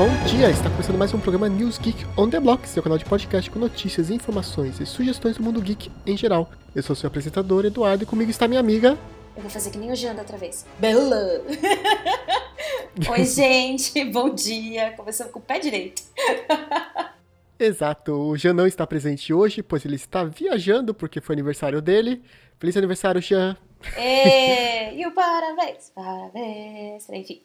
Bom 0.00 0.08
dia, 0.24 0.48
está 0.48 0.70
começando 0.70 0.96
mais 0.96 1.12
um 1.12 1.20
programa 1.20 1.46
News 1.46 1.76
Geek 1.76 2.06
on 2.16 2.30
the 2.30 2.40
Block, 2.40 2.66
seu 2.66 2.82
canal 2.82 2.96
de 2.96 3.04
podcast 3.04 3.50
com 3.50 3.58
notícias, 3.58 4.08
informações 4.10 4.80
e 4.80 4.86
sugestões 4.86 5.36
do 5.36 5.42
mundo 5.42 5.60
geek 5.60 5.92
em 6.06 6.16
geral. 6.16 6.50
Eu 6.74 6.82
sou 6.82 6.96
seu 6.96 7.06
apresentador, 7.06 7.66
Eduardo, 7.66 8.04
e 8.04 8.06
comigo 8.06 8.30
está 8.30 8.48
minha 8.48 8.60
amiga. 8.60 8.96
Eu 9.36 9.42
vou 9.42 9.50
fazer 9.50 9.70
que 9.70 9.76
nem 9.76 9.92
o 9.92 9.94
Jean 9.94 10.14
da 10.14 10.22
outra 10.22 10.38
vez. 10.38 10.64
Bela! 10.78 11.44
Oi, 13.12 13.24
gente, 13.26 14.02
bom 14.06 14.30
dia. 14.30 14.94
Começando 14.96 15.30
com 15.32 15.38
o 15.38 15.42
pé 15.42 15.58
direito. 15.58 16.02
Exato, 17.58 18.14
o 18.14 18.38
Jean 18.38 18.54
não 18.54 18.66
está 18.66 18.86
presente 18.86 19.34
hoje, 19.34 19.62
pois 19.62 19.84
ele 19.84 19.96
está 19.96 20.24
viajando 20.24 20.94
porque 20.94 21.20
foi 21.20 21.34
aniversário 21.34 21.82
dele. 21.82 22.22
Feliz 22.58 22.74
aniversário, 22.74 23.20
Jean! 23.20 23.54
E, 23.98 24.94
e 24.94 25.06
o 25.06 25.12
parabéns, 25.12 25.92
parabéns, 25.94 27.06
enfim. 27.10 27.42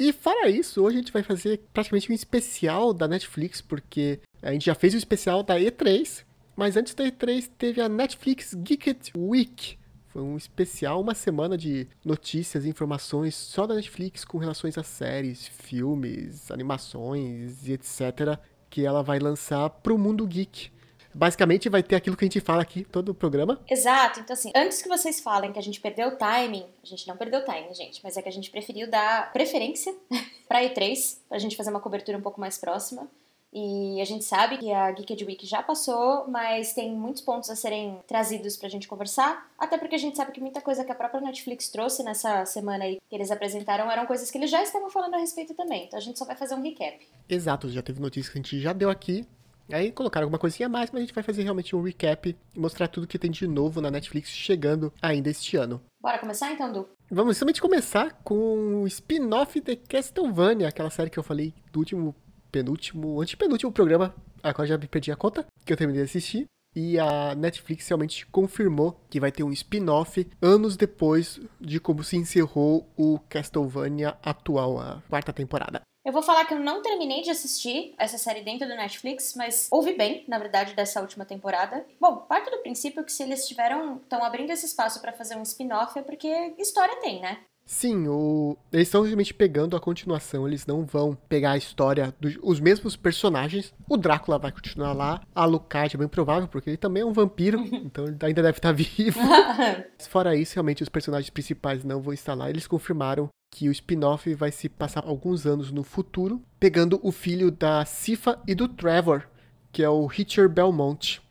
E 0.00 0.14
fora 0.14 0.48
isso, 0.48 0.82
hoje 0.82 0.96
a 0.96 1.00
gente 1.00 1.12
vai 1.12 1.22
fazer 1.22 1.60
praticamente 1.74 2.10
um 2.10 2.14
especial 2.14 2.94
da 2.94 3.06
Netflix, 3.06 3.60
porque 3.60 4.18
a 4.40 4.50
gente 4.50 4.64
já 4.64 4.74
fez 4.74 4.94
o 4.94 4.96
especial 4.96 5.42
da 5.42 5.60
E3, 5.60 6.24
mas 6.56 6.74
antes 6.74 6.94
da 6.94 7.04
E3 7.04 7.50
teve 7.58 7.82
a 7.82 7.88
Netflix 7.88 8.54
Geeked 8.54 9.12
Week. 9.14 9.76
Foi 10.08 10.22
um 10.22 10.38
especial, 10.38 11.02
uma 11.02 11.14
semana 11.14 11.54
de 11.54 11.86
notícias 12.02 12.64
e 12.64 12.70
informações 12.70 13.34
só 13.34 13.66
da 13.66 13.74
Netflix 13.74 14.24
com 14.24 14.38
relações 14.38 14.78
a 14.78 14.82
séries, 14.82 15.46
filmes, 15.46 16.50
animações 16.50 17.68
e 17.68 17.74
etc. 17.74 18.38
que 18.70 18.86
ela 18.86 19.02
vai 19.02 19.18
lançar 19.18 19.68
pro 19.68 19.98
mundo 19.98 20.26
geek. 20.26 20.72
Basicamente 21.12 21.68
vai 21.68 21.82
ter 21.82 21.96
aquilo 21.96 22.16
que 22.16 22.24
a 22.24 22.28
gente 22.28 22.40
fala 22.40 22.62
aqui 22.62 22.84
todo 22.84 23.10
o 23.10 23.14
programa. 23.14 23.60
Exato, 23.68 24.20
então 24.20 24.34
assim, 24.34 24.50
antes 24.54 24.80
que 24.82 24.88
vocês 24.88 25.20
falem 25.20 25.52
que 25.52 25.58
a 25.58 25.62
gente 25.62 25.80
perdeu 25.80 26.08
o 26.08 26.16
timing, 26.16 26.66
a 26.82 26.86
gente 26.86 27.06
não 27.08 27.16
perdeu 27.16 27.40
o 27.40 27.44
timing, 27.44 27.74
gente, 27.74 28.00
mas 28.02 28.16
é 28.16 28.22
que 28.22 28.28
a 28.28 28.32
gente 28.32 28.50
preferiu 28.50 28.88
dar 28.88 29.32
preferência 29.32 29.94
pra 30.48 30.62
E3, 30.62 31.18
pra 31.28 31.38
gente 31.38 31.56
fazer 31.56 31.70
uma 31.70 31.80
cobertura 31.80 32.16
um 32.16 32.22
pouco 32.22 32.40
mais 32.40 32.58
próxima. 32.58 33.08
E 33.52 34.00
a 34.00 34.04
gente 34.04 34.24
sabe 34.24 34.58
que 34.58 34.72
a 34.72 34.92
Geeked 34.92 35.24
Week 35.24 35.44
já 35.44 35.60
passou, 35.60 36.28
mas 36.28 36.72
tem 36.72 36.94
muitos 36.94 37.20
pontos 37.20 37.50
a 37.50 37.56
serem 37.56 37.98
trazidos 38.06 38.56
pra 38.56 38.68
gente 38.68 38.86
conversar. 38.86 39.50
Até 39.58 39.76
porque 39.76 39.96
a 39.96 39.98
gente 39.98 40.16
sabe 40.16 40.30
que 40.30 40.40
muita 40.40 40.60
coisa 40.60 40.84
que 40.84 40.92
a 40.92 40.94
própria 40.94 41.20
Netflix 41.20 41.68
trouxe 41.68 42.04
nessa 42.04 42.46
semana 42.46 42.84
aí 42.84 43.00
que 43.08 43.14
eles 43.14 43.30
apresentaram 43.30 43.90
eram 43.90 44.06
coisas 44.06 44.30
que 44.30 44.38
eles 44.38 44.50
já 44.50 44.62
estavam 44.62 44.88
falando 44.88 45.14
a 45.14 45.18
respeito 45.18 45.52
também. 45.54 45.86
Então 45.86 45.98
a 45.98 46.02
gente 46.02 46.16
só 46.16 46.24
vai 46.24 46.36
fazer 46.36 46.54
um 46.54 46.62
recap. 46.62 47.04
Exato, 47.28 47.68
já 47.68 47.82
teve 47.82 48.00
notícias 48.00 48.32
que 48.32 48.38
a 48.38 48.42
gente 48.42 48.60
já 48.60 48.72
deu 48.72 48.88
aqui. 48.88 49.26
Aí 49.72 49.92
colocaram 49.92 50.24
alguma 50.24 50.38
coisinha 50.38 50.66
a 50.66 50.70
mais, 50.70 50.90
mas 50.90 51.02
a 51.02 51.04
gente 51.04 51.14
vai 51.14 51.24
fazer 51.24 51.42
realmente 51.42 51.74
um 51.74 51.82
recap 51.82 52.36
e 52.54 52.58
mostrar 52.58 52.88
tudo 52.88 53.06
que 53.06 53.18
tem 53.18 53.30
de 53.30 53.46
novo 53.46 53.80
na 53.80 53.90
Netflix 53.90 54.30
chegando 54.30 54.92
ainda 55.00 55.30
este 55.30 55.56
ano. 55.56 55.80
Bora 56.00 56.18
começar 56.18 56.52
então, 56.52 56.72
Du? 56.72 56.88
Vamos 57.10 57.36
somente 57.36 57.60
começar 57.60 58.20
com 58.22 58.82
o 58.82 58.86
spin-off 58.86 59.60
de 59.60 59.76
Castlevania, 59.76 60.68
aquela 60.68 60.90
série 60.90 61.10
que 61.10 61.18
eu 61.18 61.22
falei 61.22 61.52
do 61.72 61.80
último, 61.80 62.14
penúltimo, 62.52 63.20
antepenúltimo 63.20 63.72
programa, 63.72 64.14
agora 64.42 64.68
já 64.68 64.78
me 64.78 64.86
perdi 64.86 65.10
a 65.10 65.16
conta, 65.16 65.46
que 65.64 65.72
eu 65.72 65.76
terminei 65.76 66.02
de 66.02 66.08
assistir. 66.08 66.46
E 66.74 67.00
a 67.00 67.34
Netflix 67.34 67.88
realmente 67.88 68.24
confirmou 68.26 69.00
que 69.10 69.18
vai 69.18 69.32
ter 69.32 69.42
um 69.42 69.50
spin-off 69.50 70.24
anos 70.40 70.76
depois 70.76 71.40
de 71.60 71.80
como 71.80 72.04
se 72.04 72.16
encerrou 72.16 72.88
o 72.96 73.18
Castlevania 73.28 74.16
atual, 74.22 74.78
a 74.78 75.02
quarta 75.08 75.32
temporada. 75.32 75.82
Eu 76.02 76.12
vou 76.12 76.22
falar 76.22 76.46
que 76.46 76.54
eu 76.54 76.58
não 76.58 76.80
terminei 76.80 77.20
de 77.20 77.30
assistir 77.30 77.94
essa 77.98 78.16
série 78.16 78.40
dentro 78.40 78.66
do 78.66 78.74
Netflix, 78.74 79.34
mas 79.36 79.68
ouvi 79.70 79.92
bem, 79.94 80.24
na 80.26 80.38
verdade, 80.38 80.74
dessa 80.74 81.00
última 81.00 81.26
temporada. 81.26 81.84
Bom, 82.00 82.16
parte 82.16 82.50
do 82.50 82.58
princípio 82.58 83.04
que 83.04 83.12
se 83.12 83.22
eles 83.22 83.46
tiveram, 83.46 83.96
estão 83.96 84.24
abrindo 84.24 84.50
esse 84.50 84.64
espaço 84.64 85.00
para 85.00 85.12
fazer 85.12 85.36
um 85.36 85.42
spin-off 85.42 85.98
é 85.98 86.02
porque 86.02 86.54
história 86.58 86.96
tem, 87.00 87.20
né? 87.20 87.38
Sim, 87.70 88.08
o... 88.08 88.58
eles 88.72 88.88
estão 88.88 89.02
realmente 89.02 89.32
pegando 89.32 89.76
a 89.76 89.80
continuação, 89.80 90.44
eles 90.44 90.66
não 90.66 90.84
vão 90.84 91.16
pegar 91.28 91.52
a 91.52 91.56
história 91.56 92.12
dos 92.18 92.36
os 92.42 92.58
mesmos 92.58 92.96
personagens. 92.96 93.72
O 93.88 93.96
Drácula 93.96 94.40
vai 94.40 94.50
continuar 94.50 94.92
lá, 94.92 95.22
a 95.32 95.42
Alucard 95.44 95.94
é 95.94 95.98
bem 95.98 96.08
provável, 96.08 96.48
porque 96.48 96.70
ele 96.70 96.76
também 96.76 97.04
é 97.04 97.06
um 97.06 97.12
vampiro, 97.12 97.60
então 97.72 98.06
ele 98.06 98.16
ainda 98.22 98.42
deve 98.42 98.58
estar 98.58 98.72
vivo. 98.72 99.20
Fora 100.10 100.34
isso, 100.34 100.56
realmente 100.56 100.82
os 100.82 100.88
personagens 100.88 101.30
principais 101.30 101.84
não 101.84 102.02
vão 102.02 102.12
estar 102.12 102.34
lá. 102.34 102.50
Eles 102.50 102.66
confirmaram 102.66 103.28
que 103.52 103.68
o 103.68 103.72
spin-off 103.72 104.34
vai 104.34 104.50
se 104.50 104.68
passar 104.68 105.04
alguns 105.06 105.46
anos 105.46 105.70
no 105.70 105.84
futuro, 105.84 106.42
pegando 106.58 106.98
o 107.04 107.12
filho 107.12 107.52
da 107.52 107.84
Sifa 107.84 108.42
e 108.48 108.54
do 108.54 108.66
Trevor, 108.66 109.28
que 109.70 109.84
é 109.84 109.88
o 109.88 110.06
Richard 110.06 110.52
Belmont, 110.52 111.22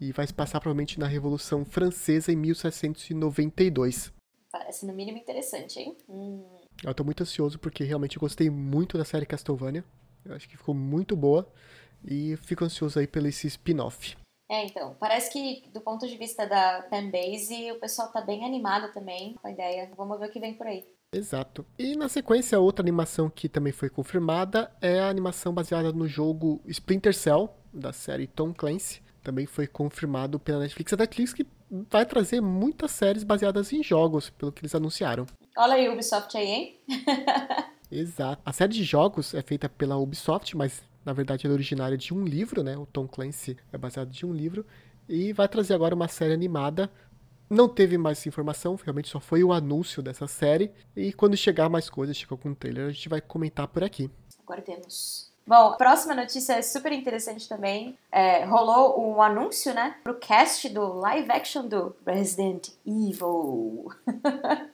e 0.00 0.10
vai 0.10 0.26
se 0.26 0.32
passar 0.32 0.58
provavelmente 0.58 0.98
na 0.98 1.06
Revolução 1.06 1.66
Francesa 1.66 2.32
em 2.32 2.36
1792. 2.36 4.10
Parece 4.52 4.84
no 4.84 4.92
mínimo 4.92 5.16
interessante, 5.16 5.80
hein? 5.80 5.96
Hum. 6.06 6.44
Eu 6.84 6.94
tô 6.94 7.02
muito 7.02 7.22
ansioso 7.22 7.58
porque 7.58 7.82
realmente 7.82 8.16
eu 8.16 8.20
gostei 8.20 8.50
muito 8.50 8.98
da 8.98 9.04
série 9.04 9.24
Castlevania. 9.24 9.82
Eu 10.24 10.34
acho 10.34 10.46
que 10.46 10.58
ficou 10.58 10.74
muito 10.74 11.16
boa 11.16 11.50
e 12.04 12.36
fico 12.36 12.64
ansioso 12.64 12.98
aí 12.98 13.06
pelo 13.06 13.28
esse 13.28 13.46
spin-off. 13.46 14.16
É, 14.50 14.66
então, 14.66 14.94
parece 15.00 15.32
que 15.32 15.66
do 15.72 15.80
ponto 15.80 16.06
de 16.06 16.16
vista 16.18 16.46
da 16.46 16.86
fanbase, 16.90 17.72
o 17.72 17.80
pessoal 17.80 18.12
tá 18.12 18.20
bem 18.20 18.44
animado 18.44 18.92
também 18.92 19.34
com 19.40 19.48
a 19.48 19.50
ideia. 19.50 19.90
Vamos 19.96 20.20
ver 20.20 20.28
o 20.28 20.30
que 20.30 20.38
vem 20.38 20.54
por 20.54 20.66
aí. 20.66 20.84
Exato. 21.14 21.64
E 21.78 21.96
na 21.96 22.08
sequência, 22.08 22.60
outra 22.60 22.82
animação 22.82 23.30
que 23.30 23.48
também 23.48 23.72
foi 23.72 23.88
confirmada 23.88 24.70
é 24.80 25.00
a 25.00 25.08
animação 25.08 25.54
baseada 25.54 25.92
no 25.92 26.06
jogo 26.06 26.60
Splinter 26.66 27.14
Cell, 27.14 27.48
da 27.72 27.92
série 27.92 28.26
Tom 28.26 28.52
Clancy. 28.52 29.02
Também 29.22 29.46
foi 29.46 29.66
confirmado 29.66 30.38
pela 30.38 30.60
Netflix. 30.60 30.92
A 30.92 30.96
Netflix 30.96 31.32
que 31.32 31.46
vai 31.90 32.04
trazer 32.04 32.40
muitas 32.40 32.90
séries 32.90 33.22
baseadas 33.22 33.72
em 33.72 33.82
jogos, 33.82 34.30
pelo 34.30 34.52
que 34.52 34.62
eles 34.62 34.74
anunciaram. 34.74 35.26
Olha 35.56 35.74
aí 35.74 35.88
o 35.88 35.92
Ubisoft 35.92 36.36
aí, 36.36 36.46
hein? 36.46 36.80
Exato. 37.90 38.40
A 38.44 38.52
série 38.52 38.72
de 38.72 38.84
jogos 38.84 39.34
é 39.34 39.42
feita 39.42 39.68
pela 39.68 39.96
Ubisoft, 39.96 40.56
mas 40.56 40.82
na 41.04 41.12
verdade 41.12 41.46
ela 41.46 41.54
é 41.54 41.56
originária 41.56 41.96
de 41.96 42.12
um 42.12 42.24
livro, 42.24 42.62
né? 42.62 42.76
O 42.76 42.86
Tom 42.86 43.06
Clancy 43.06 43.56
é 43.72 43.78
baseado 43.78 44.10
de 44.10 44.24
um 44.26 44.32
livro. 44.32 44.66
E 45.08 45.32
vai 45.32 45.48
trazer 45.48 45.74
agora 45.74 45.94
uma 45.94 46.08
série 46.08 46.32
animada 46.32 46.90
não 47.52 47.68
teve 47.68 47.98
mais 47.98 48.26
informação, 48.26 48.78
realmente 48.82 49.10
só 49.10 49.20
foi 49.20 49.44
o 49.44 49.52
anúncio 49.52 50.02
dessa 50.02 50.26
série. 50.26 50.72
E 50.96 51.12
quando 51.12 51.36
chegar 51.36 51.68
mais 51.68 51.90
coisas, 51.90 52.16
chegar 52.16 52.32
algum 52.32 52.54
trailer, 52.54 52.86
a 52.86 52.92
gente 52.92 53.10
vai 53.10 53.20
comentar 53.20 53.68
por 53.68 53.84
aqui. 53.84 54.10
Agora 54.42 54.62
temos. 54.62 55.31
Bom, 55.46 55.76
próxima 55.76 56.14
notícia 56.14 56.54
é 56.54 56.62
super 56.62 56.92
interessante 56.92 57.48
também. 57.48 57.98
É, 58.10 58.44
rolou 58.44 59.00
um 59.00 59.20
anúncio, 59.20 59.74
né, 59.74 59.96
pro 60.02 60.14
cast 60.14 60.68
do 60.68 60.92
live 60.94 61.30
action 61.30 61.66
do 61.66 61.94
Resident 62.06 62.68
Evil. 62.86 63.88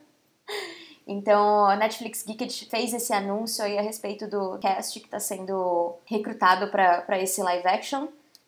então, 1.07 1.65
a 1.65 1.75
Netflix 1.75 2.23
Geeked 2.23 2.67
fez 2.69 2.93
esse 2.93 3.11
anúncio 3.11 3.63
aí 3.63 3.79
a 3.79 3.81
respeito 3.81 4.27
do 4.27 4.59
cast 4.59 4.99
que 4.99 5.07
está 5.07 5.19
sendo 5.19 5.95
recrutado 6.05 6.69
para 6.69 7.19
esse 7.19 7.41
live 7.41 7.67
action. 7.67 8.07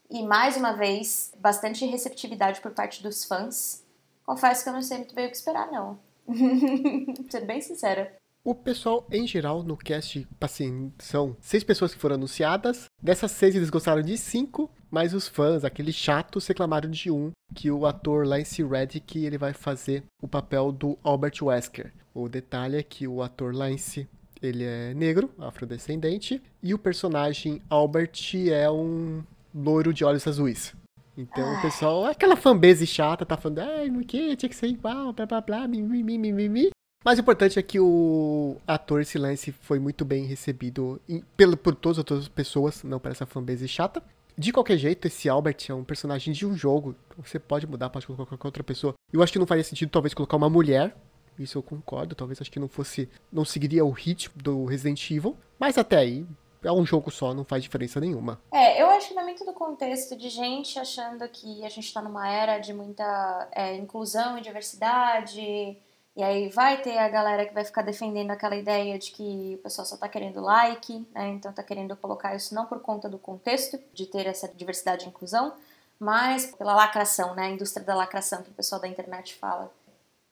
E 0.10 0.24
mais 0.24 0.58
uma 0.58 0.74
vez, 0.74 1.34
bastante 1.40 1.86
receptividade 1.86 2.62
por 2.62 2.72
parte 2.72 3.02
dos 3.02 3.26
fãs. 3.26 3.84
Confesso 4.26 4.64
que 4.64 4.70
eu 4.70 4.74
não 4.74 4.82
sei 4.82 4.98
muito 4.98 5.16
bem 5.16 5.26
o 5.26 5.30
que 5.30 5.38
esperar, 5.38 5.72
não. 5.72 5.98
Ser 7.30 7.46
bem 7.46 7.62
sincera. 7.62 8.21
O 8.44 8.56
pessoal, 8.56 9.06
em 9.12 9.28
geral, 9.28 9.62
no 9.62 9.78
cast, 9.78 10.28
assim, 10.40 10.92
são 10.98 11.38
seis 11.40 11.64
pessoas 11.64 11.94
que 11.94 12.00
foram 12.00 12.16
anunciadas. 12.16 12.86
Dessas 13.00 13.30
seis, 13.30 13.56
eles 13.56 13.70
gostaram 13.70 14.02
de 14.02 14.18
cinco, 14.18 14.72
mas 14.90 15.14
os 15.14 15.28
fãs, 15.28 15.64
aqueles 15.64 15.94
chatos, 15.94 16.48
reclamaram 16.48 16.90
de 16.90 17.12
um, 17.12 17.32
que 17.54 17.70
o 17.70 17.86
ator 17.86 18.26
Lance 18.26 18.64
Reddick, 18.64 19.24
ele 19.24 19.38
vai 19.38 19.54
fazer 19.54 20.04
o 20.20 20.28
papel 20.28 20.72
do 20.72 20.98
Albert 21.04 21.36
Wesker. 21.40 21.94
O 22.16 22.28
detalhe 22.28 22.78
é 22.78 22.84
que 22.84 23.08
o 23.08 23.22
ator 23.22 23.54
Lance, 23.54 24.08
ele 24.42 24.64
é 24.64 24.92
negro, 24.96 25.30
afrodescendente, 25.38 26.42
e 26.64 26.74
o 26.74 26.80
personagem 26.80 27.62
Albert 27.70 28.34
é 28.50 28.70
um 28.72 29.22
loiro 29.54 29.94
de 29.94 30.04
olhos 30.04 30.26
azuis. 30.28 30.74
Então 31.16 31.60
o 31.60 31.62
pessoal, 31.62 32.06
aquela 32.06 32.36
fanbase 32.36 32.88
chata, 32.88 33.24
tá 33.24 33.38
falando, 33.38 33.60
ai, 33.60 33.88
no 33.88 34.04
que, 34.04 34.36
tinha 34.36 34.50
que 34.50 34.56
ser 34.56 34.68
igual, 34.68 35.14
blá 35.14 35.28
blá 35.28 35.42
blá, 35.42 35.68
mimimi, 35.68 36.18
mimimi. 36.18 36.72
Mas 37.04 37.18
o 37.18 37.22
importante 37.22 37.58
é 37.58 37.64
que 37.64 37.80
o 37.80 38.58
ator 38.68 39.04
Silence 39.04 39.52
foi 39.52 39.80
muito 39.80 40.06
bem 40.06 40.26
recebido 40.26 41.02
em, 41.10 41.22
pelo, 41.36 41.58
por 41.58 41.74
todas 41.74 41.98
as 41.98 42.00
outras 42.00 42.28
pessoas, 42.28 42.84
não 42.84 43.00
para 43.00 43.12
essa 43.12 43.26
fanbase 43.26 43.68
chata. 43.68 44.04
De 44.38 44.54
qualquer 44.54 44.78
jeito, 44.78 45.08
esse 45.08 45.28
Albert 45.28 45.58
é 45.68 45.74
um 45.74 45.84
personagem 45.84 46.34
de 46.34 46.46
um 46.46 46.56
jogo. 46.56 46.96
Você 47.18 47.40
pode 47.40 47.68
mudar, 47.68 47.90
pode 47.90 48.06
colocar 48.06 48.26
qualquer 48.26 48.48
outra 48.48 48.64
pessoa. 48.64 48.94
Eu 49.12 49.22
acho 49.22 49.34
que 49.34 49.40
não 49.40 49.48
faria 49.48 49.64
sentido, 49.64 49.90
talvez, 49.90 50.14
colocar 50.14 50.38
uma 50.38 50.50
mulher. 50.50 50.96
Isso 51.38 51.58
eu 51.58 51.64
concordo. 51.64 52.16
Talvez 52.16 52.40
acho 52.40 52.52
que 52.52 52.60
não 52.60 52.70
fosse. 52.70 53.10
Não 53.32 53.44
seguiria 53.44 53.84
o 53.84 53.90
ritmo 53.90 54.36
do 54.42 54.66
Resident 54.66 55.10
Evil. 55.10 55.36
Mas 55.60 55.78
até 55.78 55.98
aí, 55.98 56.26
é 56.64 56.72
um 56.72 56.86
jogo 56.86 57.10
só, 57.10 57.34
não 57.34 57.44
faz 57.44 57.64
diferença 57.64 58.00
nenhuma. 58.00 58.40
É, 58.52 58.82
eu 58.82 58.90
acho 58.92 59.10
que 59.10 59.16
também 59.16 59.36
todo 59.36 59.50
o 59.50 59.54
contexto 59.54 60.16
de 60.16 60.30
gente 60.30 60.78
achando 60.78 61.28
que 61.28 61.66
a 61.66 61.70
gente 61.70 61.86
está 61.86 62.02
numa 62.02 62.30
era 62.30 62.60
de 62.60 62.74
muita 62.74 63.50
é, 63.52 63.76
inclusão 63.76 64.38
e 64.38 64.42
diversidade. 64.42 65.78
E 66.16 66.22
aí 66.22 66.50
vai 66.50 66.82
ter 66.82 66.98
a 66.98 67.08
galera 67.08 67.46
que 67.46 67.54
vai 67.54 67.64
ficar 67.64 67.82
defendendo 67.84 68.32
aquela 68.32 68.56
ideia 68.56 69.00
de 69.00 69.12
que 69.12 69.56
o 69.60 69.64
pessoal 69.64 69.86
só 69.86 69.96
tá 69.96 70.10
querendo 70.10 70.42
like, 70.42 71.08
né? 71.14 71.30
Então 71.30 71.54
tá 71.54 71.64
querendo 71.64 71.96
colocar 71.96 72.36
isso 72.36 72.54
não 72.54 72.66
por 72.66 72.82
conta 72.82 73.08
do 73.08 73.18
contexto 73.18 73.80
de 73.94 74.06
ter 74.06 74.28
essa 74.28 74.48
diversidade 74.50 75.06
e 75.06 75.08
inclusão, 75.08 75.54
mas 75.98 76.48
pela 76.48 76.76
lacração, 76.76 77.34
né? 77.34 77.44
A 77.44 77.50
indústria 77.50 77.86
da 77.86 77.96
lacração 77.96 78.44
que 78.44 78.50
o 78.50 78.54
pessoal 78.54 78.82
da 78.82 78.88
internet 78.88 79.36
fala. 79.36 79.72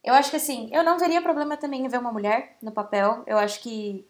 Eu 0.04 0.14
acho 0.14 0.30
que 0.30 0.36
assim, 0.38 0.70
eu 0.74 0.84
não 0.84 1.00
veria 1.00 1.22
problema 1.22 1.56
também 1.56 1.86
em 1.86 1.88
ver 1.88 2.00
uma 2.00 2.12
mulher 2.12 2.58
no 2.62 2.72
papel. 2.72 3.24
Eu 3.26 3.38
acho 3.38 3.62
que 3.62 4.06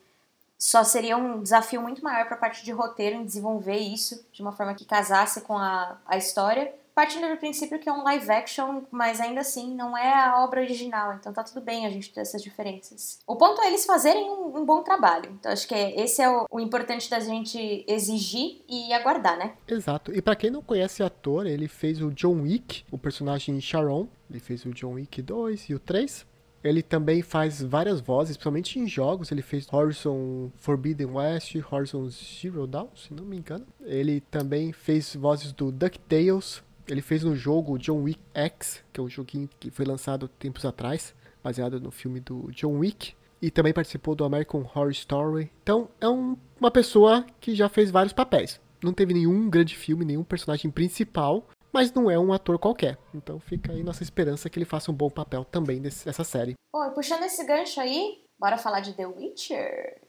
só 0.58 0.84
seria 0.84 1.18
um 1.18 1.42
desafio 1.42 1.82
muito 1.82 2.04
maior 2.04 2.28
para 2.28 2.36
parte 2.36 2.66
de 2.66 2.72
roteiro 2.72 3.16
em 3.16 3.26
desenvolver 3.26 3.78
isso 3.78 4.26
de 4.34 4.42
uma 4.42 4.52
forma 4.52 4.74
que 4.74 4.86
casasse 4.86 5.42
com 5.42 5.58
a, 5.58 5.98
a 6.06 6.18
história 6.18 6.74
partindo 7.00 7.30
do 7.30 7.38
princípio 7.38 7.80
que 7.80 7.88
é 7.88 7.94
um 7.94 8.04
live 8.04 8.30
action, 8.30 8.82
mas 8.92 9.22
ainda 9.22 9.40
assim 9.40 9.74
não 9.74 9.98
é 9.98 10.14
a 10.14 10.44
obra 10.44 10.60
original, 10.60 11.14
então 11.14 11.32
tá 11.32 11.46
tudo 11.46 11.62
bem 11.62 11.86
a 11.86 11.90
gente 11.90 12.12
ter 12.12 12.20
essas 12.20 12.44
diferenças. 12.44 13.20
O 13.26 13.38
ponto 13.38 13.62
é 13.62 13.68
eles 13.68 13.86
fazerem 13.86 14.30
um, 14.30 14.58
um 14.58 14.66
bom 14.66 14.84
trabalho, 14.84 15.32
então 15.32 15.50
acho 15.50 15.66
que 15.66 15.74
é, 15.74 15.98
esse 15.98 16.22
é 16.22 16.30
o, 16.30 16.46
o, 16.52 16.60
importante 16.60 17.10
da 17.10 17.22
gente 17.22 17.86
exigir 17.88 18.62
e 18.68 18.92
aguardar, 18.92 19.38
né? 19.38 19.54
Exato, 19.66 20.14
e 20.14 20.22
para 20.22 20.36
quem 20.36 20.52
não 20.52 20.62
conhece 20.62 21.02
o 21.02 21.06
ator, 21.06 21.48
ele 21.48 21.70
fez 21.70 22.02
o 22.02 22.12
John 22.12 22.42
Wick, 22.42 22.84
o 22.92 22.98
personagem 22.98 23.62
Sharon, 23.62 24.06
ele 24.30 24.42
fez 24.42 24.66
o 24.66 24.72
John 24.72 24.96
Wick 24.96 25.22
2 25.22 25.70
e 25.70 25.76
o 25.76 25.80
3. 25.80 26.28
Ele 26.62 26.84
também 26.84 27.22
faz 27.22 27.62
várias 27.62 28.02
vozes, 28.02 28.36
principalmente 28.36 28.78
em 28.78 28.86
jogos. 28.86 29.32
Ele 29.32 29.42
fez 29.42 29.66
Horizon 29.72 30.52
Forbidden 30.58 31.12
West, 31.12 31.56
Horizon 31.72 32.10
Zero 32.10 32.68
Dawn, 32.68 32.90
se 32.98 33.14
não 33.14 33.24
me 33.24 33.38
engano. 33.38 33.66
Ele 33.80 34.20
também 34.20 34.74
fez 34.74 35.16
vozes 35.16 35.54
do 35.54 35.72
DuckTales, 35.72 36.62
ele 36.90 37.02
fez 37.02 37.24
no 37.24 37.36
jogo 37.36 37.78
John 37.78 38.04
Wick 38.04 38.20
X, 38.34 38.84
que 38.92 39.00
é 39.00 39.04
um 39.04 39.10
joguinho 39.10 39.50
que 39.60 39.70
foi 39.70 39.86
lançado 39.86 40.28
tempos 40.28 40.66
atrás, 40.66 41.14
baseado 41.44 41.80
no 41.80 41.92
filme 41.92 42.20
do 42.20 42.52
John 42.52 42.80
Wick. 42.80 43.14
E 43.42 43.50
também 43.50 43.72
participou 43.72 44.16
do 44.16 44.26
American 44.26 44.62
Horror 44.62 44.90
Story. 44.92 45.50
Então, 45.64 45.88
é 46.02 46.10
um, 46.10 46.36
uma 46.60 46.70
pessoa 46.70 47.26
que 47.40 47.56
já 47.56 47.70
fez 47.70 47.90
vários 47.90 48.12
papéis. 48.12 48.60
Não 48.84 48.92
teve 48.92 49.14
nenhum 49.14 49.50
grande 49.50 49.76
filme, 49.76 50.04
nenhum 50.04 50.24
personagem 50.24 50.70
principal, 50.70 51.48
mas 51.72 51.94
não 51.94 52.10
é 52.10 52.20
um 52.20 52.34
ator 52.34 52.58
qualquer. 52.58 52.98
Então 53.14 53.40
fica 53.40 53.72
aí 53.72 53.84
nossa 53.84 54.04
esperança 54.04 54.50
que 54.50 54.58
ele 54.58 54.66
faça 54.66 54.92
um 54.92 54.94
bom 54.94 55.10
papel 55.10 55.46
também 55.46 55.80
nessa 55.80 56.24
série. 56.24 56.54
Bom, 56.74 56.92
puxando 56.94 57.24
esse 57.24 57.46
gancho 57.46 57.80
aí, 57.80 58.24
bora 58.40 58.58
falar 58.58 58.80
de 58.82 58.94
The 58.94 59.06
Witcher? 59.06 60.02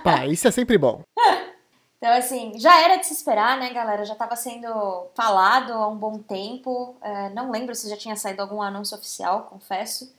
Opa, 0.00 0.26
isso 0.26 0.48
é 0.48 0.50
sempre 0.50 0.78
bom. 0.78 1.02
Então, 1.98 2.12
assim, 2.12 2.58
já 2.58 2.80
era 2.82 2.96
de 2.96 3.06
se 3.06 3.14
esperar, 3.14 3.58
né, 3.58 3.72
galera? 3.72 4.04
Já 4.04 4.12
estava 4.12 4.36
sendo 4.36 5.08
falado 5.14 5.72
há 5.72 5.88
um 5.88 5.96
bom 5.96 6.18
tempo. 6.18 6.96
É, 7.00 7.30
não 7.30 7.50
lembro 7.50 7.74
se 7.74 7.88
já 7.88 7.96
tinha 7.96 8.16
saído 8.16 8.42
algum 8.42 8.60
anúncio 8.60 8.96
oficial, 8.96 9.44
confesso. 9.44 10.12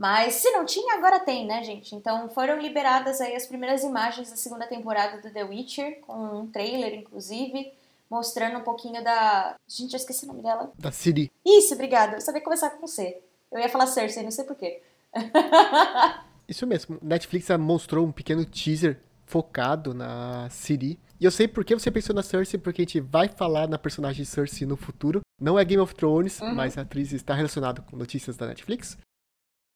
Mas 0.00 0.36
se 0.36 0.50
não 0.52 0.64
tinha, 0.64 0.94
agora 0.94 1.20
tem, 1.20 1.46
né, 1.46 1.62
gente? 1.62 1.94
Então 1.94 2.26
foram 2.30 2.58
liberadas 2.58 3.20
aí 3.20 3.36
as 3.36 3.46
primeiras 3.46 3.82
imagens 3.82 4.30
da 4.30 4.36
segunda 4.36 4.66
temporada 4.66 5.20
do 5.20 5.30
The 5.30 5.44
Witcher, 5.44 6.00
com 6.00 6.40
um 6.40 6.46
trailer, 6.46 6.94
inclusive, 6.94 7.70
mostrando 8.08 8.58
um 8.58 8.62
pouquinho 8.62 9.04
da. 9.04 9.56
Gente, 9.68 9.92
eu 9.92 9.98
esqueci 9.98 10.24
o 10.24 10.28
nome 10.28 10.42
dela. 10.42 10.72
Da 10.78 10.90
Siri. 10.90 11.30
Isso, 11.44 11.74
obrigada. 11.74 12.16
Eu 12.16 12.20
sabia 12.22 12.40
começar 12.40 12.70
com 12.70 12.86
C. 12.86 13.20
Eu 13.52 13.60
ia 13.60 13.68
falar 13.68 13.86
Cersei, 13.86 14.22
não 14.22 14.30
sei 14.30 14.44
porquê. 14.44 14.82
Isso 16.48 16.66
mesmo. 16.66 16.98
Netflix 17.02 17.48
mostrou 17.58 18.06
um 18.06 18.10
pequeno 18.10 18.42
teaser 18.46 19.02
focado 19.26 19.92
na 19.92 20.48
Siri. 20.48 20.98
E 21.20 21.24
eu 21.26 21.30
sei 21.30 21.46
por 21.46 21.66
que 21.66 21.74
você 21.74 21.90
pensou 21.90 22.14
na 22.14 22.22
Cersei, 22.22 22.58
porque 22.58 22.80
a 22.80 22.84
gente 22.84 22.98
vai 22.98 23.28
falar 23.28 23.68
na 23.68 23.78
personagem 23.78 24.24
Cersei 24.24 24.66
no 24.66 24.74
futuro. 24.74 25.20
Não 25.38 25.58
é 25.58 25.64
Game 25.66 25.82
of 25.82 25.94
Thrones, 25.94 26.40
uhum. 26.40 26.54
mas 26.54 26.78
a 26.78 26.80
atriz 26.80 27.12
está 27.12 27.34
relacionada 27.34 27.82
com 27.82 27.94
notícias 27.94 28.38
da 28.38 28.46
Netflix. 28.46 28.96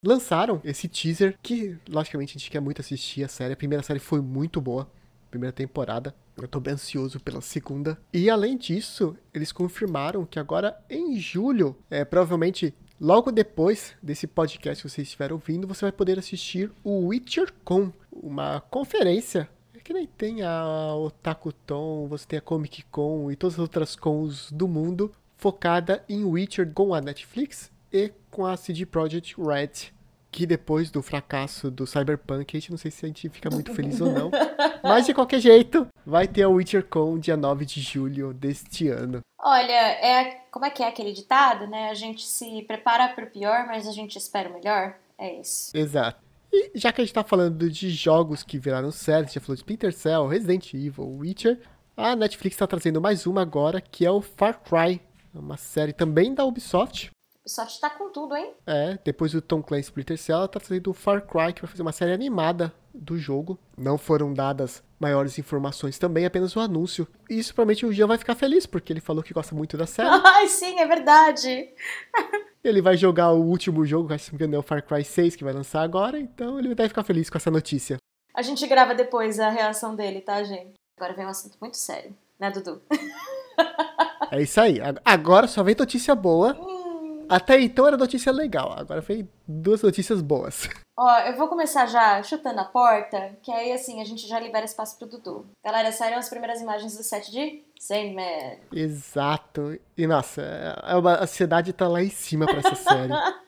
Lançaram 0.03 0.59
esse 0.65 0.89
teaser, 0.89 1.39
que 1.43 1.79
logicamente 1.87 2.31
a 2.31 2.39
gente 2.39 2.51
quer 2.51 2.61
muito 2.61 2.81
assistir 2.81 3.25
a 3.25 3.29
série. 3.29 3.53
A 3.53 3.57
primeira 3.57 3.83
série 3.83 3.99
foi 3.99 4.23
muito 4.23 4.59
boa, 4.59 4.91
primeira 5.31 5.53
temporada. 5.53 6.15
Eu 6.35 6.49
tô 6.49 6.59
bem 6.61 6.75
ansioso 6.75 7.21
pela 7.21 7.43
segunda. 7.43 7.99
E 8.11 8.31
além 8.31 8.57
disso, 8.57 9.15
eles 9.33 9.53
confirmaram 9.53 10.25
que 10.25 10.39
agora 10.39 10.75
em 10.89 11.19
julho, 11.19 11.77
é 11.91 12.07
provavelmente 12.07 12.75
logo 12.99 13.31
depois 13.31 13.95
desse 14.03 14.27
podcast 14.27 14.83
que 14.83 14.89
vocês 14.89 15.09
estiveram 15.09 15.37
ouvindo, 15.37 15.69
você 15.69 15.85
vai 15.85 15.93
poder 15.93 16.19
assistir 16.19 16.73
o 16.83 17.09
Witcher 17.09 17.53
Com, 17.65 17.93
uma 18.11 18.63
conferência 18.63 19.49
que 19.85 19.93
nem 19.93 20.07
tem 20.07 20.43
a 20.43 20.97
Otaku 20.97 21.53
Tom, 21.53 22.09
você 22.09 22.27
tem 22.27 22.39
a 22.39 22.43
Comic 22.43 22.83
Con 22.85 23.31
e 23.31 23.37
todas 23.37 23.55
as 23.55 23.61
outras 23.61 23.95
cons 23.95 24.51
do 24.51 24.67
mundo 24.67 25.13
focada 25.37 26.03
em 26.09 26.25
Witcher 26.25 26.73
com 26.73 26.95
a 26.95 27.03
Netflix 27.03 27.71
e 27.93 28.11
com 28.31 28.47
a 28.47 28.57
CD 28.57 28.87
Projekt 28.87 29.37
Red, 29.39 29.93
que 30.31 30.47
depois 30.47 30.91
do 30.91 31.03
fracasso 31.03 31.71
do 31.71 31.87
Cyberpunk, 31.87 32.57
a 32.57 32.61
gente 32.61 32.71
não 32.71 32.79
sei 32.79 32.91
se 32.91 33.05
a 33.05 33.09
gente 33.09 33.29
fica 33.29 33.51
muito 33.51 33.75
feliz 33.75 34.01
ou 34.01 34.11
não, 34.11 34.31
mas 34.83 35.05
de 35.05 35.13
qualquer 35.13 35.39
jeito, 35.39 35.87
vai 36.05 36.27
ter 36.27 36.45
a 36.45 36.49
Witcher 36.49 36.87
Con 36.87 37.19
dia 37.19 37.37
9 37.37 37.67
de 37.67 37.83
julho 37.83 38.33
deste 38.33 38.89
ano. 38.89 39.21
Olha, 39.39 39.71
é 39.71 40.41
como 40.51 40.65
é 40.65 40.71
que 40.71 40.83
é 40.83 40.89
aquele 40.89 41.13
ditado, 41.13 41.67
né? 41.67 41.91
A 41.91 41.95
gente 41.95 42.27
se 42.27 42.63
prepara 42.63 43.09
para 43.09 43.27
o 43.27 43.31
pior, 43.31 43.67
mas 43.67 43.87
a 43.87 43.93
gente 43.93 44.17
espera 44.17 44.49
o 44.49 44.55
melhor. 44.55 44.97
É 45.19 45.41
isso. 45.41 45.77
Exato. 45.77 46.24
E 46.57 46.71
já 46.79 46.93
que 46.93 47.01
a 47.01 47.05
gente 47.05 47.13
tá 47.13 47.25
falando 47.25 47.69
de 47.69 47.91
jogos 47.91 48.45
que 48.45 48.61
viraram 48.61 48.93
séries, 48.93 49.33
já 49.33 49.41
falou 49.41 49.57
de 49.57 49.61
Splinter 49.61 49.93
Cell, 49.93 50.29
Resident 50.29 50.73
Evil, 50.73 51.19
Witcher, 51.19 51.61
a 51.97 52.15
Netflix 52.15 52.57
tá 52.57 52.65
trazendo 52.65 53.01
mais 53.01 53.27
uma 53.27 53.43
agora, 53.43 53.81
que 53.81 54.07
é 54.07 54.11
o 54.11 54.21
Far 54.21 54.61
Cry. 54.63 55.01
É 55.35 55.39
uma 55.39 55.57
série 55.57 55.93
também 55.93 56.33
da 56.33 56.45
Ubisoft. 56.45 57.11
Ubisoft 57.41 57.81
tá 57.81 57.91
com 57.91 58.11
tudo, 58.13 58.37
hein? 58.37 58.53
É, 58.65 58.97
depois 59.05 59.33
do 59.33 59.43
Tom 59.43 59.61
Clancy 59.61 59.89
Splinter 59.89 60.17
Cell, 60.17 60.37
ela 60.37 60.49
tá 60.49 60.61
trazendo 60.61 60.91
o 60.91 60.95
Far 60.95 61.27
Cry, 61.27 61.53
que 61.53 61.61
vai 61.61 61.69
fazer 61.69 61.83
uma 61.83 61.91
série 61.91 62.13
animada 62.13 62.73
do 62.95 63.19
jogo. 63.19 63.59
Não 63.77 63.99
foram 63.99 64.33
dadas 64.33 64.81
maiores 65.01 65.41
informações 65.41 65.99
também, 65.99 66.25
apenas 66.25 66.55
o 66.55 66.61
anúncio. 66.61 67.07
E 67.29 67.37
isso 67.37 67.53
provavelmente 67.53 67.85
o 67.85 67.93
Jean 67.93 68.07
vai 68.07 68.17
ficar 68.17 68.37
feliz, 68.37 68.65
porque 68.65 68.93
ele 68.93 69.01
falou 69.01 69.25
que 69.25 69.35
gosta 69.35 69.57
muito 69.57 69.77
da 69.77 69.87
série. 69.87 70.09
Ai, 70.25 70.47
sim, 70.47 70.79
é 70.79 70.87
verdade. 70.87 71.69
ele 72.65 72.81
vai 72.81 72.97
jogar 72.97 73.31
o 73.33 73.43
último 73.43 73.85
jogo, 73.85 74.17
se 74.19 74.33
não 74.47 74.57
é 74.57 74.59
o 74.59 74.63
Far 74.63 74.83
Cry 74.83 75.05
6, 75.05 75.37
que 75.37 75.45
vai 75.45 75.53
lançar 75.53 75.83
agora, 75.83 76.19
então 76.19 76.59
ele 76.59 76.75
deve 76.75 76.89
ficar 76.89 77.05
feliz 77.05 77.29
com 77.29 77.37
essa 77.37 77.51
notícia. 77.51 77.99
A 78.35 78.43
gente 78.43 78.67
grava 78.67 78.95
depois 78.95 79.39
a 79.39 79.51
reação 79.51 79.95
dele, 79.95 80.21
tá, 80.21 80.43
gente? 80.43 80.73
Agora 80.99 81.15
vem 81.15 81.27
um 81.27 81.29
assunto 81.29 81.57
muito 81.61 81.77
sério, 81.77 82.17
né, 82.39 82.51
Dudu? 82.51 82.83
é 84.31 84.43
isso 84.43 84.61
aí. 84.61 84.79
Agora 85.05 85.47
só 85.47 85.63
vem 85.63 85.77
notícia 85.79 86.15
boa. 86.15 86.55
Hum. 86.55 86.84
Até 87.29 87.61
então 87.61 87.87
era 87.87 87.97
notícia 87.97 88.33
legal, 88.33 88.73
agora 88.77 89.03
foi 89.03 89.29
duas 89.47 89.83
notícias 89.83 90.21
boas. 90.21 90.69
Ó, 90.97 91.19
eu 91.21 91.37
vou 91.37 91.49
começar 91.49 91.87
já 91.87 92.23
chutando 92.23 92.61
a 92.61 92.65
porta, 92.65 93.37
que 93.43 93.51
aí 93.51 93.73
assim 93.73 94.01
a 94.01 94.05
gente 94.05 94.29
já 94.29 94.39
libera 94.39 94.65
espaço 94.65 94.97
pro 94.97 95.09
Dudu. 95.09 95.47
Galera, 95.65 95.91
saíram 95.91 96.19
as 96.19 96.29
primeiras 96.29 96.61
imagens 96.61 96.97
do 96.97 97.03
set 97.03 97.33
de 97.33 97.65
Sandman. 97.81 98.61
Exato. 98.73 99.77
E 99.97 100.07
nossa, 100.07 100.43
é 100.43 100.69
a 100.83 101.23
ansiedade 101.23 101.73
tá 101.73 101.89
lá 101.89 102.01
em 102.01 102.11
cima 102.11 102.47
pra 102.47 102.59
essa 102.59 102.77
série. 102.77 103.13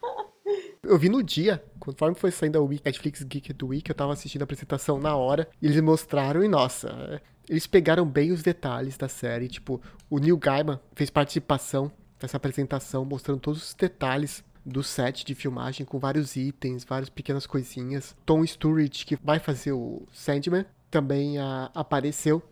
Eu 0.83 0.99
vi 0.99 1.09
no 1.09 1.23
dia, 1.23 1.63
conforme 1.81 2.15
foi 2.15 2.31
saindo 2.31 2.59
a 2.59 2.63
Week, 2.63 2.83
Netflix 2.85 3.23
Geek 3.23 3.53
do 3.53 3.69
Week, 3.69 3.91
eu 3.91 3.95
tava 3.95 4.13
assistindo 4.13 4.43
a 4.43 4.45
apresentação 4.45 5.01
na 5.01 5.17
hora, 5.17 5.49
e 5.61 5.67
eles 5.67 5.81
mostraram, 5.81 6.45
e 6.45 6.49
nossa, 6.49 7.21
eles 7.49 7.67
pegaram 7.67 8.07
bem 8.07 8.31
os 8.31 8.41
detalhes 8.43 8.97
da 8.97 9.09
série. 9.09 9.49
Tipo, 9.49 9.81
o 10.09 10.19
Neil 10.19 10.37
Gaiman 10.37 10.79
fez 10.95 11.11
participação 11.11 11.91
essa 12.21 12.37
apresentação 12.37 13.05
mostrando 13.05 13.41
todos 13.41 13.63
os 13.63 13.75
detalhes 13.75 14.45
do 14.65 14.83
set 14.83 15.25
de 15.25 15.35
filmagem 15.35 15.87
com 15.87 15.99
vários 15.99 16.35
itens, 16.35 16.85
várias 16.85 17.09
pequenas 17.09 17.47
coisinhas. 17.47 18.17
Tom 18.27 18.45
Sturridge, 18.45 19.07
que 19.07 19.17
vai 19.17 19.39
fazer 19.39 19.73
o 19.73 20.03
Sandman, 20.13 20.67
também 20.91 21.39
a, 21.39 21.71
apareceu. 21.75 22.43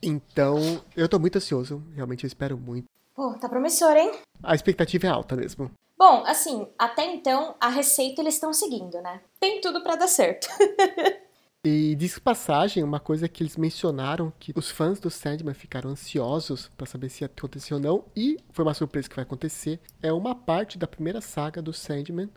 Então, 0.00 0.80
eu 0.96 1.08
tô 1.08 1.18
muito 1.18 1.36
ansioso, 1.36 1.82
realmente 1.94 2.24
eu 2.24 2.28
espero 2.28 2.56
muito. 2.56 2.86
Pô, 3.14 3.34
tá 3.34 3.48
promissor, 3.48 3.96
hein? 3.96 4.12
A 4.40 4.54
expectativa 4.54 5.08
é 5.08 5.10
alta 5.10 5.34
mesmo. 5.34 5.70
Bom, 5.98 6.22
assim, 6.24 6.68
até 6.78 7.04
então 7.12 7.56
a 7.58 7.68
receita 7.68 8.22
eles 8.22 8.34
estão 8.34 8.52
seguindo, 8.52 9.02
né? 9.02 9.20
Tem 9.40 9.60
tudo 9.60 9.82
para 9.82 9.96
dar 9.96 10.06
certo. 10.06 10.48
E 11.70 11.94
diz 11.96 12.18
passagem, 12.18 12.82
uma 12.82 12.98
coisa 12.98 13.28
que 13.28 13.42
eles 13.42 13.58
mencionaram, 13.58 14.32
que 14.38 14.54
os 14.56 14.70
fãs 14.70 14.98
do 14.98 15.10
Sandman 15.10 15.52
ficaram 15.52 15.90
ansiosos 15.90 16.70
para 16.78 16.86
saber 16.86 17.10
se 17.10 17.24
ia 17.24 17.26
acontecer 17.26 17.74
ou 17.74 17.80
não, 17.80 18.04
e 18.16 18.38
foi 18.52 18.64
uma 18.64 18.72
surpresa 18.72 19.06
que 19.06 19.14
vai 19.14 19.22
acontecer, 19.22 19.78
é 20.02 20.10
uma 20.10 20.34
parte 20.34 20.78
da 20.78 20.86
primeira 20.86 21.20
saga 21.20 21.60
do 21.60 21.70
Sandman, 21.70 22.30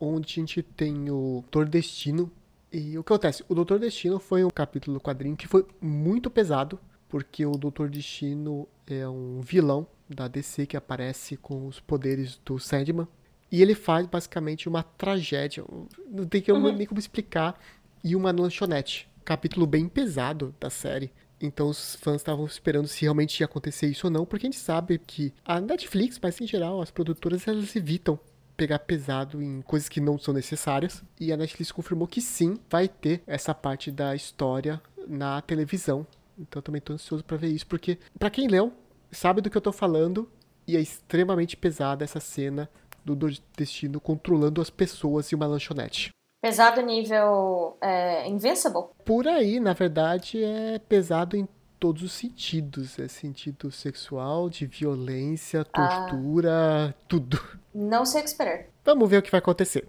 onde 0.00 0.32
a 0.32 0.34
gente 0.36 0.62
tem 0.62 1.10
o 1.10 1.42
Doutor 1.42 1.68
Destino. 1.68 2.32
E 2.72 2.96
o 2.96 3.04
que 3.04 3.12
acontece? 3.12 3.44
O 3.46 3.54
Doutor 3.54 3.78
Destino 3.78 4.18
foi 4.18 4.42
um 4.42 4.48
capítulo 4.48 4.96
do 4.96 5.02
quadrinho 5.02 5.36
que 5.36 5.46
foi 5.46 5.66
muito 5.82 6.30
pesado, 6.30 6.80
porque 7.10 7.44
o 7.44 7.58
Doutor 7.58 7.90
Destino 7.90 8.66
é 8.86 9.06
um 9.06 9.42
vilão 9.42 9.86
da 10.08 10.28
DC 10.28 10.64
que 10.64 10.78
aparece 10.78 11.36
com 11.36 11.66
os 11.66 11.78
poderes 11.78 12.40
do 12.42 12.58
Sandman. 12.58 13.06
E 13.50 13.62
ele 13.62 13.74
faz 13.74 14.06
basicamente 14.06 14.68
uma 14.68 14.82
tragédia. 14.82 15.64
Não 16.10 16.26
tem 16.26 16.40
que 16.42 16.52
uhum. 16.52 16.72
nem 16.72 16.86
como 16.86 16.98
explicar 16.98 17.58
e 18.02 18.14
uma 18.16 18.30
lanchonete. 18.30 19.08
Capítulo 19.24 19.66
bem 19.66 19.88
pesado 19.88 20.54
da 20.58 20.70
série. 20.70 21.12
Então 21.40 21.68
os 21.68 21.94
fãs 21.96 22.16
estavam 22.16 22.44
esperando 22.46 22.88
se 22.88 23.02
realmente 23.02 23.40
ia 23.40 23.46
acontecer 23.46 23.86
isso 23.86 24.06
ou 24.06 24.10
não, 24.10 24.26
porque 24.26 24.46
a 24.46 24.50
gente 24.50 24.58
sabe 24.58 24.98
que 24.98 25.32
a 25.44 25.60
Netflix, 25.60 26.18
mas 26.20 26.40
em 26.40 26.46
geral 26.46 26.80
as 26.80 26.90
produtoras 26.90 27.46
elas 27.46 27.76
evitam 27.76 28.18
pegar 28.56 28.80
pesado 28.80 29.40
em 29.40 29.62
coisas 29.62 29.88
que 29.88 30.00
não 30.00 30.18
são 30.18 30.34
necessárias. 30.34 31.04
E 31.18 31.32
a 31.32 31.36
Netflix 31.36 31.70
confirmou 31.70 32.08
que 32.08 32.20
sim, 32.20 32.58
vai 32.68 32.88
ter 32.88 33.22
essa 33.26 33.54
parte 33.54 33.90
da 33.90 34.16
história 34.16 34.82
na 35.06 35.40
televisão. 35.40 36.06
Então 36.36 36.60
também 36.60 36.80
estou 36.80 36.94
ansioso 36.94 37.22
para 37.22 37.36
ver 37.36 37.48
isso, 37.48 37.66
porque 37.66 37.98
para 38.18 38.30
quem 38.30 38.48
leu, 38.48 38.72
sabe 39.12 39.40
do 39.40 39.48
que 39.48 39.56
eu 39.56 39.60
estou 39.60 39.72
falando 39.72 40.28
e 40.66 40.76
é 40.76 40.80
extremamente 40.80 41.56
pesada 41.56 42.04
essa 42.04 42.20
cena 42.20 42.68
do 43.04 43.16
Destino 43.56 44.00
controlando 44.00 44.60
as 44.60 44.70
pessoas 44.70 45.32
em 45.32 45.36
uma 45.36 45.46
lanchonete. 45.46 46.10
Pesado 46.40 46.80
nível 46.82 47.76
é, 47.80 48.28
Invincible? 48.28 48.84
Por 49.04 49.26
aí, 49.26 49.58
na 49.58 49.72
verdade, 49.72 50.42
é 50.42 50.78
pesado 50.78 51.36
em 51.36 51.48
todos 51.80 52.02
os 52.02 52.12
sentidos. 52.12 52.98
É 52.98 53.08
sentido 53.08 53.70
sexual, 53.72 54.48
de 54.48 54.66
violência, 54.66 55.66
Ah. 55.72 56.06
tortura, 56.06 56.94
tudo. 57.08 57.40
Não 57.74 58.04
sei 58.06 58.20
o 58.20 58.24
que 58.24 58.30
esperar. 58.30 58.66
Vamos 58.84 59.08
ver 59.10 59.18
o 59.18 59.22
que 59.22 59.30
vai 59.30 59.38
acontecer. 59.40 59.88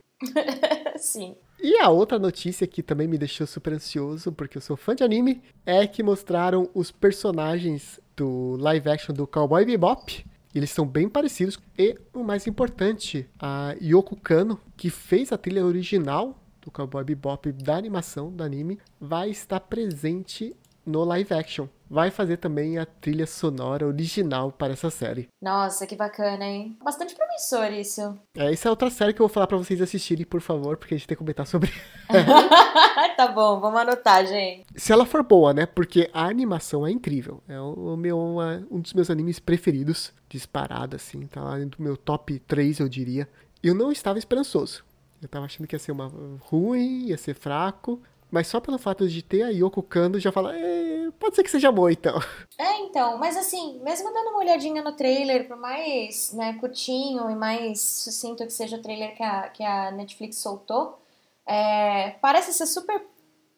Sim. 0.98 1.36
E 1.62 1.77
a 1.79 1.89
outra 1.89 2.18
notícia 2.18 2.65
que 2.65 2.82
também 2.82 3.08
me 3.08 3.18
deixou 3.18 3.46
super 3.46 3.74
ansioso, 3.74 4.32
porque 4.32 4.58
eu 4.58 4.62
sou 4.62 4.75
fã 4.77 4.96
de 4.96 5.03
anime, 5.03 5.41
é 5.65 5.86
que 5.86 6.01
mostraram 6.01 6.70
os 6.74 6.89
personagens 6.91 8.00
do 8.15 8.56
live 8.58 8.89
action 8.89 9.13
do 9.13 9.27
Cowboy 9.27 9.65
Bebop. 9.65 10.25
Eles 10.56 10.72
são 10.72 10.86
bem 10.86 11.08
parecidos. 11.08 11.60
E 11.77 11.96
o 12.13 12.24
mais 12.24 12.48
importante, 12.48 13.29
a 13.39 13.75
Yoko 13.82 14.15
Kano, 14.15 14.60
que 14.75 14.89
fez 14.89 15.32
a 15.32 15.38
trilha 15.38 15.63
original 15.65 16.38
do 16.70 16.72
Cowboy 16.72 17.04
Bebop 17.04 17.52
da 17.52 17.76
animação 17.76 18.32
do 18.32 18.44
anime, 18.44 18.80
vai 19.02 19.30
estar 19.30 19.60
presente 19.60 20.56
no 20.86 21.04
live 21.04 21.34
action. 21.34 21.68
Vai 21.90 22.12
fazer 22.12 22.38
também 22.38 22.78
a 22.78 22.86
trilha 22.86 23.26
sonora 23.26 23.88
original 23.88 24.52
para 24.52 24.74
essa 24.74 24.92
série. 24.92 25.28
Nossa, 25.42 25.88
que 25.88 25.96
bacana, 25.96 26.46
hein? 26.46 26.78
Bastante 26.84 27.16
promissor 27.16 27.74
isso. 27.74 28.16
É, 28.36 28.54
essa 28.54 28.68
é 28.68 28.72
outra 28.72 28.92
série 28.92 29.12
que 29.12 29.20
eu 29.20 29.28
vou 29.28 29.34
falar 29.34 29.48
pra 29.48 29.58
vocês 29.58 29.82
assistirem, 29.82 30.26
por 30.26 30.40
favor, 30.40 30.78
porque 30.78 30.94
a 30.94 30.98
gente 30.98 31.08
tem 31.08 31.16
que 31.16 31.20
comentar 31.20 31.48
sobre 31.48 31.72
tá 33.18 33.28
bom, 33.28 33.60
vamos 33.60 33.80
anotar, 33.80 34.26
gente. 34.28 34.66
Se 34.76 34.94
ela 34.94 35.06
for 35.06 35.24
boa, 35.24 35.52
né? 35.52 35.66
Porque 35.66 36.10
a 36.14 36.26
animação 36.26 36.86
é 36.86 36.92
incrível. 36.92 37.42
É 37.48 37.60
o 37.60 37.96
meu, 37.98 38.20
um 38.70 38.80
dos 38.80 38.94
meus 38.94 39.10
animes 39.10 39.40
preferidos, 39.40 40.14
disparado, 40.28 40.96
assim. 40.96 41.26
Tá 41.26 41.42
lá 41.42 41.58
no 41.58 41.72
meu 41.80 41.98
top 41.98 42.38
3, 42.40 42.80
eu 42.80 42.88
diria. 42.88 43.28
Eu 43.64 43.74
não 43.74 43.92
estava 43.92 44.20
esperançoso. 44.20 44.84
Eu 45.22 45.28
tava 45.28 45.46
achando 45.46 45.68
que 45.68 45.76
ia 45.76 45.80
ser 45.80 45.92
uma 45.92 46.12
ruim, 46.42 47.08
ia 47.08 47.18
ser 47.18 47.36
fraco. 47.36 48.02
Mas 48.32 48.48
só 48.48 48.60
pelo 48.60 48.78
fato 48.78 49.08
de 49.08 49.24
ter 49.24 49.42
a 49.42 49.50
Yoko 49.50 49.82
Kano, 49.82 50.20
já 50.20 50.32
fala, 50.32 50.56
"É, 50.56 51.10
pode 51.18 51.36
ser 51.36 51.44
que 51.44 51.50
seja 51.50 51.72
bom, 51.72 51.90
então. 51.90 52.20
É, 52.58 52.78
então, 52.82 53.18
mas 53.18 53.36
assim, 53.36 53.80
mesmo 53.82 54.14
dando 54.14 54.30
uma 54.30 54.40
olhadinha 54.40 54.84
no 54.84 54.92
trailer, 54.92 55.48
por 55.48 55.58
mais 55.58 56.32
né, 56.34 56.54
curtinho 56.60 57.30
e 57.30 57.36
mais 57.36 57.82
sucinto 57.82 58.46
que 58.46 58.54
seja 58.54 58.78
o 58.78 58.82
trailer 58.82 59.16
que 59.16 59.24
a, 59.24 59.50
que 59.50 59.64
a 59.64 59.92
Netflix 59.92 60.38
soltou, 60.38 61.00
é, 61.46 62.12
parece 62.22 62.54
ser 62.54 62.68
super 62.68 63.02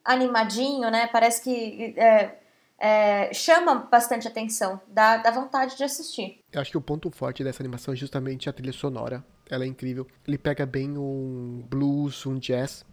animadinho, 0.06 0.89
né? 0.89 1.08
Parece 1.08 1.44
que 1.44 1.94
é, 1.98 2.38
é, 2.80 3.34
chama 3.34 3.75
bastante 3.75 4.27
atenção, 4.27 4.80
dá, 4.88 5.18
dá 5.18 5.32
vontade 5.32 5.75
de 5.75 5.84
assistir. 5.84 6.39
Eu 6.51 6.62
acho 6.62 6.72
que 6.72 6.77
o 6.77 6.82
ponto 6.82 7.12
forte 7.12 7.44
dessa 7.44 7.62
animação 7.62 7.94
é 7.94 7.98
justamente 7.98 8.50
a 8.50 8.53
trilha 8.53 8.74
sonora. 8.74 9.24
Ela 9.51 9.65
é 9.65 9.67
incrível. 9.67 10.08
Ele 10.25 10.38
pega 10.38 10.65
bem 10.65 10.98
um 10.98 11.62
blues, 11.70 12.25
um 12.25 12.39
jazz 12.39 12.86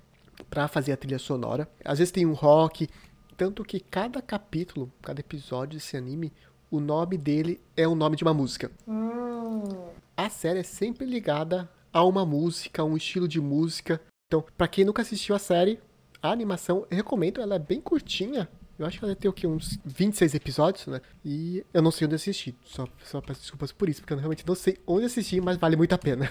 pra 0.50 0.67
fazer 0.69 0.93
a 0.93 0.97
trilha 0.97 1.19
sonora. 1.19 1.69
Às 1.85 1.99
vezes 1.99 2.11
tem 2.12 2.27
um 2.27 2.33
rock, 2.35 2.88
tanto 3.37 3.65
que 3.65 3.79
cada 3.79 4.21
capítulo, 4.21 4.93
cada 5.00 5.21
episódio 5.21 5.79
desse 5.79 5.97
anime, 5.97 6.33
o 6.71 6.81
nome 6.81 7.17
dele 7.17 7.61
é 7.77 7.87
o 7.87 7.95
nome 7.95 8.17
de 8.17 8.25
uma 8.25 8.35
música. 8.35 8.71
Hum, 8.87 9.62
A 10.17 10.29
série 10.29 10.59
é 10.59 10.65
sempre 10.65 11.07
ligada 11.07 11.71
a 11.93 12.05
uma 12.05 12.27
música, 12.27 12.83
a 12.83 12.85
um 12.85 12.97
estilo 12.97 13.29
de 13.29 13.41
música. 13.41 14.00
Então, 14.27 14.45
pra 14.57 14.67
quem 14.69 14.85
nunca 14.85 15.00
assistiu 15.03 15.35
a 15.37 15.38
série, 15.38 15.81
a 16.21 16.31
animação, 16.33 16.85
eu 16.91 16.97
recomendo, 16.97 17.41
ela 17.41 17.55
é 17.55 17.59
bem 17.59 17.81
curtinha. 17.81 18.49
Eu 18.79 18.87
acho 18.87 18.99
que 18.99 19.05
ela 19.05 19.17
tem 19.17 19.29
o 19.29 19.35
quê? 19.35 19.47
Uns 19.47 19.79
26 19.85 20.35
episódios, 20.35 20.87
né? 20.87 21.01
E 21.25 21.65
eu 21.75 21.83
não 21.83 21.91
sei 21.91 22.07
onde 22.07 22.15
assistir. 22.15 22.55
Só, 22.65 22.87
só 23.05 23.21
peço 23.21 23.41
desculpas 23.41 23.73
por 23.73 23.89
isso, 23.89 24.01
porque 24.01 24.13
eu 24.13 24.19
realmente 24.19 24.47
não 24.47 24.55
sei 24.55 24.79
onde 24.87 25.07
assistir, 25.07 25.43
mas 25.43 25.57
vale 25.57 25.77
muito 25.77 25.95
a 25.95 25.99
pena. 25.99 26.31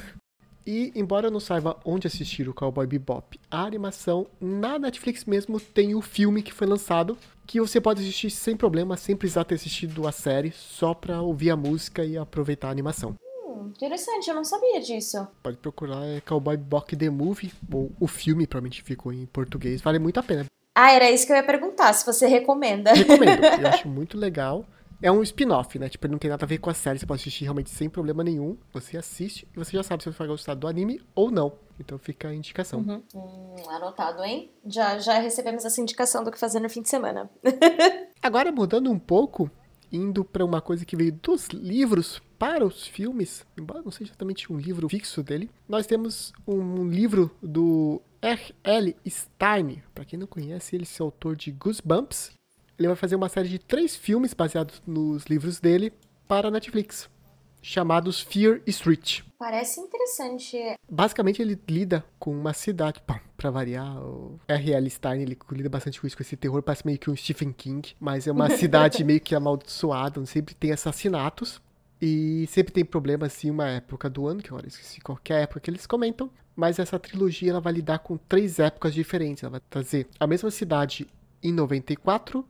E, 0.66 0.92
embora 0.96 1.28
eu 1.28 1.32
não 1.32 1.40
saiba 1.40 1.80
onde 1.86 2.08
assistir 2.08 2.50
o 2.50 2.54
Cowboy 2.54 2.86
Bebop, 2.86 3.40
a 3.50 3.64
animação 3.64 4.28
na 4.38 4.78
Netflix 4.78 5.24
mesmo 5.24 5.62
tem 5.62 5.96
o 5.96 6.02
filme 6.02 6.44
que 6.44 6.54
foi 6.54 6.68
lançado, 6.68 7.18
que 7.46 7.62
você 7.62 7.80
pode 7.80 8.02
assistir 8.02 8.30
sem 8.30 8.58
problema, 8.58 8.98
sem 8.98 9.16
precisar 9.16 9.46
ter 9.46 9.56
assistido 9.56 10.06
a 10.06 10.12
série, 10.12 10.52
só 10.52 10.94
pra 10.94 11.22
ouvir 11.22 11.52
a 11.52 11.56
música 11.56 12.04
e 12.04 12.18
aproveitar 12.18 12.68
a 12.68 12.72
animação. 12.72 13.16
hum, 13.46 13.70
interessante, 13.70 14.30
eu 14.30 14.36
não 14.36 14.44
sabia 14.44 14.82
disso. 14.82 15.26
Pode 15.42 15.56
procurar 15.56 16.04
é 16.04 16.20
Cowboy 16.20 16.58
Bebop 16.58 16.98
The 16.98 17.10
Movie, 17.10 17.54
ou 17.72 17.90
o 17.98 18.06
filme 18.06 18.46
provavelmente 18.46 18.84
ficou 18.84 19.14
em 19.14 19.26
português, 19.26 19.80
vale 19.80 20.00
muito 20.00 20.20
a 20.20 20.24
pena. 20.24 20.46
Ah, 20.80 20.92
era 20.92 21.10
isso 21.10 21.26
que 21.26 21.32
eu 21.32 21.36
ia 21.36 21.42
perguntar, 21.42 21.92
se 21.94 22.06
você 22.06 22.28
recomenda. 22.28 22.94
Recomendo, 22.94 23.42
eu 23.60 23.68
acho 23.68 23.90
muito 23.90 24.16
legal. 24.16 24.64
É 25.02 25.12
um 25.12 25.24
spin-off, 25.24 25.80
né? 25.80 25.90
Tipo, 25.90 26.08
não 26.08 26.20
tem 26.20 26.30
nada 26.30 26.46
a 26.46 26.48
ver 26.48 26.60
com 26.60 26.70
a 26.70 26.74
série, 26.76 27.00
você 27.00 27.06
pode 27.08 27.20
assistir 27.20 27.46
realmente 27.46 27.72
sem 27.72 27.90
problema 27.90 28.24
nenhum. 28.24 28.56
Você 28.72 28.96
assiste 28.96 29.48
e 29.56 29.58
você 29.58 29.76
já 29.76 29.82
sabe 29.82 30.04
se 30.04 30.12
você 30.12 30.16
vai 30.20 30.28
gostar 30.28 30.54
do 30.54 30.68
anime 30.68 31.02
ou 31.16 31.32
não. 31.32 31.54
Então 31.80 31.98
fica 31.98 32.28
a 32.28 32.36
indicação. 32.36 33.02
Hum, 33.16 33.56
anotado, 33.70 34.24
hein? 34.24 34.52
Já, 34.68 35.00
já 35.00 35.18
recebemos 35.18 35.66
essa 35.66 35.82
indicação 35.82 36.24
do 36.24 36.32
que 36.32 36.38
fazer 36.38 36.60
no 36.60 36.70
fim 36.70 36.84
de 36.84 36.90
semana. 36.90 37.28
Agora, 38.22 38.52
mudando 38.52 38.92
um 38.92 39.00
pouco, 39.00 39.50
indo 39.92 40.24
pra 40.24 40.46
uma 40.46 40.62
coisa 40.62 40.86
que 40.86 40.96
veio 40.96 41.12
dos 41.12 41.48
livros 41.48 42.22
para 42.38 42.64
os 42.64 42.86
filmes, 42.86 43.44
embora 43.58 43.82
não 43.82 43.90
seja 43.92 44.12
exatamente 44.12 44.54
um 44.54 44.58
livro 44.58 44.88
fixo 44.88 45.24
dele, 45.24 45.50
nós 45.68 45.88
temos 45.88 46.34
um 46.48 46.88
livro 46.88 47.32
do 47.42 48.00
R.L. 48.22 48.96
Stein. 49.08 49.84
Pra 49.94 50.06
quem 50.06 50.18
não 50.20 50.28
conhece, 50.28 50.76
ele 50.76 50.86
é 50.86 51.04
o 51.04 51.06
autor 51.06 51.36
de 51.36 51.52
Goosebumps. 51.52 52.32
Ele 52.78 52.88
vai 52.88 52.96
fazer 52.96 53.16
uma 53.16 53.30
série 53.30 53.50
de 53.50 53.60
três 53.60 53.96
filmes 53.96 54.34
baseados 54.34 54.82
nos 54.86 55.26
livros 55.26 55.60
dele 55.60 55.92
para 56.28 56.50
a 56.50 56.52
Netflix, 56.52 57.10
chamados 57.62 58.22
Fear 58.22 58.62
Street. 58.68 59.22
Parece 59.40 59.80
interessante. 59.80 60.58
Basicamente, 60.90 61.42
ele 61.42 61.60
lida 61.68 62.04
com 62.20 62.32
uma 62.32 62.54
cidade. 62.54 63.02
Bom, 63.08 63.20
pra 63.36 63.50
variar, 63.50 63.98
o 64.02 64.40
R.L. 64.48 64.90
Stein 64.90 65.22
ele 65.22 65.38
lida 65.52 65.70
bastante 65.70 66.00
com 66.00 66.08
isso, 66.08 66.18
com 66.18 66.24
esse 66.24 66.36
terror. 66.36 66.62
Parece 66.62 66.86
meio 66.86 67.00
que 67.00 67.10
um 67.10 67.16
Stephen 67.16 67.52
King, 67.52 67.96
mas 68.00 68.28
é 68.28 68.32
uma 68.32 68.50
cidade 68.58 69.04
meio 69.04 69.22
que 69.22 69.36
amaldiçoada, 69.36 70.20
onde 70.20 70.30
sempre 70.30 70.54
tem 70.54 70.72
assassinatos. 70.72 71.62
E 72.00 72.46
sempre 72.48 72.72
tem 72.72 72.86
problemas, 72.86 73.34
assim, 73.34 73.50
uma 73.50 73.70
época 73.70 74.08
do 74.08 74.28
ano, 74.28 74.42
que 74.42 74.50
agora 74.50 74.66
eu 74.66 74.70
esqueci 74.70 75.02
qualquer 75.02 75.44
época 75.44 75.60
que 75.60 75.70
eles 75.70 75.88
comentam. 75.88 76.30
Mas 76.58 76.80
essa 76.80 76.98
trilogia 76.98 77.52
ela 77.52 77.62
vai 77.62 77.72
lidar 77.72 78.00
com 78.00 78.18
três 78.18 78.58
épocas 78.58 78.92
diferentes. 78.94 79.44
Ela 79.44 79.52
vai 79.52 79.62
trazer 79.70 80.08
a 80.20 80.26
mesma 80.26 80.50
cidade 80.50 81.08
em 81.44 81.54
94, 81.54 82.44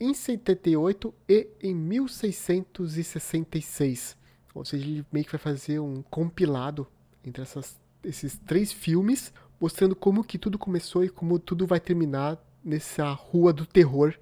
em 0.00 0.12
78 0.12 1.14
e 1.28 1.46
em 1.62 1.72
1666. 1.72 4.16
Ou 4.54 4.64
seja, 4.64 4.84
ele 4.84 5.06
meio 5.12 5.24
que 5.24 5.32
vai 5.32 5.38
fazer 5.38 5.78
um 5.78 6.02
compilado 6.02 6.86
entre 7.24 7.42
essas- 7.42 7.80
esses 8.04 8.36
três 8.38 8.72
filmes, 8.72 9.32
mostrando 9.60 9.94
como 9.94 10.24
que 10.24 10.38
tudo 10.38 10.58
começou 10.58 11.04
e 11.04 11.08
como 11.08 11.38
tudo 11.38 11.66
vai 11.66 11.80
terminar 11.80 12.36
nessa 12.64 13.10
rua 13.12 13.52
do 13.52 13.64
terror, 13.64 14.14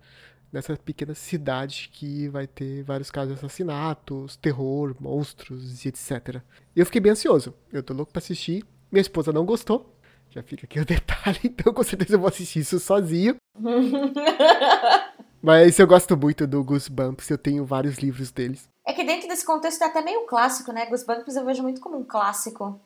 nessa 0.53 0.77
pequena 0.77 1.15
cidade 1.15 1.91
que 1.93 2.29
vai 2.29 2.47
ter 2.47 2.83
vários 2.83 3.11
casos 3.11 3.33
de 3.35 3.39
assassinatos, 3.39 4.37
terror, 4.37 4.95
monstros 5.01 5.85
e 5.85 5.89
etc. 5.89 6.43
Eu 6.77 6.85
fiquei 6.85 7.01
bem 7.01 7.13
ansioso. 7.13 7.55
Eu 7.73 7.83
tô 7.83 7.95
louco 7.95 8.13
pra 8.13 8.19
assistir. 8.19 8.65
Minha 8.91 9.03
esposa 9.03 9.33
não 9.33 9.45
gostou. 9.45 9.95
Já 10.31 10.43
fica 10.43 10.65
aqui 10.65 10.81
o 10.81 10.85
detalhe, 10.87 11.41
então 11.45 11.73
com 11.73 11.83
certeza 11.83 12.15
eu 12.15 12.21
vou 12.21 12.29
assistir 12.29 12.61
isso 12.61 12.79
sozinho. 12.79 13.37
Mas 15.43 15.79
eu 15.79 15.87
gosto 15.87 16.17
muito 16.17 16.47
do 16.47 16.63
Goosebumps, 16.63 17.31
eu 17.31 17.39
tenho 17.39 17.65
vários 17.65 17.97
livros 17.99 18.31
deles. 18.31 18.69
É 18.87 18.93
que 18.93 19.03
dentro 19.05 19.27
desse 19.27 19.45
contexto 19.45 19.83
é 19.83 19.87
até 19.87 20.03
meio 20.03 20.27
clássico, 20.27 20.71
né? 20.73 20.87
Goosebumps 20.87 21.35
eu 21.35 21.47
vejo 21.47 21.63
muito 21.63 21.81
como 21.81 21.99
um 21.99 22.05
clássico. 22.05 22.79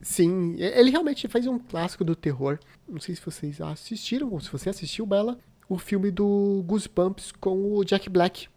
Sim, 0.00 0.54
ele 0.58 0.90
realmente 0.90 1.26
faz 1.26 1.46
um 1.46 1.58
clássico 1.58 2.04
do 2.04 2.14
terror. 2.14 2.58
Não 2.86 3.00
sei 3.00 3.14
se 3.14 3.22
vocês 3.22 3.60
assistiram, 3.60 4.30
ou 4.30 4.40
se 4.40 4.50
você 4.50 4.68
assistiu, 4.70 5.04
Bela, 5.06 5.38
o 5.68 5.78
filme 5.78 6.10
do 6.10 6.62
Goosebumps 6.66 7.32
com 7.32 7.74
o 7.74 7.84
Jack 7.84 8.08
Black, 8.08 8.48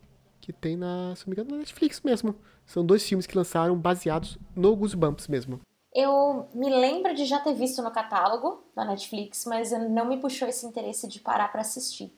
que 0.41 0.53
tem 0.53 0.77
na, 0.77 1.13
se 1.15 1.25
não 1.25 1.31
me 1.31 1.35
engano, 1.35 1.51
na 1.51 1.57
Netflix 1.57 2.01
mesmo. 2.01 2.35
São 2.65 2.85
dois 2.85 3.07
filmes 3.07 3.25
que 3.25 3.37
lançaram 3.37 3.75
baseados 3.75 4.37
no 4.55 4.75
Goosebumps 4.75 5.27
mesmo. 5.27 5.59
Eu 5.93 6.48
me 6.53 6.69
lembro 6.69 7.15
de 7.15 7.25
já 7.25 7.39
ter 7.39 7.53
visto 7.53 7.81
no 7.81 7.91
catálogo 7.91 8.63
da 8.75 8.86
Netflix, 8.86 9.46
mas 9.46 9.72
não 9.72 10.05
me 10.05 10.17
puxou 10.17 10.48
esse 10.48 10.65
interesse 10.65 11.08
de 11.08 11.19
parar 11.19 11.51
pra 11.51 11.62
assistir. 11.62 12.13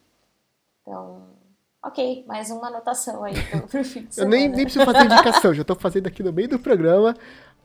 Então, 0.82 1.30
ok, 1.84 2.25
mais 2.28 2.51
uma 2.51 2.68
anotação 2.68 3.24
aí 3.24 3.34
pro, 3.50 3.68
pro 3.68 3.84
fim 3.84 4.08
Eu 4.18 4.28
nem, 4.28 4.50
nem 4.50 4.66
preciso 4.66 4.86
fazer 4.86 5.06
indicação, 5.06 5.54
já 5.54 5.63
tô 5.63 5.75
fazendo 5.75 6.08
aqui 6.08 6.22
no 6.22 6.34
meio 6.34 6.50
do 6.50 6.60
programa. 6.60 7.16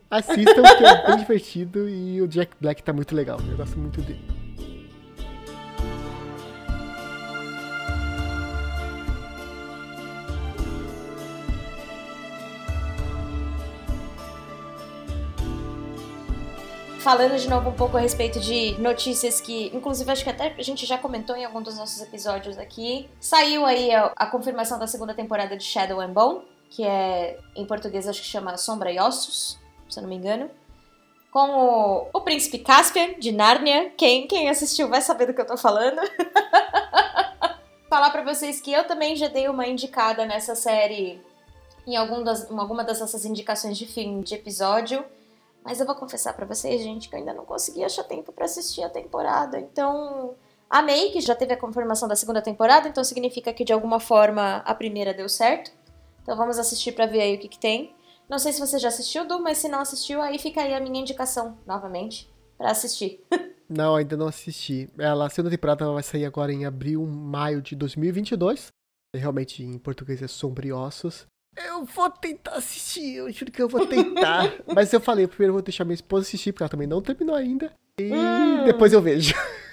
Assistam, 0.08 0.62
que 0.78 0.84
é 0.84 1.06
bem 1.06 1.16
divertido 1.16 1.88
e 1.88 2.22
o 2.22 2.28
Jack 2.28 2.52
Black 2.60 2.82
tá 2.82 2.92
muito 2.92 3.14
legal. 3.14 3.38
Eu 3.40 3.56
gosto 3.56 3.76
muito 3.76 4.00
dele. 4.02 4.35
Falando 17.06 17.38
de 17.38 17.48
novo 17.48 17.70
um 17.70 17.72
pouco 17.72 17.96
a 17.96 18.00
respeito 18.00 18.40
de 18.40 18.76
notícias 18.80 19.40
que, 19.40 19.70
inclusive, 19.72 20.10
acho 20.10 20.24
que 20.24 20.30
até 20.30 20.52
a 20.58 20.62
gente 20.62 20.84
já 20.84 20.98
comentou 20.98 21.36
em 21.36 21.44
algum 21.44 21.62
dos 21.62 21.78
nossos 21.78 22.02
episódios 22.02 22.58
aqui. 22.58 23.08
Saiu 23.20 23.64
aí 23.64 23.94
a, 23.94 24.10
a 24.16 24.26
confirmação 24.26 24.76
da 24.76 24.88
segunda 24.88 25.14
temporada 25.14 25.56
de 25.56 25.62
Shadow 25.62 26.00
and 26.00 26.10
Bone, 26.10 26.40
que 26.68 26.82
é, 26.82 27.38
em 27.54 27.64
português, 27.64 28.08
acho 28.08 28.20
que 28.20 28.26
chama 28.26 28.56
Sombra 28.56 28.90
e 28.90 28.98
Ossos, 28.98 29.56
se 29.88 30.00
eu 30.00 30.02
não 30.02 30.10
me 30.10 30.16
engano. 30.16 30.50
com 31.30 31.48
o, 31.48 32.08
o 32.12 32.20
príncipe 32.22 32.58
Caspian 32.58 33.14
de 33.20 33.30
Nárnia. 33.30 33.92
Quem, 33.96 34.26
quem 34.26 34.48
assistiu 34.48 34.88
vai 34.88 35.00
saber 35.00 35.26
do 35.26 35.32
que 35.32 35.40
eu 35.40 35.46
tô 35.46 35.56
falando. 35.56 36.00
Falar 37.88 38.10
para 38.10 38.24
vocês 38.24 38.60
que 38.60 38.72
eu 38.72 38.84
também 38.84 39.14
já 39.14 39.28
dei 39.28 39.48
uma 39.48 39.64
indicada 39.68 40.26
nessa 40.26 40.56
série 40.56 41.22
em 41.86 41.94
algum 41.94 42.24
das, 42.24 42.50
em 42.50 42.58
alguma 42.58 42.82
das 42.82 42.98
nossas 42.98 43.24
indicações 43.24 43.78
de 43.78 43.86
filme, 43.86 44.24
de 44.24 44.34
episódio. 44.34 45.04
Mas 45.66 45.80
eu 45.80 45.86
vou 45.86 45.96
confessar 45.96 46.32
para 46.32 46.46
vocês, 46.46 46.80
gente, 46.80 47.08
que 47.08 47.16
eu 47.16 47.18
ainda 47.18 47.34
não 47.34 47.44
consegui 47.44 47.82
achar 47.82 48.04
tempo 48.04 48.32
para 48.32 48.44
assistir 48.44 48.84
a 48.84 48.88
temporada. 48.88 49.58
Então, 49.58 50.36
amei 50.70 51.10
que 51.10 51.20
já 51.20 51.34
teve 51.34 51.54
a 51.54 51.56
confirmação 51.56 52.06
da 52.06 52.14
segunda 52.14 52.40
temporada, 52.40 52.88
então 52.88 53.02
significa 53.02 53.52
que 53.52 53.64
de 53.64 53.72
alguma 53.72 53.98
forma 53.98 54.58
a 54.58 54.72
primeira 54.76 55.12
deu 55.12 55.28
certo. 55.28 55.72
Então 56.22 56.36
vamos 56.36 56.56
assistir 56.56 56.92
para 56.92 57.06
ver 57.06 57.20
aí 57.20 57.34
o 57.34 57.40
que, 57.40 57.48
que 57.48 57.58
tem. 57.58 57.92
Não 58.28 58.38
sei 58.38 58.52
se 58.52 58.60
você 58.60 58.78
já 58.78 58.86
assistiu, 58.86 59.26
Du, 59.26 59.40
mas 59.40 59.58
se 59.58 59.68
não 59.68 59.80
assistiu, 59.80 60.22
aí 60.22 60.38
fica 60.38 60.60
aí 60.60 60.72
a 60.72 60.78
minha 60.78 61.00
indicação, 61.00 61.58
novamente, 61.66 62.32
para 62.56 62.70
assistir. 62.70 63.26
não, 63.68 63.96
ainda 63.96 64.16
não 64.16 64.28
assisti. 64.28 64.88
Ela, 64.96 65.26
a 65.26 65.30
segunda 65.30 65.50
temporada 65.50 65.90
vai 65.90 66.02
sair 66.04 66.26
agora 66.26 66.52
em 66.52 66.64
abril, 66.64 67.04
maio 67.04 67.60
de 67.60 67.74
2022. 67.74 68.68
Realmente, 69.12 69.64
em 69.64 69.78
português 69.78 70.22
é 70.22 70.28
Sombriossos. 70.28 71.26
Eu 71.56 71.84
vou 71.84 72.10
tentar 72.10 72.52
assistir, 72.52 73.16
eu 73.16 73.32
juro 73.32 73.50
que 73.50 73.62
eu 73.62 73.68
vou 73.68 73.86
tentar. 73.86 74.52
mas 74.74 74.92
eu 74.92 75.00
falei, 75.00 75.26
primeiro 75.26 75.50
eu 75.50 75.54
vou 75.54 75.62
deixar 75.62 75.84
minha 75.84 75.94
esposa 75.94 76.26
assistir, 76.26 76.52
porque 76.52 76.62
ela 76.62 76.70
também 76.70 76.86
não 76.86 77.00
terminou 77.00 77.34
ainda. 77.34 77.72
E 77.98 78.12
hum. 78.12 78.64
depois 78.64 78.92
eu 78.92 79.00
vejo. 79.00 79.34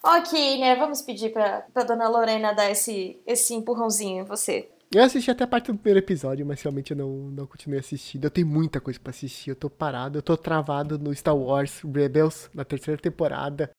Ok, 0.00 0.60
né? 0.60 0.76
Vamos 0.76 1.02
pedir 1.02 1.32
pra, 1.32 1.62
pra 1.74 1.82
dona 1.82 2.08
Lorena 2.08 2.52
dar 2.54 2.70
esse, 2.70 3.20
esse 3.26 3.52
empurrãozinho 3.52 4.22
em 4.22 4.24
você. 4.24 4.70
Eu 4.94 5.02
assisti 5.02 5.30
até 5.30 5.44
a 5.44 5.46
parte 5.46 5.70
do 5.70 5.76
primeiro 5.76 5.98
episódio, 5.98 6.46
mas 6.46 6.62
realmente 6.62 6.92
eu 6.92 6.96
não, 6.96 7.10
não 7.10 7.46
continuei 7.46 7.80
assistindo. 7.80 8.24
Eu 8.24 8.30
tenho 8.30 8.46
muita 8.46 8.80
coisa 8.80 8.98
para 8.98 9.10
assistir. 9.10 9.50
Eu 9.50 9.56
tô 9.56 9.68
parado, 9.68 10.16
eu 10.18 10.22
tô 10.22 10.34
travado 10.36 10.98
no 10.98 11.14
Star 11.14 11.36
Wars 11.36 11.82
Rebels, 11.82 12.48
na 12.54 12.64
terceira 12.64 12.98
temporada. 12.98 13.70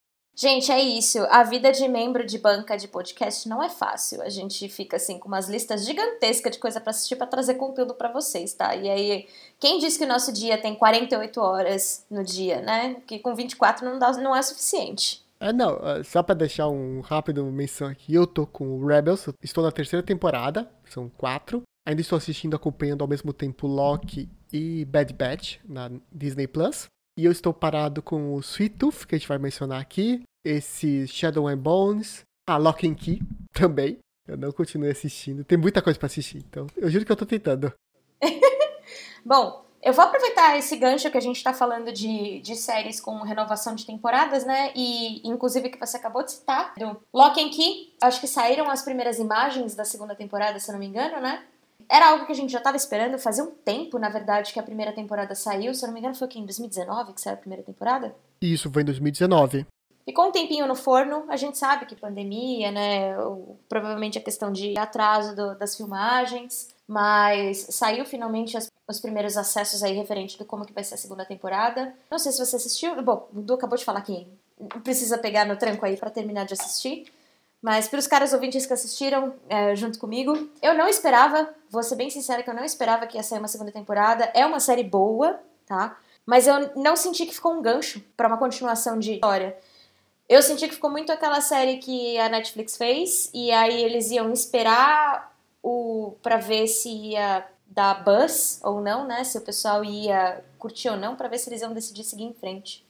Gente, 0.41 0.71
é 0.71 0.79
isso. 0.79 1.19
A 1.29 1.43
vida 1.43 1.69
de 1.69 1.85
membro 1.89 2.25
de 2.25 2.39
banca 2.39 2.77
de 2.77 2.87
podcast 2.87 3.49
não 3.49 3.61
é 3.61 3.67
fácil. 3.67 4.21
A 4.21 4.29
gente 4.29 4.69
fica 4.69 4.95
assim 4.95 5.19
com 5.19 5.27
umas 5.27 5.49
listas 5.49 5.85
gigantescas 5.85 6.53
de 6.53 6.59
coisa 6.59 6.79
para 6.79 6.91
assistir 6.91 7.17
para 7.17 7.27
trazer 7.27 7.55
conteúdo 7.55 7.93
para 7.93 8.09
vocês, 8.09 8.53
tá? 8.53 8.73
E 8.73 8.89
aí, 8.89 9.27
quem 9.59 9.79
diz 9.79 9.97
que 9.97 10.05
o 10.05 10.07
nosso 10.07 10.31
dia 10.31 10.57
tem 10.57 10.75
48 10.75 11.41
horas 11.41 12.05
no 12.09 12.23
dia, 12.23 12.61
né? 12.61 13.01
Que 13.05 13.19
com 13.19 13.35
24 13.35 13.83
não, 13.83 13.99
dá, 13.99 14.13
não 14.13 14.33
é 14.33 14.41
suficiente. 14.41 15.21
É, 15.41 15.51
não, 15.51 15.77
ah, 15.81 16.01
só 16.05 16.23
pra 16.23 16.33
deixar 16.33 16.69
um 16.69 17.01
rápido 17.01 17.43
menção 17.43 17.89
aqui, 17.89 18.13
eu 18.13 18.25
tô 18.25 18.47
com 18.47 18.77
o 18.77 18.87
Rebels, 18.87 19.27
estou 19.43 19.61
na 19.61 19.73
terceira 19.73 20.01
temporada, 20.01 20.71
são 20.85 21.09
quatro. 21.09 21.63
Ainda 21.85 21.99
estou 21.99 22.15
assistindo, 22.15 22.55
acompanhando 22.55 23.01
ao 23.01 23.09
mesmo 23.09 23.33
tempo 23.33 23.67
Loki 23.67 24.29
e 24.53 24.85
Bad 24.85 25.13
Batch 25.13 25.57
na 25.67 25.91
Disney 26.09 26.47
Plus. 26.47 26.87
E 27.19 27.25
eu 27.25 27.33
estou 27.33 27.53
parado 27.53 28.01
com 28.01 28.33
o 28.33 28.39
Sweet 28.39 28.77
Tooth, 28.77 29.05
que 29.05 29.13
a 29.13 29.17
gente 29.17 29.27
vai 29.27 29.37
mencionar 29.37 29.81
aqui, 29.81 30.23
esse 30.41 31.05
Shadow 31.05 31.49
and 31.49 31.57
Bones, 31.57 32.21
a 32.49 32.55
Lock 32.55 32.87
and 32.87 32.95
Key 32.95 33.19
também. 33.51 33.97
Eu 34.25 34.37
não 34.37 34.53
continuei 34.53 34.91
assistindo, 34.91 35.43
tem 35.43 35.57
muita 35.57 35.81
coisa 35.81 35.99
para 35.99 36.05
assistir, 36.05 36.37
então 36.37 36.65
eu 36.77 36.89
juro 36.89 37.05
que 37.05 37.11
eu 37.11 37.17
tô 37.17 37.25
tentando. 37.25 37.73
Bom, 39.25 39.65
eu 39.83 39.91
vou 39.91 40.05
aproveitar 40.05 40.57
esse 40.57 40.77
gancho 40.77 41.11
que 41.11 41.17
a 41.17 41.21
gente 41.21 41.35
está 41.35 41.53
falando 41.53 41.91
de, 41.91 42.39
de 42.39 42.55
séries 42.55 43.01
com 43.01 43.21
renovação 43.21 43.75
de 43.75 43.85
temporadas, 43.85 44.45
né? 44.45 44.71
E 44.73 45.27
inclusive 45.27 45.67
que 45.67 45.77
você 45.77 45.97
acabou 45.97 46.23
de 46.23 46.31
citar, 46.31 46.73
do 46.77 47.01
Lock 47.13 47.37
and 47.43 47.49
Key. 47.49 47.95
Acho 48.01 48.21
que 48.21 48.27
saíram 48.27 48.69
as 48.69 48.81
primeiras 48.81 49.19
imagens 49.19 49.75
da 49.75 49.83
segunda 49.83 50.15
temporada, 50.15 50.57
se 50.57 50.71
não 50.71 50.79
me 50.79 50.85
engano, 50.85 51.19
né? 51.19 51.43
Era 51.89 52.09
algo 52.09 52.25
que 52.25 52.31
a 52.31 52.35
gente 52.35 52.51
já 52.51 52.59
estava 52.59 52.77
esperando, 52.77 53.17
fazia 53.17 53.43
um 53.43 53.51
tempo, 53.51 53.97
na 53.97 54.09
verdade, 54.09 54.53
que 54.53 54.59
a 54.59 54.63
primeira 54.63 54.93
temporada 54.93 55.33
saiu. 55.33 55.73
Se 55.73 55.83
eu 55.83 55.87
não 55.87 55.93
me 55.93 55.99
engano, 55.99 56.15
foi 56.15 56.27
aqui 56.27 56.39
em 56.39 56.45
2019 56.45 57.13
que 57.13 57.21
saiu 57.21 57.33
a 57.33 57.37
primeira 57.37 57.63
temporada? 57.63 58.15
Isso, 58.41 58.71
foi 58.71 58.83
em 58.83 58.85
2019. 58.85 59.65
Ficou 60.05 60.27
um 60.27 60.31
tempinho 60.31 60.67
no 60.67 60.75
forno, 60.75 61.25
a 61.27 61.35
gente 61.35 61.57
sabe 61.57 61.85
que 61.85 61.95
pandemia, 61.95 62.71
né? 62.71 63.17
Ou, 63.19 63.59
provavelmente 63.67 64.17
a 64.17 64.21
questão 64.21 64.51
de 64.51 64.77
atraso 64.77 65.35
do, 65.35 65.55
das 65.57 65.75
filmagens 65.75 66.73
mas 66.89 67.67
saiu 67.69 68.03
finalmente 68.03 68.57
as, 68.57 68.67
os 68.87 68.99
primeiros 68.99 69.37
acessos 69.37 69.83
aí 69.83 69.95
referente 69.95 70.39
do 70.39 70.43
como 70.43 70.65
que 70.65 70.73
vai 70.73 70.83
ser 70.83 70.95
a 70.95 70.97
segunda 70.97 71.23
temporada. 71.23 71.93
Não 72.09 72.17
sei 72.17 72.31
se 72.31 72.43
você 72.43 72.55
assistiu, 72.55 72.99
bom, 73.03 73.29
o 73.31 73.41
Du 73.43 73.53
acabou 73.53 73.77
de 73.77 73.85
falar 73.85 74.01
que 74.01 74.25
precisa 74.83 75.19
pegar 75.19 75.45
no 75.45 75.55
tranco 75.55 75.85
aí 75.85 75.95
para 75.95 76.09
terminar 76.09 76.47
de 76.47 76.55
assistir, 76.55 77.05
mas 77.61 77.87
para 77.87 77.99
os 77.99 78.07
caras 78.07 78.33
ouvintes 78.33 78.65
que 78.65 78.73
assistiram 78.73 79.33
é, 79.49 79.75
junto 79.75 79.99
comigo, 79.99 80.49
eu 80.61 80.73
não 80.73 80.87
esperava, 80.87 81.53
vou 81.69 81.83
ser 81.83 81.95
bem 81.95 82.09
sincera 82.09 82.41
que 82.41 82.49
eu 82.49 82.53
não 82.53 82.63
esperava 82.63 83.05
que 83.05 83.17
ia 83.17 83.23
sair 83.23 83.39
uma 83.39 83.47
segunda 83.47 83.71
temporada. 83.71 84.31
É 84.33 84.45
uma 84.45 84.59
série 84.59 84.83
boa, 84.83 85.39
tá? 85.65 85.97
Mas 86.25 86.47
eu 86.47 86.71
não 86.75 86.95
senti 86.95 87.25
que 87.25 87.33
ficou 87.33 87.53
um 87.53 87.61
gancho 87.61 88.01
para 88.15 88.27
uma 88.27 88.37
continuação 88.37 88.97
de 88.97 89.15
história. 89.15 89.57
Eu 90.27 90.41
senti 90.41 90.67
que 90.67 90.75
ficou 90.75 90.91
muito 90.91 91.11
aquela 91.11 91.41
série 91.41 91.77
que 91.77 92.17
a 92.19 92.29
Netflix 92.29 92.77
fez, 92.77 93.29
e 93.33 93.51
aí 93.51 93.83
eles 93.83 94.11
iam 94.11 94.31
esperar 94.31 95.35
o 95.61 96.13
para 96.21 96.37
ver 96.37 96.67
se 96.67 96.89
ia 96.89 97.45
dar 97.65 98.03
buzz 98.03 98.61
ou 98.63 98.79
não, 98.79 99.05
né? 99.05 99.23
Se 99.23 99.37
o 99.37 99.41
pessoal 99.41 99.83
ia 99.83 100.43
curtir 100.57 100.89
ou 100.89 100.97
não, 100.97 101.15
para 101.15 101.27
ver 101.27 101.39
se 101.39 101.49
eles 101.49 101.61
iam 101.61 101.73
decidir 101.73 102.03
seguir 102.03 102.23
em 102.23 102.33
frente. 102.33 102.87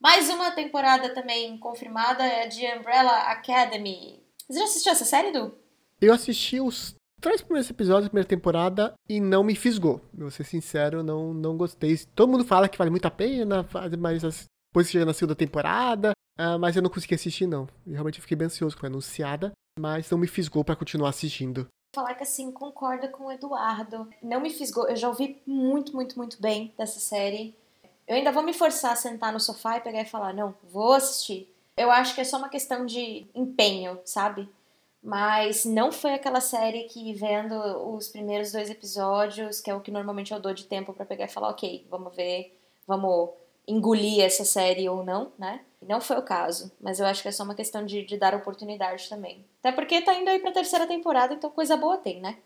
Mais 0.00 0.28
uma 0.28 0.50
temporada 0.50 1.14
também 1.14 1.56
confirmada 1.58 2.22
é 2.22 2.46
de 2.46 2.64
Umbrella 2.78 3.30
Academy. 3.30 4.22
Você 4.48 4.58
já 4.58 4.64
assistiu 4.64 4.92
essa 4.92 5.04
série, 5.04 5.32
Du? 5.32 5.54
Eu 6.00 6.12
assisti 6.12 6.60
os 6.60 6.94
três 7.20 7.40
primeiros 7.40 7.70
episódios 7.70 8.04
da 8.04 8.10
primeira 8.10 8.28
temporada 8.28 8.94
e 9.08 9.20
não 9.20 9.42
me 9.42 9.56
fisgou. 9.56 10.00
Vou 10.12 10.30
ser 10.30 10.44
sincero, 10.44 11.02
não, 11.02 11.32
não 11.32 11.56
gostei. 11.56 11.96
Todo 12.14 12.30
mundo 12.30 12.44
fala 12.44 12.68
que 12.68 12.78
vale 12.78 12.90
muito 12.90 13.06
a 13.06 13.10
pena, 13.10 13.66
mas 13.98 14.22
depois 14.22 14.90
chega 14.90 15.06
na 15.06 15.14
segunda 15.14 15.34
temporada, 15.34 16.12
uh, 16.38 16.58
mas 16.58 16.76
eu 16.76 16.82
não 16.82 16.90
consegui 16.90 17.14
assistir, 17.14 17.46
não. 17.46 17.66
Eu 17.86 17.94
realmente 17.94 18.20
fiquei 18.20 18.36
bem 18.36 18.46
ansioso 18.46 18.76
quando 18.76 18.80
foi 18.80 18.88
anunciada, 18.88 19.52
mas 19.78 20.10
não 20.10 20.18
me 20.18 20.26
fisgou 20.26 20.62
para 20.62 20.76
continuar 20.76 21.08
assistindo 21.08 21.66
falar 21.96 22.14
que 22.14 22.24
assim, 22.24 22.52
concorda 22.52 23.08
com 23.08 23.24
o 23.24 23.32
Eduardo. 23.32 24.06
Não 24.22 24.38
me 24.38 24.50
fisgou, 24.50 24.86
eu 24.86 24.96
já 24.96 25.08
ouvi 25.08 25.40
muito, 25.46 25.94
muito, 25.94 26.18
muito 26.18 26.40
bem 26.40 26.74
dessa 26.76 27.00
série. 27.00 27.56
Eu 28.06 28.16
ainda 28.16 28.30
vou 28.30 28.42
me 28.42 28.52
forçar 28.52 28.92
a 28.92 28.96
sentar 28.96 29.32
no 29.32 29.40
sofá 29.40 29.76
e 29.76 29.80
pegar 29.80 30.02
e 30.02 30.06
falar, 30.06 30.32
não, 30.32 30.54
vou 30.62 30.92
assistir. 30.92 31.52
Eu 31.76 31.90
acho 31.90 32.14
que 32.14 32.20
é 32.20 32.24
só 32.24 32.38
uma 32.38 32.48
questão 32.48 32.86
de 32.86 33.26
empenho, 33.34 33.98
sabe? 34.04 34.48
Mas 35.02 35.64
não 35.64 35.92
foi 35.92 36.14
aquela 36.14 36.40
série 36.40 36.84
que 36.84 37.12
vendo 37.12 37.54
os 37.94 38.08
primeiros 38.08 38.52
dois 38.52 38.70
episódios, 38.70 39.60
que 39.60 39.70
é 39.70 39.74
o 39.74 39.80
que 39.80 39.90
normalmente 39.90 40.32
eu 40.32 40.40
dou 40.40 40.54
de 40.54 40.64
tempo 40.64 40.92
para 40.92 41.04
pegar 41.04 41.26
e 41.26 41.28
falar, 41.28 41.50
ok, 41.50 41.86
vamos 41.90 42.14
ver, 42.14 42.58
vamos 42.86 43.30
engolir 43.68 44.24
essa 44.24 44.44
série 44.44 44.88
ou 44.88 45.04
não, 45.04 45.32
né? 45.38 45.60
Não 45.82 46.00
foi 46.00 46.16
o 46.16 46.22
caso, 46.22 46.72
mas 46.80 46.98
eu 46.98 47.06
acho 47.06 47.22
que 47.22 47.28
é 47.28 47.32
só 47.32 47.44
uma 47.44 47.54
questão 47.54 47.84
de, 47.84 48.04
de 48.04 48.16
dar 48.16 48.34
oportunidade 48.34 49.08
também. 49.08 49.44
Até 49.60 49.72
porque 49.72 50.00
tá 50.02 50.14
indo 50.14 50.28
aí 50.28 50.38
pra 50.38 50.52
terceira 50.52 50.86
temporada, 50.86 51.34
então 51.34 51.50
coisa 51.50 51.76
boa 51.76 51.98
tem, 51.98 52.20
né? 52.20 52.38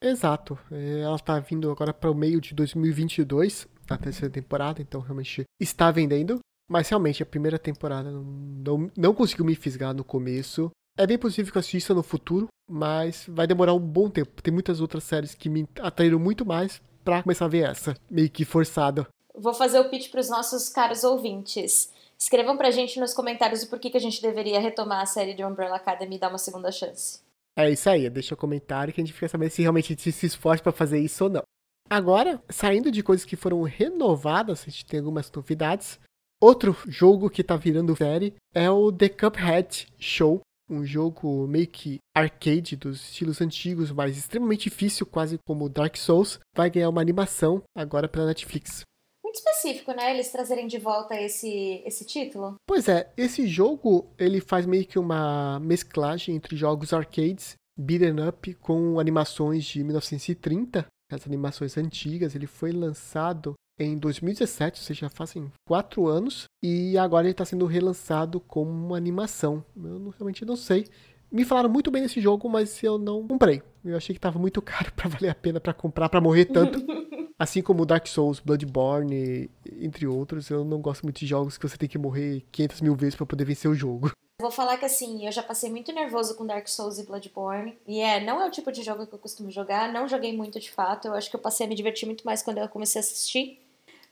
Exato. 0.00 0.58
É, 0.72 1.00
ela 1.02 1.18
tá 1.18 1.38
vindo 1.38 1.70
agora 1.70 1.92
para 1.92 2.10
o 2.10 2.14
meio 2.14 2.40
de 2.40 2.54
2022, 2.54 3.68
a 3.94 3.98
terceira 3.98 4.32
temporada, 4.32 4.80
então 4.80 5.00
realmente 5.00 5.44
está 5.60 5.90
vendendo. 5.90 6.38
Mas 6.68 6.88
realmente 6.88 7.22
a 7.22 7.26
primeira 7.26 7.58
temporada 7.58 8.10
não, 8.10 8.22
não, 8.22 8.90
não 8.96 9.14
conseguiu 9.14 9.44
me 9.44 9.56
fisgar 9.56 9.92
no 9.92 10.04
começo. 10.04 10.70
É 10.96 11.06
bem 11.06 11.18
possível 11.18 11.50
que 11.50 11.58
eu 11.58 11.60
assista 11.60 11.92
no 11.92 12.02
futuro, 12.02 12.46
mas 12.70 13.24
vai 13.28 13.46
demorar 13.46 13.74
um 13.74 13.80
bom 13.80 14.08
tempo. 14.08 14.40
Tem 14.40 14.54
muitas 14.54 14.80
outras 14.80 15.02
séries 15.02 15.34
que 15.34 15.48
me 15.48 15.66
atraíram 15.80 16.18
muito 16.18 16.46
mais 16.46 16.80
para 17.04 17.22
começar 17.22 17.46
a 17.46 17.48
ver 17.48 17.68
essa, 17.68 17.96
meio 18.08 18.30
que 18.30 18.44
forçada. 18.44 19.06
Vou 19.34 19.54
fazer 19.54 19.80
o 19.80 19.88
pitch 19.88 20.10
para 20.10 20.20
os 20.20 20.30
nossos 20.30 20.68
caros 20.68 21.02
ouvintes. 21.02 21.92
Escrevam 22.18 22.56
pra 22.56 22.70
gente 22.70 23.00
nos 23.00 23.14
comentários 23.14 23.62
o 23.62 23.70
porquê 23.70 23.90
que 23.90 23.96
a 23.96 24.00
gente 24.00 24.20
deveria 24.20 24.60
retomar 24.60 25.00
a 25.00 25.06
série 25.06 25.34
de 25.34 25.44
Umbrella 25.44 25.76
Academy 25.76 26.16
e 26.16 26.18
dar 26.18 26.28
uma 26.28 26.38
segunda 26.38 26.70
chance. 26.70 27.20
É 27.56 27.70
isso 27.70 27.88
aí, 27.90 28.08
deixa 28.08 28.34
o 28.34 28.36
um 28.36 28.40
comentário 28.40 28.92
que 28.92 29.00
a 29.00 29.04
gente 29.04 29.14
fica 29.14 29.28
sabendo 29.28 29.50
se 29.50 29.62
realmente 29.62 29.86
a 29.86 29.96
gente 29.96 30.12
se 30.12 30.26
esforça 30.26 30.62
para 30.62 30.72
fazer 30.72 31.00
isso 31.00 31.24
ou 31.24 31.30
não. 31.30 31.42
Agora, 31.90 32.40
saindo 32.48 32.88
de 32.88 33.02
coisas 33.02 33.26
que 33.26 33.34
foram 33.34 33.62
renovadas, 33.62 34.62
a 34.62 34.70
gente 34.70 34.86
tem 34.86 35.00
algumas 35.00 35.28
novidades. 35.32 35.98
Outro 36.40 36.76
jogo 36.86 37.28
que 37.28 37.42
tá 37.42 37.56
virando 37.56 37.96
série 37.96 38.34
é 38.54 38.70
o 38.70 38.92
The 38.92 39.08
Cuphead 39.08 39.88
Show, 39.98 40.40
um 40.70 40.86
jogo 40.86 41.48
meio 41.48 41.66
que 41.66 41.98
arcade 42.14 42.76
dos 42.76 43.00
estilos 43.10 43.40
antigos, 43.40 43.90
mas 43.90 44.16
extremamente 44.16 44.70
difícil, 44.70 45.04
quase 45.04 45.36
como 45.44 45.68
Dark 45.68 45.96
Souls, 45.96 46.38
vai 46.54 46.70
ganhar 46.70 46.88
uma 46.88 47.00
animação 47.00 47.60
agora 47.76 48.08
pela 48.08 48.26
Netflix 48.26 48.84
muito 49.30 49.36
específico, 49.36 49.92
né? 49.92 50.12
Eles 50.12 50.30
trazerem 50.30 50.66
de 50.66 50.78
volta 50.78 51.14
esse, 51.14 51.82
esse 51.86 52.04
título. 52.04 52.56
Pois 52.66 52.88
é, 52.88 53.12
esse 53.16 53.46
jogo 53.46 54.12
ele 54.18 54.40
faz 54.40 54.66
meio 54.66 54.84
que 54.84 54.98
uma 54.98 55.60
mesclagem 55.60 56.34
entre 56.34 56.56
jogos 56.56 56.92
arcades, 56.92 57.54
beat'em 57.78 58.28
up, 58.28 58.52
com 58.54 58.98
animações 58.98 59.64
de 59.64 59.84
1930, 59.84 60.84
as 61.14 61.26
animações 61.26 61.76
antigas. 61.76 62.34
Ele 62.34 62.46
foi 62.46 62.72
lançado 62.72 63.54
em 63.78 63.96
2017, 63.96 64.80
ou 64.80 64.84
seja, 64.84 65.08
fazem 65.08 65.50
quatro 65.66 66.06
anos, 66.06 66.44
e 66.62 66.98
agora 66.98 67.26
ele 67.26 67.32
está 67.32 67.44
sendo 67.44 67.64
relançado 67.66 68.38
como 68.40 68.70
uma 68.70 68.96
animação. 68.96 69.64
Eu 69.76 69.98
não, 69.98 70.10
realmente 70.10 70.44
não 70.44 70.56
sei. 70.56 70.86
Me 71.32 71.44
falaram 71.44 71.70
muito 71.70 71.90
bem 71.90 72.02
desse 72.02 72.20
jogo, 72.20 72.48
mas 72.48 72.82
eu 72.82 72.98
não 72.98 73.26
comprei. 73.26 73.62
Eu 73.84 73.96
achei 73.96 74.14
que 74.14 74.18
estava 74.18 74.38
muito 74.38 74.60
caro 74.62 74.92
para 74.92 75.08
valer 75.08 75.30
a 75.30 75.34
pena 75.34 75.60
para 75.60 75.72
comprar, 75.72 76.08
para 76.08 76.20
morrer 76.20 76.46
tanto. 76.46 76.78
Assim 77.38 77.62
como 77.62 77.86
Dark 77.86 78.06
Souls, 78.06 78.38
Bloodborne, 78.38 79.48
entre 79.80 80.06
outros, 80.06 80.50
eu 80.50 80.62
não 80.62 80.78
gosto 80.78 81.04
muito 81.04 81.18
de 81.18 81.26
jogos 81.26 81.56
que 81.56 81.66
você 81.66 81.78
tem 81.78 81.88
que 81.88 81.96
morrer 81.96 82.44
500 82.52 82.82
mil 82.82 82.94
vezes 82.94 83.14
para 83.14 83.24
poder 83.24 83.46
vencer 83.46 83.70
o 83.70 83.74
jogo. 83.74 84.12
Vou 84.40 84.50
falar 84.50 84.78
que 84.78 84.86
assim, 84.86 85.26
eu 85.26 85.32
já 85.32 85.42
passei 85.42 85.70
muito 85.70 85.92
nervoso 85.92 86.34
com 86.34 86.46
Dark 86.46 86.66
Souls 86.66 86.98
e 86.98 87.04
Bloodborne. 87.04 87.76
E 87.86 88.00
é, 88.00 88.24
não 88.24 88.40
é 88.40 88.46
o 88.46 88.50
tipo 88.50 88.72
de 88.72 88.82
jogo 88.82 89.06
que 89.06 89.12
eu 89.12 89.18
costumo 89.18 89.50
jogar, 89.50 89.92
não 89.92 90.08
joguei 90.08 90.34
muito 90.34 90.58
de 90.58 90.70
fato. 90.70 91.08
Eu 91.08 91.14
acho 91.14 91.28
que 91.28 91.36
eu 91.36 91.40
passei 91.40 91.66
a 91.66 91.68
me 91.68 91.74
divertir 91.74 92.06
muito 92.06 92.24
mais 92.24 92.42
quando 92.42 92.58
eu 92.58 92.68
comecei 92.68 92.98
a 93.00 93.04
assistir. 93.04 93.60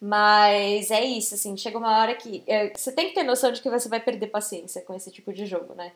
Mas 0.00 0.90
é 0.90 1.04
isso, 1.04 1.34
assim, 1.34 1.56
chega 1.56 1.78
uma 1.78 1.98
hora 1.98 2.14
que. 2.14 2.44
É, 2.46 2.72
você 2.76 2.92
tem 2.92 3.08
que 3.08 3.14
ter 3.14 3.24
noção 3.24 3.50
de 3.50 3.60
que 3.60 3.70
você 3.70 3.88
vai 3.88 4.00
perder 4.00 4.28
paciência 4.28 4.82
com 4.82 4.94
esse 4.94 5.10
tipo 5.10 5.32
de 5.32 5.44
jogo, 5.44 5.74
né? 5.74 5.92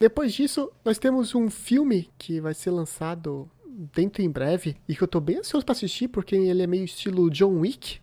Depois 0.00 0.32
disso, 0.32 0.72
nós 0.84 0.98
temos 0.98 1.34
um 1.34 1.50
filme 1.50 2.10
que 2.18 2.40
vai 2.40 2.54
ser 2.54 2.70
lançado 2.70 3.48
dentro 3.94 4.22
em 4.22 4.30
breve 4.30 4.76
e 4.88 4.96
que 4.96 5.02
eu 5.02 5.08
tô 5.08 5.20
bem 5.20 5.38
ansioso 5.38 5.64
para 5.64 5.74
assistir 5.74 6.08
porque 6.08 6.34
ele 6.34 6.62
é 6.62 6.66
meio 6.66 6.84
estilo 6.84 7.30
John 7.30 7.60
Wick. 7.60 8.00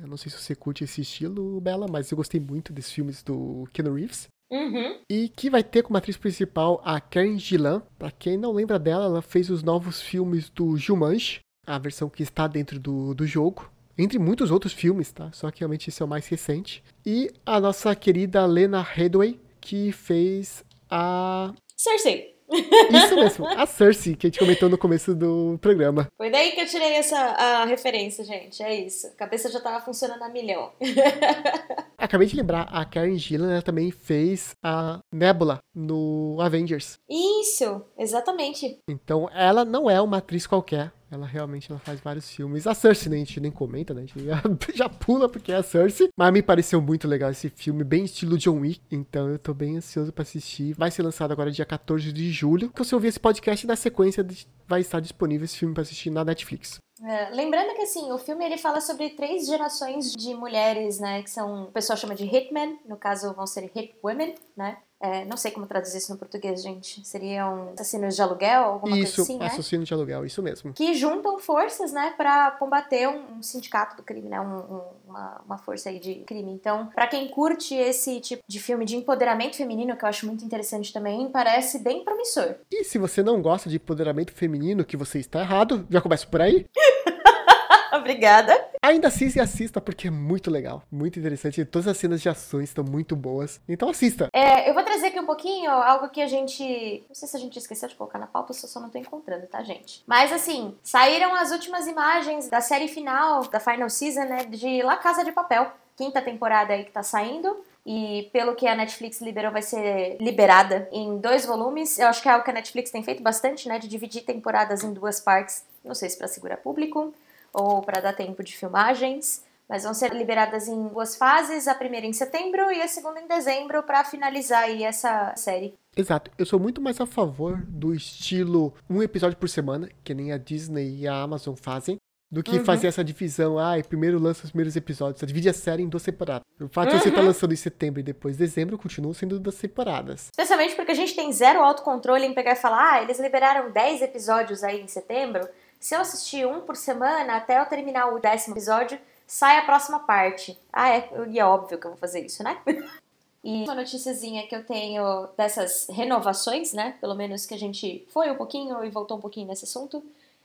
Eu 0.00 0.06
não 0.06 0.16
sei 0.16 0.30
se 0.30 0.38
você 0.38 0.54
curte 0.54 0.84
esse 0.84 1.02
estilo, 1.02 1.60
Bela, 1.60 1.86
mas 1.90 2.10
eu 2.10 2.16
gostei 2.16 2.40
muito 2.40 2.72
desses 2.72 2.92
filmes 2.92 3.22
do 3.22 3.68
Keanu 3.72 3.94
Reeves. 3.94 4.28
Uhum. 4.50 4.98
E 5.08 5.28
que 5.28 5.48
vai 5.48 5.62
ter 5.62 5.82
como 5.82 5.96
atriz 5.96 6.16
principal 6.16 6.80
a 6.84 7.00
Karen 7.00 7.38
Gillan. 7.38 7.82
Pra 7.98 8.10
quem 8.10 8.36
não 8.36 8.52
lembra 8.52 8.78
dela, 8.78 9.04
ela 9.04 9.22
fez 9.22 9.48
os 9.48 9.62
novos 9.62 10.02
filmes 10.02 10.50
do 10.50 10.76
Jumanji, 10.76 11.40
a 11.66 11.78
versão 11.78 12.08
que 12.08 12.22
está 12.22 12.46
dentro 12.46 12.78
do, 12.78 13.14
do 13.14 13.26
jogo. 13.26 13.70
Entre 13.96 14.18
muitos 14.18 14.50
outros 14.50 14.72
filmes, 14.72 15.12
tá? 15.12 15.30
Só 15.32 15.50
que 15.50 15.60
realmente 15.60 15.88
esse 15.88 16.02
é 16.02 16.04
o 16.04 16.08
mais 16.08 16.26
recente. 16.26 16.82
E 17.04 17.30
a 17.44 17.60
nossa 17.60 17.94
querida 17.94 18.44
Lena 18.46 18.82
Headway, 18.82 19.38
que 19.60 19.92
fez 19.92 20.64
a. 20.90 21.52
Cersei. 21.76 22.29
Isso 22.52 23.14
mesmo, 23.14 23.46
a 23.46 23.66
Cersei, 23.66 24.14
que 24.14 24.26
a 24.26 24.28
gente 24.28 24.38
comentou 24.38 24.68
no 24.68 24.78
começo 24.78 25.14
do 25.14 25.58
programa. 25.60 26.08
Foi 26.16 26.30
daí 26.30 26.52
que 26.52 26.60
eu 26.60 26.66
tirei 26.66 26.94
essa 26.94 27.16
a 27.16 27.64
referência, 27.64 28.24
gente. 28.24 28.62
É 28.62 28.74
isso. 28.74 29.06
A 29.08 29.10
cabeça 29.10 29.50
já 29.50 29.60
tava 29.60 29.84
funcionando 29.84 30.22
a 30.22 30.28
milhão. 30.28 30.72
Acabei 31.96 32.26
de 32.26 32.36
lembrar, 32.36 32.62
a 32.62 32.84
Karen 32.84 33.16
Gillan 33.16 33.60
também 33.60 33.90
fez 33.90 34.54
a 34.62 34.98
Nebula 35.12 35.58
no 35.74 36.38
Avengers. 36.40 36.98
Isso, 37.08 37.82
exatamente. 37.98 38.78
Então 38.88 39.28
ela 39.32 39.64
não 39.64 39.88
é 39.88 40.00
uma 40.00 40.18
atriz 40.18 40.46
qualquer. 40.46 40.92
Ela 41.10 41.26
realmente 41.26 41.70
ela 41.70 41.80
faz 41.80 42.00
vários 42.00 42.30
filmes. 42.30 42.66
A 42.66 42.74
Cersei, 42.74 43.10
né, 43.10 43.16
a 43.16 43.18
gente 43.20 43.40
nem 43.40 43.50
comenta, 43.50 43.92
né? 43.92 44.02
A 44.02 44.06
gente 44.06 44.24
já, 44.24 44.42
já 44.74 44.88
pula 44.88 45.28
porque 45.28 45.50
é 45.50 45.56
a 45.56 45.62
Cersei. 45.62 46.08
Mas 46.16 46.32
me 46.32 46.42
pareceu 46.42 46.80
muito 46.80 47.08
legal 47.08 47.30
esse 47.30 47.48
filme, 47.48 47.82
bem 47.82 48.04
estilo 48.04 48.38
John 48.38 48.60
Wick. 48.60 48.80
Então 48.90 49.28
eu 49.28 49.38
tô 49.38 49.52
bem 49.52 49.76
ansioso 49.76 50.12
pra 50.12 50.22
assistir. 50.22 50.74
Vai 50.74 50.90
ser 50.90 51.02
lançado 51.02 51.32
agora 51.32 51.50
dia 51.50 51.66
14 51.66 52.12
de 52.12 52.30
julho. 52.30 52.70
Que 52.70 52.84
se 52.84 52.94
ouvir 52.94 53.08
esse 53.08 53.20
podcast, 53.20 53.66
na 53.66 53.76
sequência 53.76 54.26
vai 54.66 54.80
estar 54.80 55.00
disponível 55.00 55.44
esse 55.44 55.56
filme 55.56 55.74
pra 55.74 55.82
assistir 55.82 56.10
na 56.10 56.24
Netflix. 56.24 56.78
É, 57.02 57.30
lembrando 57.30 57.74
que 57.74 57.82
assim, 57.82 58.12
o 58.12 58.18
filme 58.18 58.44
ele 58.44 58.58
fala 58.58 58.80
sobre 58.80 59.10
três 59.10 59.46
gerações 59.46 60.12
de 60.12 60.34
mulheres, 60.34 61.00
né? 61.00 61.22
Que 61.22 61.30
são, 61.30 61.64
o 61.64 61.72
pessoal 61.72 61.96
chama 61.96 62.14
de 62.14 62.24
hitmen, 62.24 62.78
no 62.86 62.96
caso 62.96 63.32
vão 63.32 63.46
ser 63.46 63.70
hit 63.74 63.96
women, 64.04 64.34
né? 64.56 64.76
É, 65.02 65.24
não 65.24 65.36
sei 65.36 65.50
como 65.50 65.66
traduzir 65.66 65.96
isso 65.96 66.12
no 66.12 66.18
português, 66.18 66.62
gente. 66.62 67.06
Seriam 67.06 67.72
assassinos 67.72 68.14
de 68.14 68.20
aluguel, 68.20 68.64
alguma 68.64 68.98
isso, 68.98 69.16
coisa 69.16 69.22
assim, 69.22 69.38
né? 69.38 69.46
assassinos 69.46 69.88
de 69.88 69.94
aluguel, 69.94 70.26
isso 70.26 70.42
mesmo. 70.42 70.74
Que 70.74 70.94
juntam 70.94 71.38
forças, 71.38 71.90
né, 71.90 72.12
para 72.18 72.50
combater 72.52 73.08
um, 73.08 73.38
um, 73.38 73.42
sindicato 73.42 73.96
do 73.96 74.02
crime, 74.02 74.28
né, 74.28 74.38
um, 74.40 74.58
um, 74.58 74.82
uma, 75.08 75.40
uma 75.46 75.58
força 75.58 75.88
aí 75.88 75.98
de 75.98 76.16
crime. 76.26 76.52
Então, 76.52 76.88
para 76.94 77.06
quem 77.06 77.28
curte 77.28 77.74
esse 77.74 78.20
tipo 78.20 78.42
de 78.46 78.60
filme 78.60 78.84
de 78.84 78.96
empoderamento 78.96 79.56
feminino, 79.56 79.96
que 79.96 80.04
eu 80.04 80.08
acho 80.08 80.26
muito 80.26 80.44
interessante 80.44 80.92
também, 80.92 81.30
parece 81.30 81.78
bem 81.78 82.04
promissor. 82.04 82.56
E 82.70 82.84
se 82.84 82.98
você 82.98 83.22
não 83.22 83.40
gosta 83.40 83.70
de 83.70 83.76
empoderamento 83.76 84.32
feminino, 84.34 84.84
que 84.84 84.98
você 84.98 85.18
está 85.18 85.40
errado, 85.40 85.86
já 85.88 86.02
começa 86.02 86.26
por 86.26 86.42
aí. 86.42 86.66
Obrigada. 87.94 88.69
Ainda 88.82 89.08
assista 89.08 89.38
e 89.38 89.42
assista, 89.42 89.78
porque 89.78 90.08
é 90.08 90.10
muito 90.10 90.50
legal, 90.50 90.82
muito 90.90 91.18
interessante. 91.18 91.62
Todas 91.66 91.86
as 91.86 91.98
cenas 91.98 92.22
de 92.22 92.30
ações 92.30 92.70
estão 92.70 92.82
muito 92.82 93.14
boas. 93.14 93.60
Então 93.68 93.90
assista. 93.90 94.28
É, 94.32 94.70
eu 94.70 94.72
vou 94.72 94.82
trazer 94.82 95.08
aqui 95.08 95.20
um 95.20 95.26
pouquinho 95.26 95.70
algo 95.70 96.08
que 96.08 96.22
a 96.22 96.26
gente. 96.26 97.04
Não 97.06 97.14
sei 97.14 97.28
se 97.28 97.36
a 97.36 97.40
gente 97.40 97.58
esqueceu 97.58 97.90
de 97.90 97.94
colocar 97.94 98.18
na 98.18 98.26
pauta, 98.26 98.52
eu 98.52 98.54
só 98.54 98.80
não 98.80 98.88
tô 98.88 98.96
encontrando, 98.96 99.46
tá, 99.46 99.62
gente? 99.62 100.02
Mas 100.06 100.32
assim, 100.32 100.74
saíram 100.82 101.34
as 101.34 101.50
últimas 101.50 101.86
imagens 101.86 102.48
da 102.48 102.62
série 102.62 102.88
final, 102.88 103.46
da 103.48 103.60
Final 103.60 103.90
Season, 103.90 104.24
né? 104.24 104.44
De 104.46 104.82
La 104.82 104.96
Casa 104.96 105.22
de 105.22 105.32
Papel. 105.32 105.70
Quinta 105.94 106.22
temporada 106.22 106.72
aí 106.72 106.84
que 106.84 106.90
tá 106.90 107.02
saindo. 107.02 107.62
E 107.84 108.30
pelo 108.32 108.54
que 108.54 108.66
a 108.66 108.74
Netflix 108.74 109.20
liberou, 109.20 109.52
vai 109.52 109.62
ser 109.62 110.16
liberada 110.18 110.88
em 110.90 111.18
dois 111.18 111.44
volumes. 111.44 111.98
Eu 111.98 112.06
acho 112.06 112.22
que 112.22 112.28
é 112.30 112.32
algo 112.32 112.44
que 112.44 112.50
a 112.50 112.54
Netflix 112.54 112.90
tem 112.90 113.02
feito 113.02 113.22
bastante, 113.22 113.68
né? 113.68 113.78
De 113.78 113.86
dividir 113.86 114.22
temporadas 114.22 114.82
em 114.82 114.94
duas 114.94 115.20
partes. 115.20 115.64
Não 115.84 115.94
sei 115.94 116.08
se 116.08 116.16
para 116.16 116.28
segurar 116.28 116.56
público 116.56 117.12
ou 117.52 117.82
para 117.82 118.00
dar 118.00 118.12
tempo 118.12 118.42
de 118.42 118.56
filmagens, 118.56 119.44
mas 119.68 119.84
vão 119.84 119.94
ser 119.94 120.12
liberadas 120.12 120.66
em 120.66 120.88
duas 120.88 121.14
fases, 121.14 121.68
a 121.68 121.74
primeira 121.74 122.06
em 122.06 122.12
setembro 122.12 122.72
e 122.72 122.82
a 122.82 122.88
segunda 122.88 123.20
em 123.20 123.28
dezembro 123.28 123.82
para 123.84 124.04
finalizar 124.04 124.64
aí 124.64 124.82
essa 124.82 125.32
série. 125.36 125.74
Exato, 125.96 126.30
eu 126.36 126.44
sou 126.44 126.58
muito 126.58 126.80
mais 126.80 127.00
a 127.00 127.06
favor 127.06 127.62
do 127.68 127.94
estilo 127.94 128.74
um 128.88 129.02
episódio 129.02 129.38
por 129.38 129.48
semana, 129.48 129.88
que 130.02 130.12
nem 130.12 130.32
a 130.32 130.38
Disney 130.38 130.98
e 131.00 131.08
a 131.08 131.14
Amazon 131.14 131.54
fazem, 131.54 131.98
do 132.30 132.44
que 132.44 132.58
uhum. 132.58 132.64
fazer 132.64 132.86
essa 132.86 133.02
divisão, 133.02 133.58
ah, 133.58 133.74
primeiro 133.86 134.18
lança 134.18 134.44
os 134.44 134.50
primeiros 134.50 134.76
episódios, 134.76 135.18
você 135.18 135.26
divide 135.26 135.48
a 135.48 135.52
série 135.52 135.82
em 135.82 135.88
duas 135.88 136.02
temporadas. 136.04 136.44
O 136.60 136.68
fato 136.68 136.90
uhum. 136.90 136.96
de 136.96 137.02
você 137.02 137.08
estar 137.08 137.20
tá 137.20 137.26
lançando 137.26 137.52
em 137.52 137.56
setembro 137.56 137.98
e 138.00 138.04
depois 138.04 138.36
dezembro 138.36 138.78
continua 138.78 139.12
sendo 139.14 139.40
duas 139.40 139.56
temporadas. 139.56 140.28
Especialmente 140.32 140.76
porque 140.76 140.92
a 140.92 140.94
gente 140.94 141.14
tem 141.14 141.32
zero 141.32 141.60
autocontrole 141.60 142.24
em 142.24 142.32
pegar 142.32 142.52
e 142.52 142.56
falar, 142.56 142.94
ah, 142.94 143.02
eles 143.02 143.18
liberaram 143.18 143.72
10 143.72 144.02
episódios 144.02 144.62
aí 144.62 144.80
em 144.80 144.86
setembro, 144.86 145.48
se 145.80 145.94
eu 145.94 146.00
assistir 146.00 146.46
um 146.46 146.60
por 146.60 146.76
semana, 146.76 147.36
até 147.36 147.58
eu 147.58 147.66
terminar 147.66 148.12
o 148.12 148.20
décimo 148.20 148.54
episódio, 148.54 148.98
sai 149.26 149.58
a 149.58 149.64
próxima 149.64 150.00
parte. 150.00 150.58
Ah, 150.70 150.90
é, 150.90 151.10
e 151.28 151.38
é 151.38 151.44
óbvio 151.44 151.78
que 151.78 151.86
eu 151.86 151.92
vou 151.92 151.98
fazer 151.98 152.24
isso, 152.24 152.44
né? 152.44 152.60
E 153.42 153.64
uma 153.64 153.74
noticiazinha 153.74 154.46
que 154.46 154.54
eu 154.54 154.62
tenho 154.66 155.26
dessas 155.34 155.88
renovações, 155.88 156.74
né? 156.74 156.98
Pelo 157.00 157.14
menos 157.14 157.46
que 157.46 157.54
a 157.54 157.58
gente 157.58 158.06
foi 158.10 158.30
um 158.30 158.36
pouquinho 158.36 158.84
e 158.84 158.90
voltou 158.90 159.16
um 159.16 159.20
pouquinho 159.20 159.48
nesse 159.48 159.64
assunto, 159.64 160.04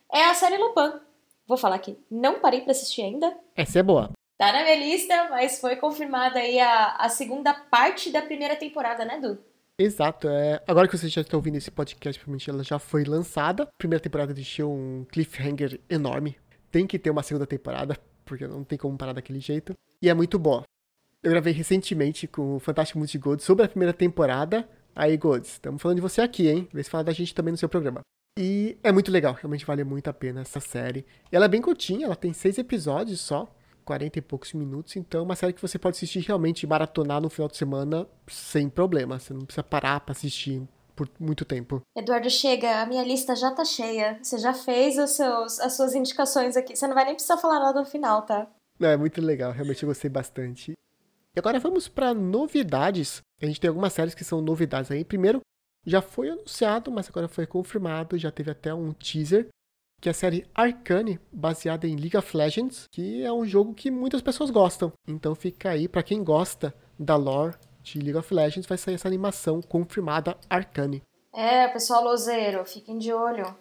é 0.09 0.23
a 0.23 0.33
série 0.33 0.57
Lupin. 0.57 0.97
Vou 1.45 1.57
falar 1.57 1.77
que 1.79 1.97
não 2.09 2.39
parei 2.39 2.61
para 2.61 2.71
assistir 2.71 3.01
ainda. 3.01 3.35
Essa 3.53 3.79
é 3.79 3.83
boa. 3.83 4.11
Tá 4.37 4.53
na 4.53 4.63
minha 4.63 4.75
lista, 4.75 5.27
mas 5.29 5.59
foi 5.59 5.75
confirmada 5.75 6.39
aí 6.39 6.57
a, 6.57 6.95
a 6.95 7.09
segunda 7.09 7.53
parte 7.53 8.11
da 8.11 8.21
primeira 8.21 8.55
temporada, 8.55 9.03
né, 9.03 9.19
Du? 9.19 9.37
Exato. 9.77 10.27
É... 10.29 10.61
Agora 10.67 10.87
que 10.87 10.97
você 10.97 11.07
já 11.07 11.21
está 11.21 11.35
ouvindo 11.35 11.57
esse 11.57 11.69
podcast, 11.69 12.19
provavelmente 12.19 12.49
ela 12.49 12.63
já 12.63 12.79
foi 12.79 13.03
lançada. 13.03 13.67
Primeira 13.77 14.01
temporada 14.01 14.33
deixou 14.33 14.73
um 14.73 15.05
cliffhanger 15.11 15.79
enorme. 15.89 16.37
Tem 16.71 16.87
que 16.87 16.97
ter 16.97 17.09
uma 17.09 17.23
segunda 17.23 17.45
temporada, 17.45 17.97
porque 18.23 18.47
não 18.47 18.63
tem 18.63 18.77
como 18.77 18.97
parar 18.97 19.13
daquele 19.13 19.39
jeito. 19.39 19.73
E 20.01 20.09
é 20.09 20.13
muito 20.13 20.39
boa. 20.39 20.63
Eu 21.21 21.31
gravei 21.31 21.53
recentemente 21.53 22.27
com 22.27 22.55
o 22.55 22.59
Fantástico 22.59 22.99
Mundo 22.99 23.09
de 23.37 23.43
sobre 23.43 23.65
a 23.65 23.69
primeira 23.69 23.93
temporada. 23.93 24.67
Aí, 24.95 25.17
Gods, 25.17 25.53
estamos 25.53 25.81
falando 25.81 25.97
de 25.97 26.01
você 26.01 26.21
aqui, 26.21 26.47
hein? 26.47 26.67
Vê 26.71 26.83
se 26.83 26.89
fala 26.89 27.03
da 27.03 27.11
gente 27.11 27.33
também 27.33 27.51
no 27.51 27.57
seu 27.57 27.67
programa. 27.67 28.01
E 28.37 28.77
é 28.83 28.91
muito 28.91 29.11
legal, 29.11 29.33
realmente 29.33 29.65
vale 29.65 29.83
muito 29.83 30.09
a 30.09 30.13
pena 30.13 30.41
essa 30.41 30.59
série. 30.59 31.05
E 31.31 31.35
ela 31.35 31.45
é 31.45 31.47
bem 31.47 31.61
curtinha, 31.61 32.05
ela 32.05 32.15
tem 32.15 32.31
seis 32.31 32.57
episódios 32.57 33.19
só. 33.19 33.53
40 33.85 34.19
e 34.19 34.21
poucos 34.21 34.53
minutos, 34.53 34.95
então 34.95 35.21
é 35.21 35.23
uma 35.23 35.35
série 35.35 35.53
que 35.53 35.61
você 35.61 35.77
pode 35.77 35.95
assistir 35.95 36.19
realmente 36.19 36.65
maratonar 36.65 37.21
no 37.21 37.29
final 37.29 37.47
de 37.47 37.55
semana 37.55 38.07
sem 38.27 38.67
problema. 38.67 39.19
Você 39.19 39.33
não 39.33 39.45
precisa 39.45 39.63
parar 39.63 39.99
para 39.99 40.11
assistir 40.11 40.61
por 40.95 41.09
muito 41.19 41.45
tempo. 41.45 41.81
Eduardo, 41.95 42.29
chega, 42.29 42.81
a 42.81 42.85
minha 42.85 43.03
lista 43.03 43.35
já 43.35 43.51
tá 43.51 43.63
cheia. 43.63 44.17
Você 44.21 44.37
já 44.37 44.53
fez 44.53 44.97
os 44.97 45.11
seus, 45.11 45.59
as 45.59 45.73
suas 45.73 45.93
indicações 45.93 46.57
aqui. 46.57 46.75
Você 46.75 46.87
não 46.87 46.95
vai 46.95 47.05
nem 47.05 47.13
precisar 47.13 47.37
falar 47.37 47.59
nada 47.59 47.79
no 47.79 47.85
final, 47.85 48.23
tá? 48.23 48.47
É 48.79 48.97
muito 48.97 49.21
legal, 49.21 49.51
realmente 49.51 49.83
eu 49.83 49.87
gostei 49.87 50.09
bastante. 50.09 50.73
E 51.35 51.39
agora 51.39 51.59
vamos 51.59 51.87
para 51.87 52.13
novidades. 52.13 53.21
A 53.41 53.45
gente 53.45 53.59
tem 53.59 53.67
algumas 53.67 53.93
séries 53.93 54.15
que 54.15 54.23
são 54.23 54.41
novidades 54.41 54.89
aí. 54.89 55.03
Primeiro, 55.03 55.41
já 55.85 56.01
foi 56.01 56.29
anunciado, 56.29 56.91
mas 56.91 57.07
agora 57.09 57.27
foi 57.27 57.45
confirmado, 57.45 58.17
já 58.17 58.31
teve 58.31 58.51
até 58.51 58.73
um 58.73 58.91
teaser 58.91 59.47
que 60.05 60.09
é 60.09 60.11
a 60.11 60.13
série 60.13 60.45
Arcane, 60.53 61.19
baseada 61.31 61.87
em 61.87 61.95
League 61.95 62.15
of 62.15 62.37
Legends, 62.37 62.87
que 62.91 63.23
é 63.23 63.33
um 63.33 63.43
jogo 63.43 63.73
que 63.73 63.89
muitas 63.89 64.21
pessoas 64.21 64.51
gostam. 64.51 64.93
Então 65.07 65.33
fica 65.33 65.71
aí 65.71 65.87
para 65.87 66.03
quem 66.03 66.23
gosta 66.23 66.71
da 66.99 67.15
lore 67.15 67.55
de 67.81 67.97
League 67.97 68.15
of 68.15 68.31
Legends, 68.31 68.67
vai 68.67 68.77
sair 68.77 68.93
essa 68.93 69.07
animação 69.07 69.63
confirmada 69.63 70.37
Arcane. 70.47 71.01
É, 71.33 71.67
pessoal 71.69 72.03
lozeiro, 72.03 72.63
fiquem 72.65 72.99
de 72.99 73.11
olho. 73.11 73.57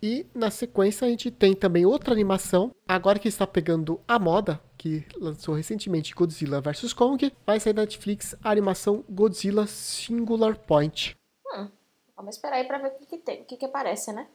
E 0.00 0.28
na 0.32 0.48
sequência 0.48 1.08
a 1.08 1.10
gente 1.10 1.28
tem 1.28 1.56
também 1.56 1.84
outra 1.84 2.14
animação, 2.14 2.70
agora 2.86 3.18
que 3.18 3.26
está 3.26 3.44
pegando 3.44 4.00
a 4.06 4.16
moda, 4.16 4.60
que 4.78 5.04
lançou 5.16 5.56
recentemente 5.56 6.14
Godzilla 6.14 6.60
vs 6.60 6.92
Kong, 6.92 7.32
vai 7.44 7.58
sair 7.58 7.72
da 7.72 7.82
Netflix 7.82 8.36
a 8.44 8.48
animação 8.52 9.04
Godzilla 9.10 9.66
Singular 9.66 10.56
Point. 10.56 11.16
Hum, 11.52 11.68
vamos 12.14 12.36
esperar 12.36 12.58
aí 12.58 12.64
pra 12.64 12.78
ver 12.78 12.92
o 12.92 12.94
que, 12.96 13.06
que 13.06 13.18
tem, 13.18 13.42
o 13.42 13.44
que, 13.44 13.56
que 13.56 13.66
aparece, 13.66 14.12
né? 14.12 14.28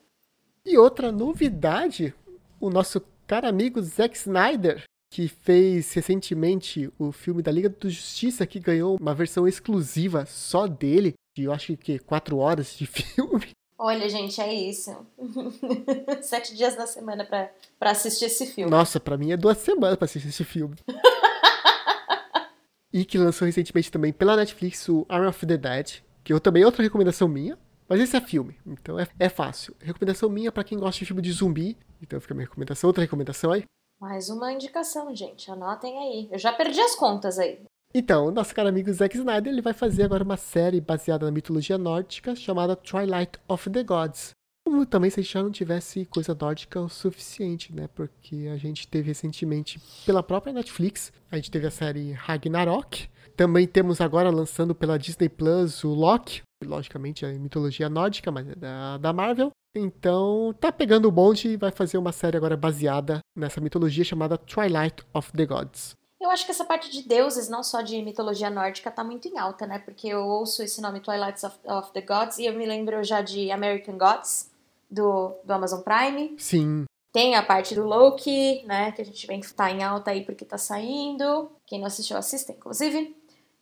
E 0.66 0.80
outra 0.80 1.12
novidade, 1.12 2.12
o 2.60 2.72
nosso 2.72 3.00
cara 3.28 3.48
amigo 3.48 3.80
Zack 3.82 4.18
Snyder, 4.18 4.84
que 5.14 5.28
fez 5.28 5.94
recentemente 5.94 6.92
o 6.98 7.12
filme 7.12 7.44
da 7.44 7.52
Liga 7.52 7.70
da 7.70 7.88
Justiça, 7.88 8.48
que 8.48 8.60
ganhou 8.60 8.98
uma 9.00 9.14
versão 9.14 9.48
exclusiva 9.48 10.26
só 10.26 10.66
dele, 10.66 11.14
de 11.38 11.44
eu 11.44 11.54
acho 11.54 11.78
que 11.78 12.00
quatro 12.00 12.38
horas 12.38 12.76
de 12.76 12.88
filme. 12.88 13.50
Olha, 13.78 14.10
gente, 14.10 14.42
é 14.42 14.52
isso. 14.52 15.06
Sete 16.24 16.56
dias 16.56 16.76
na 16.76 16.88
semana 16.88 17.24
pra, 17.26 17.52
pra 17.78 17.92
assistir 17.92 18.26
esse 18.26 18.48
filme. 18.48 18.72
Nossa, 18.72 19.00
pra 19.00 19.18
mim 19.18 19.32
é 19.32 19.38
duas 19.38 19.60
semanas 19.60 19.98
pra 19.98 20.06
assistir 20.06 20.30
esse 20.30 20.44
filme. 20.44 20.76
e 22.92 23.06
que 23.06 23.20
lançou 23.20 23.46
recentemente 23.46 23.92
também 23.92 24.12
pela 24.12 24.36
Netflix 24.36 24.90
o 24.90 25.06
Arm 25.08 25.28
of 25.28 25.46
the 25.46 25.58
Dead, 25.58 26.00
que 26.24 26.34
eu 26.34 26.40
também 26.40 26.66
outra 26.66 26.82
recomendação 26.82 27.28
minha. 27.28 27.56
Mas 27.88 28.02
esse 28.02 28.18
é 28.18 28.22
filme, 28.22 28.58
então 28.66 29.00
é, 29.00 29.08
é 29.20 29.30
fácil. 29.30 29.76
Recomendação 29.80 30.30
minha 30.30 30.52
para 30.52 30.64
quem 30.64 30.78
gosta 30.78 31.00
de 31.00 31.06
filme 31.06 31.22
de 31.22 31.32
zumbi. 31.32 31.78
Então 32.02 32.20
fica 32.20 32.34
a 32.34 32.36
minha 32.36 32.48
recomendação. 32.48 32.88
Outra 32.88 33.04
recomendação 33.04 33.52
aí? 33.52 33.64
Mais 34.00 34.30
uma 34.30 34.52
indicação, 34.52 35.16
gente. 35.16 35.50
Anotem 35.50 35.98
aí. 35.98 36.30
Eu 36.32 36.40
já 36.40 36.52
perdi 36.52 36.80
as 36.82 36.96
contas 36.96 37.40
aí. 37.40 37.60
Então, 37.94 38.30
nosso 38.30 38.54
cara 38.54 38.70
amigo 38.70 38.92
Zack 38.92 39.16
Snyder 39.16 39.54
ele 39.54 39.62
vai 39.62 39.74
fazer 39.74 40.04
agora 40.04 40.24
uma 40.24 40.36
série 40.36 40.82
baseada 40.82 41.26
na 41.26 41.32
mitologia 41.32 41.78
nórdica 41.78 42.36
chamada 42.36 42.76
Twilight 42.76 43.40
of 43.48 43.70
the 43.70 43.84
Gods. 43.84 44.32
Como 44.68 44.86
também 44.86 45.10
se 45.10 45.20
a 45.20 45.24
gente 45.24 45.32
já 45.32 45.44
não 45.44 45.52
tivesse 45.52 46.06
coisa 46.06 46.36
nórdica 46.40 46.82
o 46.82 46.90
suficiente, 46.90 47.72
né? 47.72 47.88
Porque 47.96 48.50
a 48.52 48.58
gente 48.58 48.88
teve 48.88 49.08
recentemente, 49.08 49.80
pela 50.06 50.24
própria 50.24 50.52
Netflix, 50.52 51.14
a 51.32 51.36
gente 51.36 51.52
teve 51.52 51.68
a 51.68 51.72
série 51.72 52.12
Ragnarok. 52.12 53.08
Também 53.38 53.68
temos 53.68 54.02
agora 54.02 54.30
lançando 54.30 54.74
pela 54.74 54.98
Disney 54.98 55.30
Plus 55.30 55.84
o 55.84 55.94
Loki, 55.94 56.42
logicamente 56.64 57.26
é 57.26 57.34
mitologia 57.34 57.90
nórdica, 57.90 58.32
mas 58.32 58.48
é 58.48 58.56
da, 58.56 58.98
da 58.98 59.14
Marvel. 59.14 59.52
Então, 59.76 60.56
tá 60.60 60.72
pegando 60.72 61.08
o 61.08 61.12
bonde 61.12 61.50
e 61.50 61.58
vai 61.58 61.72
fazer 61.72 61.98
uma 61.98 62.12
série 62.12 62.38
agora 62.38 62.56
baseada 62.56 63.20
nessa 63.36 63.60
mitologia 63.60 64.04
chamada 64.04 64.38
Twilight 64.38 65.04
of 65.14 65.32
the 65.34 65.46
Gods. 65.46 65.96
Eu 66.20 66.32
acho 66.32 66.46
que 66.46 66.52
essa 66.52 66.64
parte 66.64 66.90
de 66.90 67.04
deuses, 67.08 67.50
não 67.50 67.62
só 67.62 67.82
de 67.82 68.02
mitologia 68.02 68.50
nórdica, 68.50 68.90
tá 68.90 69.04
muito 69.04 69.28
em 69.28 69.38
alta, 69.38 69.68
né? 69.68 69.80
Porque 69.80 70.08
eu 70.08 70.26
ouço 70.26 70.64
esse 70.64 70.82
nome 70.82 71.02
Twilight 71.02 71.46
of, 71.46 71.58
of 71.66 71.92
the 71.92 72.02
Gods 72.02 72.38
e 72.38 72.46
eu 72.46 72.54
me 72.54 72.66
lembro 72.66 73.04
já 73.04 73.22
de 73.22 73.52
American 73.52 73.98
Gods, 73.98 74.50
do, 74.90 75.36
do 75.44 75.52
Amazon 75.52 75.82
Prime. 75.82 76.36
Sim. 76.38 76.86
Tem 77.12 77.36
a 77.36 77.44
parte 77.44 77.76
do 77.76 77.86
Loki, 77.86 78.64
né? 78.66 78.92
Que 78.92 79.02
a 79.02 79.06
gente 79.06 79.28
vem 79.28 79.40
que 79.40 79.54
tá 79.54 79.70
em 79.72 79.84
alta 79.84 80.12
aí 80.12 80.26
porque 80.26 80.46
tá 80.46 80.58
saindo. 80.58 81.52
Quem 81.66 81.80
não 81.80 81.88
assistiu, 81.88 82.18
assista, 82.18 82.52
inclusive. 82.52 83.16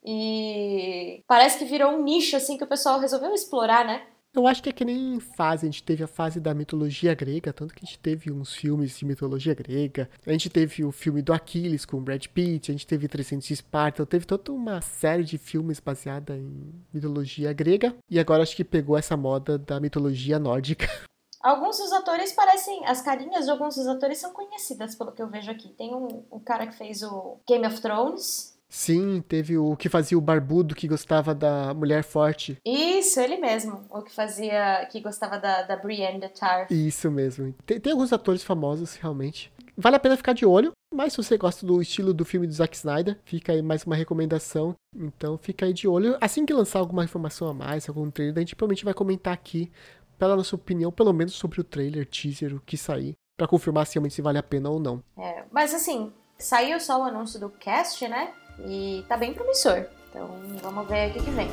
E 0.05 1.23
parece 1.27 1.59
que 1.59 1.65
virou 1.65 1.91
um 1.91 2.03
nicho, 2.03 2.35
assim, 2.35 2.57
que 2.57 2.63
o 2.63 2.67
pessoal 2.67 2.99
resolveu 2.99 3.33
explorar, 3.33 3.85
né? 3.85 4.03
Eu 4.35 4.47
acho 4.47 4.63
que 4.63 4.69
é 4.69 4.73
que 4.73 4.83
nem 4.83 5.19
fase. 5.19 5.67
A 5.67 5.69
gente 5.69 5.83
teve 5.83 6.03
a 6.03 6.07
fase 6.07 6.39
da 6.39 6.55
mitologia 6.55 7.13
grega, 7.13 7.53
tanto 7.53 7.71
que 7.73 7.85
a 7.85 7.85
gente 7.85 7.99
teve 7.99 8.31
uns 8.31 8.51
filmes 8.51 8.97
de 8.97 9.05
mitologia 9.05 9.53
grega. 9.53 10.09
A 10.25 10.31
gente 10.31 10.49
teve 10.49 10.83
o 10.83 10.91
filme 10.91 11.21
do 11.21 11.31
Aquiles 11.31 11.85
com 11.85 12.03
Brad 12.03 12.25
Pitt, 12.25 12.71
a 12.71 12.73
gente 12.73 12.87
teve 12.87 13.07
300 13.07 13.45
de 13.45 13.53
Esparta, 13.53 14.05
teve 14.07 14.25
toda 14.25 14.51
uma 14.51 14.81
série 14.81 15.23
de 15.23 15.37
filmes 15.37 15.79
baseada 15.79 16.35
em 16.35 16.73
mitologia 16.91 17.53
grega. 17.53 17.95
E 18.09 18.19
agora 18.19 18.41
acho 18.41 18.55
que 18.55 18.63
pegou 18.63 18.97
essa 18.97 19.15
moda 19.15 19.59
da 19.59 19.79
mitologia 19.79 20.39
nórdica. 20.39 20.87
Alguns 21.43 21.77
dos 21.77 21.91
atores 21.91 22.31
parecem. 22.31 22.85
As 22.85 23.01
carinhas 23.01 23.43
de 23.43 23.51
alguns 23.51 23.75
dos 23.75 23.85
atores 23.85 24.17
são 24.17 24.31
conhecidas, 24.31 24.95
pelo 24.95 25.11
que 25.11 25.21
eu 25.21 25.27
vejo 25.27 25.51
aqui. 25.51 25.67
Tem 25.73 25.93
um, 25.93 26.23
um 26.31 26.39
cara 26.39 26.65
que 26.65 26.73
fez 26.73 27.03
o 27.03 27.37
Game 27.45 27.67
of 27.67 27.81
Thrones, 27.81 28.52
Sim, 28.73 29.21
teve 29.21 29.55
o 29.55 29.77
que 29.77 29.87
fazia 29.87 30.17
o 30.17 30.21
barbudo 30.21 30.73
que 30.73 30.87
gostava 30.87 31.35
da 31.35 31.75
mulher 31.75 32.03
forte. 32.03 32.57
Isso, 32.65 33.19
ele 33.19 33.37
mesmo. 33.37 33.85
O 33.87 34.01
que 34.01 34.11
fazia. 34.11 34.87
que 34.91 34.99
gostava 34.99 35.37
da, 35.37 35.61
da 35.61 35.75
Brienne 35.75 36.19
de 36.19 36.27
Tar. 36.29 36.65
Isso 36.71 37.11
mesmo. 37.11 37.53
Tem, 37.67 37.79
tem, 37.79 37.93
alguns 37.93 38.11
atores 38.11 38.43
famosos, 38.43 38.95
realmente. 38.95 39.53
Vale 39.77 39.97
a 39.97 39.99
pena 39.99 40.17
ficar 40.17 40.33
de 40.33 40.43
olho, 40.43 40.71
mas 40.91 41.13
se 41.13 41.17
você 41.17 41.37
gosta 41.37 41.63
do 41.63 41.79
estilo 41.83 42.15
do 42.15 42.25
filme 42.25 42.47
do 42.47 42.53
Zack 42.53 42.75
Snyder, 42.75 43.19
fica 43.23 43.53
aí 43.53 43.61
mais 43.61 43.83
uma 43.83 43.95
recomendação. 43.95 44.73
Então 44.95 45.37
fica 45.37 45.67
aí 45.67 45.73
de 45.73 45.87
olho. 45.87 46.17
Assim 46.19 46.43
que 46.43 46.51
lançar 46.51 46.79
alguma 46.79 47.03
informação 47.03 47.47
a 47.47 47.53
mais, 47.53 47.87
algum 47.87 48.09
trailer, 48.09 48.37
a 48.37 48.39
gente 48.39 48.55
provavelmente 48.55 48.85
vai 48.85 48.93
comentar 48.95 49.35
aqui, 49.35 49.71
pela 50.17 50.35
nossa 50.35 50.55
opinião, 50.55 50.91
pelo 50.91 51.13
menos 51.13 51.33
sobre 51.33 51.61
o 51.61 51.63
trailer, 51.63 52.07
teaser, 52.07 52.55
o 52.55 52.59
que 52.59 52.75
sair, 52.75 53.13
para 53.37 53.47
confirmar 53.47 53.85
se 53.85 53.93
realmente 53.93 54.15
se 54.15 54.21
vale 54.23 54.39
a 54.39 54.43
pena 54.43 54.71
ou 54.71 54.79
não. 54.79 55.03
É, 55.15 55.43
mas 55.51 55.75
assim, 55.75 56.11
saiu 56.39 56.79
só 56.79 56.99
o 56.99 57.03
anúncio 57.03 57.39
do 57.39 57.51
cast, 57.51 58.07
né? 58.07 58.33
E 58.65 59.03
tá 59.07 59.17
bem 59.17 59.33
promissor. 59.33 59.85
Então 60.09 60.29
vamos 60.61 60.87
ver 60.87 61.09
o 61.09 61.13
que, 61.13 61.23
que 61.23 61.31
vem. 61.31 61.49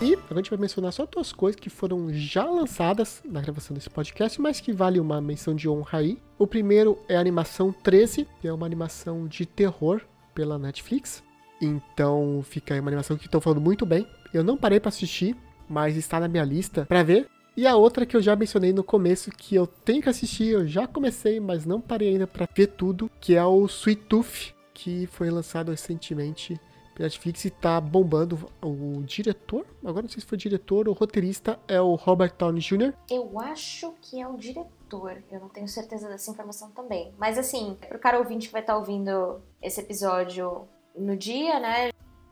E 0.00 0.18
a 0.30 0.34
gente 0.34 0.50
vai 0.50 0.58
mencionar 0.58 0.92
só 0.92 1.06
duas 1.06 1.32
coisas 1.32 1.58
que 1.58 1.70
foram 1.70 2.12
já 2.12 2.44
lançadas 2.44 3.22
na 3.24 3.40
gravação 3.40 3.74
desse 3.74 3.88
podcast, 3.88 4.40
mas 4.40 4.60
que 4.60 4.72
vale 4.72 5.00
uma 5.00 5.20
menção 5.20 5.54
de 5.54 5.68
honra 5.68 5.98
aí. 5.98 6.18
O 6.38 6.46
primeiro 6.46 6.98
é 7.08 7.16
a 7.16 7.20
animação 7.20 7.72
13, 7.72 8.28
que 8.40 8.46
é 8.46 8.52
uma 8.52 8.66
animação 8.66 9.26
de 9.26 9.46
terror 9.46 10.02
pela 10.34 10.58
Netflix. 10.58 11.22
Então 11.60 12.42
fica 12.44 12.74
aí 12.74 12.80
uma 12.80 12.90
animação 12.90 13.16
que 13.16 13.24
estão 13.24 13.40
falando 13.40 13.60
muito 13.60 13.86
bem. 13.86 14.06
Eu 14.32 14.44
não 14.44 14.58
parei 14.58 14.78
para 14.78 14.90
assistir, 14.90 15.36
mas 15.68 15.96
está 15.96 16.20
na 16.20 16.28
minha 16.28 16.44
lista 16.44 16.84
para 16.84 17.02
ver. 17.02 17.26
E 17.56 17.66
a 17.66 17.76
outra 17.76 18.04
que 18.04 18.16
eu 18.16 18.22
já 18.22 18.34
mencionei 18.34 18.72
no 18.72 18.82
começo, 18.82 19.30
que 19.30 19.54
eu 19.54 19.66
tenho 19.66 20.02
que 20.02 20.08
assistir, 20.08 20.48
eu 20.48 20.66
já 20.66 20.88
comecei, 20.88 21.38
mas 21.38 21.64
não 21.64 21.80
parei 21.80 22.08
ainda 22.08 22.26
para 22.26 22.48
ver 22.52 22.68
tudo, 22.68 23.08
que 23.20 23.36
é 23.36 23.44
o 23.44 23.64
Sweet 23.66 24.02
Tooth, 24.06 24.54
que 24.72 25.06
foi 25.06 25.30
lançado 25.30 25.70
recentemente 25.70 26.60
pela 26.94 27.06
Netflix 27.06 27.44
e 27.44 27.50
tá 27.50 27.80
bombando. 27.80 28.50
O 28.60 29.02
diretor, 29.04 29.64
agora 29.84 30.02
não 30.02 30.08
sei 30.08 30.20
se 30.20 30.26
foi 30.26 30.38
diretor 30.38 30.88
ou 30.88 30.94
roteirista, 30.94 31.58
é 31.68 31.80
o 31.80 31.94
Robert 31.94 32.34
Downey 32.36 32.60
Jr. 32.60 32.92
Eu 33.08 33.38
acho 33.38 33.94
que 34.00 34.20
é 34.20 34.26
o 34.26 34.36
diretor, 34.36 35.22
eu 35.30 35.40
não 35.40 35.48
tenho 35.48 35.68
certeza 35.68 36.08
dessa 36.08 36.30
informação 36.30 36.70
também. 36.70 37.12
Mas 37.18 37.38
assim, 37.38 37.76
pro 37.88 37.98
cara 37.98 38.18
ouvinte 38.18 38.46
que 38.48 38.52
vai 38.52 38.62
estar 38.62 38.74
tá 38.74 38.78
ouvindo 38.78 39.40
esse 39.62 39.80
episódio 39.80 40.66
no 40.96 41.16
dia, 41.16 41.58
né? 41.60 41.90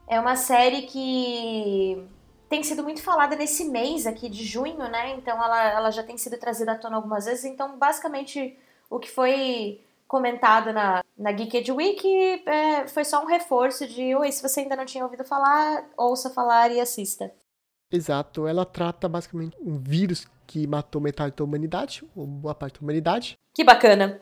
É 0.09 0.21
uma 0.21 0.37
série 0.37 0.83
que 0.83 2.05
tem 2.53 2.63
sido 2.63 2.83
muito 2.83 3.03
falada 3.03 3.35
nesse 3.35 3.65
mês 3.65 4.07
aqui 4.07 4.29
de 4.29 4.45
junho, 4.45 4.77
né? 4.77 5.15
Então 5.17 5.43
ela, 5.43 5.71
ela 5.71 5.91
já 5.91 6.03
tem 6.03 6.19
sido 6.19 6.37
trazida 6.37 6.73
à 6.73 6.79
tona 6.79 6.97
algumas 6.97 7.25
vezes. 7.25 7.47
Então, 7.47 7.79
basicamente, 7.79 8.59
o 8.91 8.99
que 8.99 9.11
foi 9.11 9.81
comentado 10.07 10.71
na, 10.71 11.03
na 11.17 11.33
Geeked 11.33 11.73
Week 11.73 12.07
é, 12.45 12.87
foi 12.89 13.07
só 13.07 13.23
um 13.23 13.27
reforço 13.27 13.89
de 13.89 14.15
oi, 14.15 14.31
se 14.31 14.47
você 14.47 14.61
ainda 14.61 14.77
não 14.77 14.85
tinha 14.85 15.03
ouvido 15.03 15.25
falar, 15.25 15.87
ouça 15.97 16.29
falar 16.29 16.71
e 16.71 16.79
assista. 16.79 17.33
Exato, 17.91 18.47
ela 18.47 18.67
trata 18.67 19.09
basicamente 19.09 19.57
um 19.59 19.79
vírus 19.79 20.27
que 20.47 20.67
matou 20.67 21.01
metade 21.01 21.35
da 21.35 21.45
humanidade, 21.45 22.05
ou 22.15 22.27
boa 22.27 22.55
parte 22.55 22.79
da 22.79 22.85
humanidade. 22.85 23.39
Que 23.55 23.65
bacana. 23.65 24.21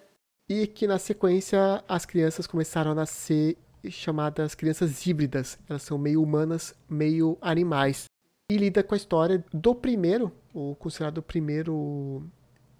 E 0.48 0.68
que 0.68 0.86
na 0.86 1.00
sequência 1.00 1.82
as 1.88 2.06
crianças 2.06 2.46
começaram 2.46 2.92
a 2.92 2.94
nascer 2.94 3.58
chamadas 3.88 4.54
crianças 4.54 5.04
híbridas. 5.04 5.58
Elas 5.68 5.82
são 5.82 5.98
meio 5.98 6.22
humanas, 6.22 6.76
meio 6.88 7.36
animais 7.40 8.09
e 8.50 8.56
lida 8.56 8.82
com 8.82 8.94
a 8.94 8.96
história 8.96 9.44
do 9.52 9.74
primeiro, 9.74 10.32
o 10.52 10.74
considerado 10.74 11.22
primeiro 11.22 12.22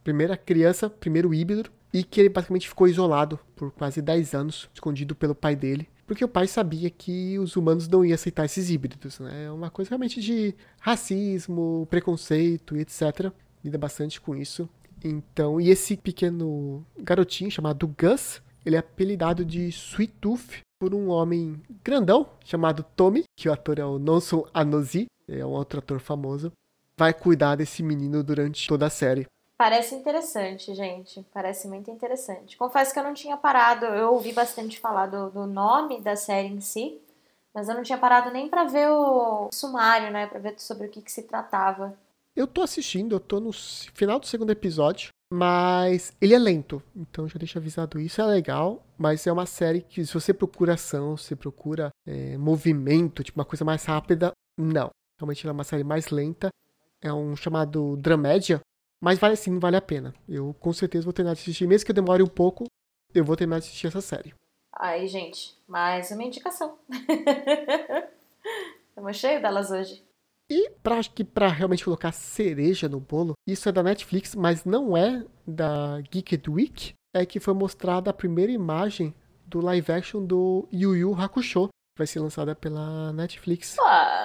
primeira 0.03 0.37
criança, 0.37 0.91
primeiro 0.91 1.33
híbrido, 1.33 1.71
e 1.93 2.03
que 2.03 2.21
ele 2.21 2.29
basicamente 2.29 2.69
ficou 2.69 2.89
isolado 2.89 3.39
por 3.55 3.71
quase 3.71 4.01
10 4.01 4.35
anos, 4.35 4.71
escondido 4.75 5.15
pelo 5.15 5.35
pai 5.35 5.55
dele, 5.55 5.89
porque 6.07 6.25
o 6.25 6.29
pai 6.29 6.47
sabia 6.47 6.91
que 6.91 7.39
os 7.39 7.55
humanos 7.55 7.87
não 7.87 8.05
iam 8.05 8.15
aceitar 8.15 8.45
esses 8.45 8.71
híbridos, 8.71 9.21
né? 9.21 9.45
É 9.45 9.51
uma 9.51 9.71
coisa 9.71 9.91
realmente 9.91 10.21
de 10.21 10.55
racismo, 10.81 11.87
preconceito 11.89 12.77
e 12.77 12.81
etc. 12.81 13.33
Lida 13.63 13.79
bastante 13.79 14.21
com 14.21 14.35
isso. 14.35 14.69
Então, 15.05 15.61
e 15.61 15.71
esse 15.71 15.97
pequeno 15.97 16.85
garotinho 16.99 17.51
chamado 17.51 17.87
Gus, 17.87 18.43
ele 18.65 18.77
é 18.77 18.81
apelidado 18.81 19.45
de 19.45 19.69
Sweet 19.69 20.15
Tooth 20.21 20.63
por 20.81 20.95
um 20.95 21.09
homem 21.11 21.61
grandão 21.85 22.29
chamado 22.45 22.85
Tommy, 22.97 23.25
que 23.37 23.49
o 23.49 23.53
ator 23.53 23.79
é 23.79 23.85
o 23.85 23.99
Nonson 23.99 24.47
Anozi, 24.53 25.07
é 25.31 25.45
um 25.45 25.51
outro 25.51 25.79
ator 25.79 26.01
famoso, 26.01 26.53
vai 26.97 27.15
cuidar 27.15 27.57
desse 27.57 27.83
menino 27.83 28.23
durante 28.23 28.67
toda 28.69 28.87
a 28.87 28.91
série. 28.91 29.27
Parece 29.57 29.95
interessante, 29.95 30.75
gente. 30.75 31.23
Parece 31.35 31.69
muito 31.69 31.91
interessante. 31.91 32.57
Confesso 32.57 32.95
que 32.95 32.99
eu 32.99 33.05
não 33.05 33.13
tinha 33.13 33.37
parado, 33.37 33.85
eu 33.85 34.15
ouvi 34.15 34.33
bastante 34.33 34.81
falar 34.81 35.07
do, 35.07 35.31
do 35.31 35.47
nome 35.47 36.01
da 36.01 36.17
série 36.17 36.49
em 36.49 36.61
si, 36.61 36.99
mas 37.53 37.69
eu 37.69 37.75
não 37.75 37.83
tinha 37.83 37.99
parado 37.99 38.31
nem 38.31 38.49
para 38.49 38.65
ver 38.65 38.89
o 38.89 39.51
sumário, 39.53 40.11
né, 40.11 40.27
para 40.27 40.39
ver 40.39 40.55
sobre 40.59 40.87
o 40.87 40.91
que, 40.91 41.03
que 41.03 41.13
se 41.13 41.25
tratava. 41.25 41.95
Eu 42.35 42.47
tô 42.47 42.63
assistindo, 42.63 43.15
eu 43.15 43.21
tô 43.21 43.39
no 43.39 43.53
final 43.53 44.19
do 44.19 44.27
segundo 44.27 44.51
episódio, 44.51 45.11
mas 45.33 46.13
ele 46.21 46.33
é 46.33 46.39
lento, 46.39 46.83
então 46.97 47.29
já 47.29 47.39
deixo 47.39 47.59
avisado 47.59 48.01
isso, 48.01 48.21
é 48.21 48.25
legal, 48.25 48.83
mas 48.97 49.27
é 49.27 49.33
uma 49.33 49.47
série 49.47 49.83
que 49.83 50.07
se 50.07 50.15
você 50.15 50.33
procura 50.33 50.75
ação, 50.75 51.17
se 51.17 51.37
procura 51.37 51.91
é, 52.07 52.39
movimento, 52.39 53.23
tipo 53.23 53.39
uma 53.39 53.45
coisa 53.45 53.65
mais 53.65 53.85
rápida, 53.85 54.33
não. 54.59 54.91
Realmente 55.21 55.47
ela 55.47 55.53
é 55.53 55.53
uma 55.53 55.65
série 55.65 55.85
mais 55.85 56.09
lenta. 56.09 56.49
É 57.03 57.13
um 57.13 57.37
chamado 57.37 57.97
Dramédia. 57.99 58.61
Mas 59.03 59.19
vale 59.19 59.37
sim, 59.37 59.59
vale 59.59 59.77
a 59.77 59.83
pena. 59.83 60.15
Eu 60.27 60.55
com 60.55 60.73
certeza 60.73 61.05
vou 61.05 61.13
terminar 61.13 61.35
de 61.35 61.43
assistir. 61.43 61.67
Mesmo 61.67 61.85
que 61.85 61.91
eu 61.91 61.95
demore 61.95 62.23
um 62.23 62.27
pouco, 62.27 62.65
eu 63.15 63.25
vou 63.25 63.37
terminar 63.37 63.61
de 63.61 63.67
assistir 63.67 63.87
essa 63.87 64.01
série. 64.01 64.35
Aí, 64.73 65.07
gente, 65.07 65.55
mais 65.69 66.11
uma 66.11 66.25
indicação. 66.25 66.79
Estamos 68.89 69.17
cheios 69.17 69.43
delas 69.43 69.71
hoje. 69.71 70.03
E 70.51 70.71
pra, 70.83 70.97
acho 70.97 71.13
que 71.13 71.23
para 71.23 71.49
realmente 71.49 71.85
colocar 71.85 72.13
cereja 72.13 72.89
no 72.89 72.99
bolo, 72.99 73.35
isso 73.47 73.69
é 73.69 73.73
da 73.73 73.83
Netflix, 73.83 74.35
mas 74.35 74.65
não 74.65 74.97
é 74.97 75.25
da 75.47 76.01
Geeked 76.11 76.51
Week, 76.51 76.95
é 77.15 77.25
que 77.25 77.39
foi 77.39 77.55
mostrada 77.55 78.11
a 78.11 78.15
primeira 78.15 78.51
imagem 78.51 79.15
do 79.47 79.61
live 79.61 79.93
action 79.93 80.25
do 80.25 80.67
Yu 80.73 80.97
Yu 80.97 81.15
Hakusho, 81.15 81.69
vai 82.01 82.07
ser 82.07 82.21
lançada 82.21 82.55
pela 82.55 83.13
Netflix. 83.13 83.77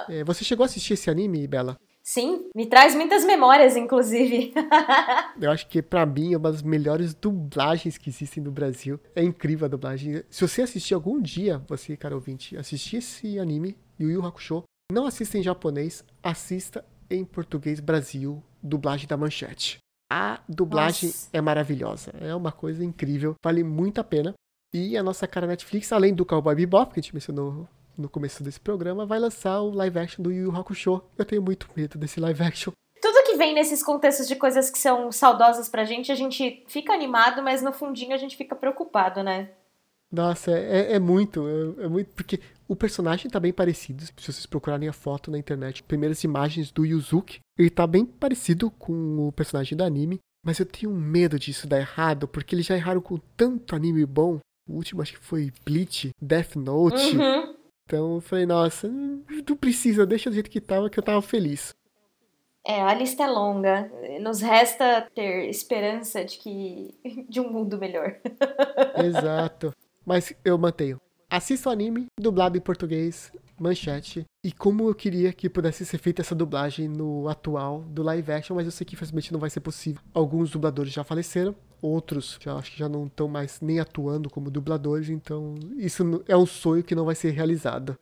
É, 0.09 0.23
você 0.23 0.43
chegou 0.43 0.63
a 0.63 0.65
assistir 0.65 0.93
esse 0.93 1.09
anime, 1.09 1.47
Bela? 1.47 1.77
sim, 2.07 2.49
me 2.55 2.67
traz 2.67 2.93
muitas 2.93 3.25
memórias, 3.25 3.75
inclusive. 3.75 4.53
Eu 5.41 5.51
acho 5.51 5.67
que 5.67 5.81
pra 5.81 6.05
mim 6.05 6.33
é 6.33 6.37
uma 6.37 6.51
das 6.51 6.61
melhores 6.61 7.15
dublagens 7.15 7.97
que 7.97 8.09
existem 8.09 8.43
no 8.43 8.51
Brasil. 8.51 8.99
É 9.15 9.23
incrível 9.23 9.65
a 9.65 9.69
dublagem. 9.69 10.23
Se 10.29 10.47
você 10.47 10.61
assistir 10.61 10.93
algum 10.93 11.19
dia, 11.19 11.61
você, 11.67 11.97
cara 11.97 12.13
ouvinte, 12.13 12.55
assistir 12.55 12.97
esse 12.97 13.39
anime, 13.39 13.75
Yu 13.99 14.11
Yu 14.11 14.25
Hakusho, 14.25 14.63
não 14.91 15.07
assista 15.07 15.37
em 15.39 15.43
japonês, 15.43 16.05
assista 16.21 16.85
em 17.09 17.25
português 17.25 17.79
Brasil, 17.79 18.41
dublagem 18.61 19.07
da 19.07 19.17
Manchete. 19.17 19.79
A 20.11 20.39
dublagem 20.47 21.09
Nossa. 21.09 21.29
é 21.33 21.41
maravilhosa, 21.41 22.11
é 22.21 22.35
uma 22.35 22.51
coisa 22.51 22.85
incrível, 22.85 23.33
vale 23.43 23.63
muito 23.63 23.99
a 23.99 24.03
pena. 24.03 24.33
E 24.73 24.97
a 24.97 25.03
nossa 25.03 25.27
cara 25.27 25.47
Netflix, 25.47 25.91
além 25.91 26.13
do 26.13 26.25
Cowboy 26.25 26.55
Bebop, 26.55 26.93
que 26.93 26.99
a 26.99 27.03
gente 27.03 27.13
mencionou 27.13 27.67
no 27.97 28.09
começo 28.09 28.43
desse 28.43 28.59
programa, 28.59 29.05
vai 29.05 29.19
lançar 29.19 29.61
o 29.61 29.69
live 29.71 29.99
action 29.99 30.23
do 30.23 30.31
Yu 30.31 30.45
Yu 30.45 30.55
Hakusho. 30.55 31.01
Eu 31.17 31.25
tenho 31.25 31.41
muito 31.41 31.69
medo 31.75 31.97
desse 31.97 32.19
live 32.19 32.43
action. 32.43 32.73
Tudo 33.01 33.23
que 33.25 33.35
vem 33.35 33.53
nesses 33.53 33.83
contextos 33.83 34.27
de 34.27 34.35
coisas 34.35 34.69
que 34.69 34.79
são 34.79 35.11
saudosas 35.11 35.69
pra 35.69 35.85
gente, 35.85 36.11
a 36.11 36.15
gente 36.15 36.63
fica 36.67 36.93
animado, 36.93 37.41
mas 37.41 37.61
no 37.61 37.71
fundinho 37.71 38.13
a 38.13 38.17
gente 38.17 38.35
fica 38.35 38.55
preocupado, 38.55 39.23
né? 39.23 39.49
Nossa, 40.11 40.51
é, 40.51 40.93
é 40.93 40.99
muito, 40.99 41.45
é, 41.47 41.85
é 41.85 41.87
muito, 41.87 42.13
porque 42.15 42.39
o 42.67 42.75
personagem 42.75 43.29
tá 43.29 43.39
bem 43.39 43.51
parecido. 43.51 44.05
Se 44.05 44.13
vocês 44.15 44.45
procurarem 44.45 44.87
a 44.87 44.93
foto 44.93 45.29
na 45.29 45.37
internet, 45.37 45.83
primeiras 45.83 46.23
imagens 46.23 46.71
do 46.71 46.85
Yuzuki, 46.85 47.39
ele 47.57 47.69
tá 47.69 47.85
bem 47.85 48.05
parecido 48.05 48.71
com 48.71 49.27
o 49.27 49.31
personagem 49.31 49.77
do 49.77 49.83
anime, 49.83 50.19
mas 50.43 50.59
eu 50.59 50.65
tenho 50.65 50.91
medo 50.91 51.37
disso 51.37 51.67
dar 51.67 51.79
errado, 51.79 52.27
porque 52.27 52.55
eles 52.55 52.65
já 52.65 52.75
erraram 52.75 53.01
com 53.01 53.17
tanto 53.35 53.75
anime 53.75 54.05
bom. 54.05 54.39
O 54.67 54.73
último 54.73 55.01
acho 55.01 55.13
que 55.13 55.19
foi 55.19 55.51
Bleach, 55.65 56.11
Death 56.21 56.55
Note. 56.55 57.15
Uhum. 57.15 57.55
Então 57.85 58.15
eu 58.15 58.21
falei, 58.21 58.45
nossa, 58.45 58.87
não 58.87 59.55
precisa, 59.55 60.05
deixa 60.05 60.29
do 60.29 60.33
jeito 60.33 60.49
que 60.49 60.59
tava, 60.59 60.89
que 60.89 60.97
eu 60.97 61.03
tava 61.03 61.21
feliz. 61.21 61.75
É, 62.65 62.81
a 62.81 62.93
lista 62.95 63.23
é 63.23 63.27
longa. 63.27 63.91
Nos 64.19 64.41
resta 64.41 65.07
ter 65.13 65.47
esperança 65.49 66.25
de 66.25 66.39
que 66.39 66.95
de 67.29 67.39
um 67.39 67.51
mundo 67.51 67.77
melhor. 67.77 68.15
Exato. 69.05 69.71
Mas 70.03 70.33
eu 70.43 70.57
mantenho. 70.57 70.99
Assista 71.29 71.69
o 71.69 71.71
anime, 71.71 72.07
dublado 72.19 72.57
em 72.57 72.61
português, 72.61 73.31
manchete. 73.59 74.25
E 74.43 74.51
como 74.51 74.87
eu 74.89 74.95
queria 74.95 75.33
que 75.33 75.49
pudesse 75.49 75.85
ser 75.85 75.97
feita 75.97 76.21
essa 76.21 76.35
dublagem 76.35 76.87
no 76.87 77.27
atual 77.27 77.81
do 77.81 78.03
live 78.03 78.31
action, 78.31 78.55
mas 78.55 78.65
eu 78.65 78.71
sei 78.71 78.85
que 78.85 78.93
infelizmente 78.95 79.33
não 79.33 79.39
vai 79.39 79.49
ser 79.49 79.59
possível. 79.59 80.01
Alguns 80.13 80.51
dubladores 80.51 80.91
já 80.93 81.03
faleceram, 81.03 81.55
outros 81.81 82.37
já 82.39 82.55
acho 82.55 82.71
que 82.71 82.79
já 82.79 82.87
não 82.89 83.05
estão 83.07 83.27
mais 83.27 83.59
nem 83.61 83.79
atuando 83.79 84.29
como 84.29 84.51
dubladores, 84.51 85.09
então 85.09 85.55
isso 85.77 86.23
é 86.27 86.37
um 86.37 86.45
sonho 86.45 86.83
que 86.83 86.95
não 86.95 87.05
vai 87.05 87.15
ser 87.15 87.31
realizado. 87.31 87.97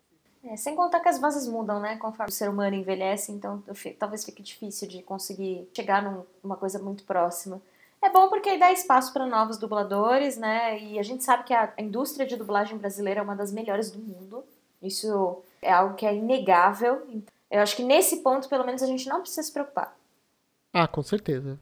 É, 0.46 0.58
sem 0.58 0.76
contar 0.76 1.00
que 1.00 1.08
as 1.08 1.22
vozes 1.22 1.48
mudam, 1.48 1.80
né? 1.80 1.96
Conforme 1.96 2.30
o 2.30 2.34
ser 2.34 2.50
humano 2.50 2.76
envelhece, 2.76 3.32
então 3.32 3.64
talvez 3.98 4.26
fique 4.26 4.44
difícil 4.44 4.90
de 4.90 5.02
conseguir 5.02 5.70
chegar 5.74 6.04
num- 6.04 6.24
numa 6.44 6.58
coisa 6.58 6.78
muito 6.80 7.06
próxima. 7.06 7.62
É 8.02 8.10
bom 8.10 8.28
porque 8.28 8.58
dá 8.58 8.70
espaço 8.70 9.14
para 9.14 9.26
novos 9.26 9.58
dubladores, 9.58 10.36
né? 10.36 10.78
E 10.84 11.00
a 11.00 11.04
gente 11.04 11.24
sabe 11.24 11.46
que 11.46 11.54
a 11.54 11.72
a 11.78 11.82
indústria 11.82 12.28
de 12.28 12.36
dublagem 12.36 12.78
brasileira 12.78 13.22
é 13.22 13.24
uma 13.24 13.38
das 13.38 13.54
melhores 13.54 13.90
do 13.90 14.00
mundo. 14.00 14.44
Isso 14.84 15.42
é 15.62 15.72
algo 15.72 15.96
que 15.96 16.06
é 16.06 16.14
inegável. 16.14 17.08
Eu 17.50 17.62
acho 17.62 17.76
que 17.76 17.84
nesse 17.84 18.18
ponto, 18.18 18.50
pelo 18.50 18.66
menos, 18.66 18.84
a 18.84 18.88
gente 18.88 19.08
não 19.08 19.22
precisa 19.22 19.44
se 19.44 19.52
preocupar. 19.52 19.96
Ah, 20.74 20.88
com 20.88 21.04
certeza. 21.04 21.60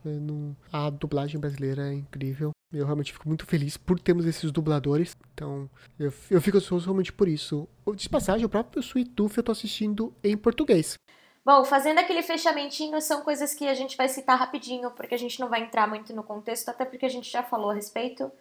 A 0.71 0.89
dublagem 0.89 1.39
brasileira 1.39 1.89
é 1.89 1.93
incrível. 1.93 2.51
Eu 2.73 2.85
realmente 2.85 3.11
fico 3.11 3.27
muito 3.27 3.45
feliz 3.45 3.75
por 3.75 3.99
termos 3.99 4.25
esses 4.25 4.51
dubladores. 4.51 5.15
Então, 5.33 5.69
eu, 5.99 6.13
eu 6.29 6.41
fico 6.41 6.57
ansioso 6.57 6.85
realmente 6.85 7.11
por 7.11 7.27
isso. 7.27 7.67
De 7.93 8.07
passagem, 8.07 8.45
o 8.45 8.49
próprio 8.49 8.79
Sweet 8.81 9.11
Tooth 9.11 9.35
eu 9.35 9.43
tô 9.43 9.51
assistindo 9.51 10.13
em 10.23 10.37
português. 10.37 10.95
Bom, 11.43 11.65
fazendo 11.65 11.97
aquele 11.97 12.21
fechamentinho, 12.21 13.01
são 13.01 13.21
coisas 13.21 13.53
que 13.53 13.67
a 13.67 13.73
gente 13.73 13.97
vai 13.97 14.07
citar 14.07 14.37
rapidinho, 14.37 14.91
porque 14.91 15.15
a 15.15 15.17
gente 15.17 15.39
não 15.39 15.49
vai 15.49 15.63
entrar 15.63 15.87
muito 15.87 16.15
no 16.15 16.23
contexto, 16.23 16.69
até 16.69 16.85
porque 16.85 17.05
a 17.05 17.09
gente 17.09 17.29
já 17.29 17.43
falou 17.43 17.71
a 17.71 17.73
respeito. 17.73 18.31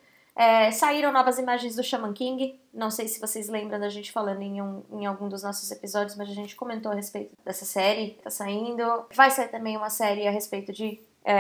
É, 0.40 0.70
saíram 0.70 1.12
novas 1.12 1.38
imagens 1.38 1.76
do 1.76 1.83
Shaman 1.83 2.14
King. 2.14 2.59
Não 2.72 2.90
sei 2.90 3.07
se 3.09 3.20
vocês 3.20 3.48
lembram 3.50 3.79
da 3.79 3.90
gente 3.90 4.11
falando 4.11 4.40
em, 4.40 4.62
um- 4.62 4.83
em 4.92 5.05
algum 5.05 5.29
dos 5.29 5.42
nossos 5.42 5.70
episódios, 5.70 6.16
mas 6.16 6.31
a 6.31 6.33
gente 6.33 6.57
comentou 6.57 6.90
a 6.90 6.94
respeito 6.94 7.33
dessa 7.44 7.66
série 7.66 8.12
tá 8.24 8.31
saindo. 8.31 8.83
Vai 9.14 9.31
sair 9.31 9.48
também 9.48 9.76
uma 9.76 9.90
série 9.90 10.26
a 10.26 10.31
respeito 10.31 10.72
de. 10.72 10.98
É, 11.22 11.35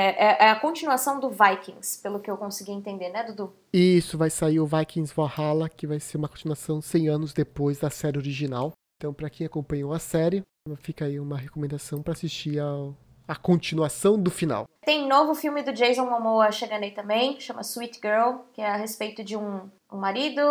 é- 0.44 0.44
é 0.46 0.50
a 0.50 0.60
continuação 0.60 1.18
do 1.18 1.30
Vikings, 1.30 2.02
pelo 2.02 2.20
que 2.20 2.30
eu 2.30 2.36
consegui 2.36 2.72
entender, 2.72 3.08
né, 3.08 3.24
Dudu? 3.24 3.50
Isso 3.72 4.18
vai 4.18 4.28
sair 4.28 4.60
o 4.60 4.66
Vikings 4.66 5.14
Valhalla, 5.14 5.70
que 5.70 5.86
vai 5.86 5.98
ser 5.98 6.18
uma 6.18 6.28
continuação 6.28 6.82
100 6.82 7.08
anos 7.08 7.32
depois 7.32 7.78
da 7.78 7.88
série 7.88 8.18
original. 8.18 8.72
Então, 8.98 9.14
pra 9.14 9.30
quem 9.30 9.46
acompanhou 9.46 9.94
a 9.94 9.98
série, 9.98 10.42
fica 10.82 11.06
aí 11.06 11.18
uma 11.18 11.38
recomendação 11.38 12.02
pra 12.02 12.12
assistir 12.12 12.60
a, 12.60 12.90
a 13.30 13.36
continuação 13.36 14.20
do 14.20 14.28
final. 14.28 14.66
Tem 14.84 15.06
novo 15.06 15.36
filme 15.36 15.62
do 15.62 15.72
Jason 15.72 16.04
Momoa 16.04 16.50
chegando 16.50 16.82
aí 16.82 16.90
também, 16.90 17.38
chama 17.38 17.60
Sweet 17.60 18.00
Girl, 18.02 18.38
que 18.52 18.60
é 18.60 18.68
a 18.68 18.76
respeito 18.76 19.22
de 19.22 19.36
um, 19.36 19.70
um 19.92 19.96
marido 19.96 20.42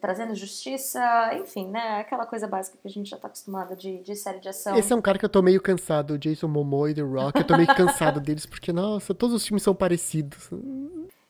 trazendo 0.00 0.34
justiça, 0.34 1.00
enfim, 1.34 1.68
né? 1.68 2.00
Aquela 2.00 2.24
coisa 2.24 2.48
básica 2.48 2.78
que 2.80 2.88
a 2.88 2.90
gente 2.90 3.10
já 3.10 3.18
tá 3.18 3.28
acostumado 3.28 3.76
de, 3.76 3.98
de 3.98 4.16
série 4.16 4.40
de 4.40 4.48
ação. 4.48 4.74
Esse 4.76 4.94
é 4.94 4.96
um 4.96 5.02
cara 5.02 5.18
que 5.18 5.26
eu 5.26 5.28
tô 5.28 5.42
meio 5.42 5.60
cansado, 5.60 6.14
o 6.14 6.18
Jason 6.18 6.48
Momoa 6.48 6.90
e 6.90 6.94
The 6.94 7.02
Rock. 7.02 7.38
Eu 7.38 7.46
tô 7.46 7.54
meio 7.54 7.74
cansado 7.74 8.18
deles, 8.22 8.46
porque, 8.46 8.72
nossa, 8.72 9.12
todos 9.12 9.36
os 9.36 9.46
filmes 9.46 9.62
são 9.62 9.74
parecidos. 9.74 10.48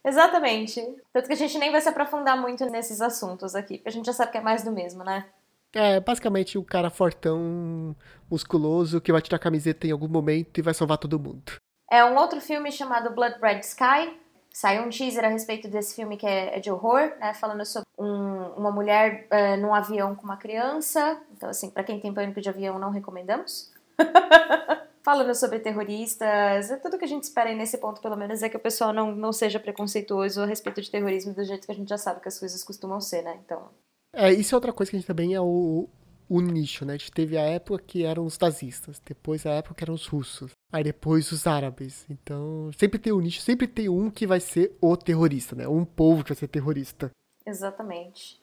Exatamente. 0.05 0.81
Tanto 1.12 1.27
que 1.27 1.33
a 1.33 1.37
gente 1.37 1.59
nem 1.59 1.73
vai 1.73 1.81
se 1.81 1.88
aprofundar 1.88 2.41
muito 2.41 2.65
nesses 2.67 3.01
assuntos 3.01 3.57
aqui, 3.57 3.79
porque 3.79 3.88
a 3.88 3.93
gente 3.93 4.07
já 4.07 4.12
sabe 4.12 4.31
que 4.31 4.38
é 4.38 4.41
mais 4.41 4.62
do 4.62 4.71
mesmo, 4.71 5.03
né? 5.03 5.27
É, 5.75 6.01
basicamente 6.01 6.59
o 6.59 6.65
cara 6.65 6.91
fortão, 6.91 7.97
musculoso, 8.31 9.01
que 9.01 9.13
vai 9.13 9.23
tirar 9.23 9.37
a 9.37 9.41
camiseta 9.41 9.87
em 9.87 9.91
algum 9.91 10.09
momento 10.09 10.59
e 10.59 10.63
vai 10.63 10.75
salvar 10.75 10.99
todo 10.99 11.19
mundo. 11.19 11.53
É 11.91 12.05
um 12.05 12.17
outro 12.17 12.41
filme 12.41 12.71
chamado 12.71 13.15
Blood 13.15 13.39
Red 13.41 13.61
Sky. 13.61 14.19
Saiu 14.51 14.83
um 14.83 14.91
teaser 14.91 15.25
a 15.25 15.29
respeito 15.29 15.69
desse 15.69 15.95
filme 15.97 16.17
que 16.19 16.27
é, 16.27 16.57
é 16.59 16.61
de 16.61 16.71
horror, 16.71 17.13
né? 17.19 17.33
Falando 17.33 17.65
sobre 17.65 17.89
um- 17.99 18.49
uma 18.57 18.71
mulher 18.71 19.27
é, 19.31 19.57
num 19.57 19.75
avião 19.75 20.15
com 20.15 20.25
uma 20.25 20.37
criança. 20.37 21.19
Então, 21.35 21.49
assim, 21.49 21.71
pra 21.71 21.83
quem 21.83 21.99
tem 21.99 22.13
pânico 22.13 22.41
de 22.41 22.49
avião, 22.51 22.79
não 22.79 22.91
recomendamos. 22.91 23.73
Falando 25.03 25.35
sobre 25.35 25.59
terroristas, 25.59 26.71
é 26.71 26.77
tudo 26.77 26.97
que 26.99 27.05
a 27.05 27.09
gente 27.09 27.25
espera 27.25 27.49
aí 27.51 27.57
nesse 27.57 27.77
ponto, 27.79 28.01
pelo 28.01 28.17
menos, 28.17 28.43
é 28.43 28.49
que 28.49 28.57
o 28.57 28.61
pessoal 28.61 28.93
não, 28.93 29.11
não 29.13 29.33
seja 29.33 29.59
preconceituoso 29.59 30.43
a 30.43 30.47
respeito 30.47 30.81
de 30.81 30.91
terrorismo 30.91 31.35
do 31.35 31.43
jeito 31.45 31.67
que 31.67 31.73
a 31.73 31.75
gente 31.75 31.89
já 31.89 31.99
sabe 31.99 32.21
que 32.21 32.29
as 32.29 32.39
coisas 32.39 32.63
costumam 32.63 33.01
ser, 33.01 33.23
né? 33.23 33.37
Então, 33.45 33.69
É, 34.14 34.33
isso 34.33 34.55
é 34.55 34.57
outra 34.57 34.72
coisa 34.72 34.90
que 34.90 34.96
a 34.96 34.98
gente 35.01 35.07
também 35.07 35.35
é 35.35 35.40
o, 35.40 35.88
o 36.29 36.40
nicho, 36.40 36.85
né? 36.85 36.94
A 36.94 36.96
gente 36.96 37.12
teve 37.12 37.37
a 37.37 37.42
época 37.42 37.83
que 37.87 38.05
eram 38.05 38.25
os 38.25 38.38
nazistas, 38.38 39.01
depois 39.05 39.44
a 39.46 39.51
época 39.51 39.75
que 39.75 39.85
eram 39.85 39.94
os 39.94 40.07
russos, 40.07 40.53
aí 40.72 40.85
depois 40.85 41.33
os 41.33 41.46
árabes. 41.46 42.07
Então, 42.09 42.70
sempre 42.79 42.98
tem 42.98 43.12
um 43.12 43.20
nicho, 43.20 43.40
sempre 43.40 43.66
tem 43.66 43.88
um 43.88 44.11
que 44.11 44.27
vai 44.27 44.40
ser 44.40 44.77
o 44.81 44.96
terrorista, 44.96 45.57
né? 45.57 45.66
Um 45.66 45.85
povo 45.85 46.22
que 46.22 46.31
vai 46.31 46.37
ser 46.37 46.48
terrorista. 46.48 47.11
Exatamente. 47.46 48.40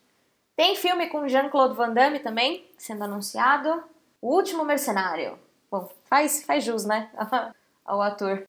Tem 0.55 0.75
filme 0.75 1.07
com 1.07 1.27
Jean-Claude 1.27 1.75
Van 1.75 1.93
Damme 1.93 2.19
também, 2.19 2.69
sendo 2.77 3.03
anunciado. 3.03 3.83
O 4.21 4.35
Último 4.35 4.65
Mercenário. 4.65 5.39
Bom, 5.71 5.89
faz, 6.03 6.43
faz 6.43 6.63
jus, 6.63 6.85
né? 6.85 7.09
Ao 7.85 8.01
ator. 8.01 8.43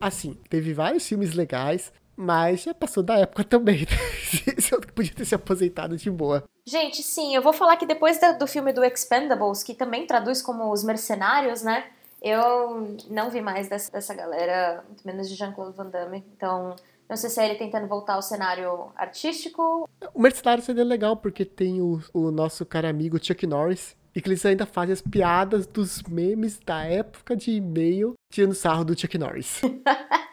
Assim, 0.00 0.34
teve 0.48 0.72
vários 0.72 1.06
filmes 1.06 1.34
legais, 1.34 1.92
mas 2.20 2.64
já 2.64 2.74
passou 2.74 3.02
da 3.02 3.18
época 3.18 3.42
também. 3.42 3.86
Que 4.30 4.92
podia 4.92 5.14
ter 5.14 5.24
se 5.24 5.34
aposentado 5.34 5.96
de 5.96 6.10
boa. 6.10 6.44
Gente, 6.64 7.02
sim, 7.02 7.34
eu 7.34 7.42
vou 7.42 7.52
falar 7.52 7.76
que 7.76 7.86
depois 7.86 8.20
do 8.38 8.46
filme 8.46 8.72
do 8.72 8.84
Expendables, 8.84 9.62
que 9.62 9.74
também 9.74 10.06
traduz 10.06 10.40
como 10.40 10.70
Os 10.70 10.84
Mercenários, 10.84 11.62
né? 11.62 11.86
Eu 12.22 12.96
não 13.08 13.30
vi 13.30 13.40
mais 13.40 13.68
dessa, 13.68 13.90
dessa 13.90 14.14
galera, 14.14 14.84
muito 14.86 15.04
menos 15.04 15.28
de 15.28 15.34
Jean-Claude 15.34 15.76
Van 15.76 15.86
Damme. 15.86 16.24
Então, 16.36 16.76
não 17.08 17.16
sei 17.16 17.30
se 17.30 17.40
é 17.40 17.46
ele 17.46 17.58
tentando 17.58 17.88
voltar 17.88 18.14
ao 18.14 18.22
cenário 18.22 18.92
artístico. 18.94 19.88
O 20.14 20.20
Mercenário 20.20 20.62
seria 20.62 20.84
legal 20.84 21.16
porque 21.16 21.44
tem 21.44 21.80
o, 21.80 22.00
o 22.12 22.30
nosso 22.30 22.64
cara 22.64 22.88
amigo 22.88 23.18
Chuck 23.22 23.46
Norris. 23.46 23.96
E 24.14 24.20
que 24.20 24.28
eles 24.28 24.44
ainda 24.44 24.66
fazem 24.66 24.92
as 24.92 25.00
piadas 25.00 25.66
dos 25.66 26.02
memes 26.02 26.58
da 26.58 26.84
época 26.84 27.36
de 27.36 27.52
e-mail 27.52 28.14
tirando 28.30 28.54
sarro 28.54 28.84
do 28.84 28.98
Chuck 28.98 29.16
Norris. 29.16 29.60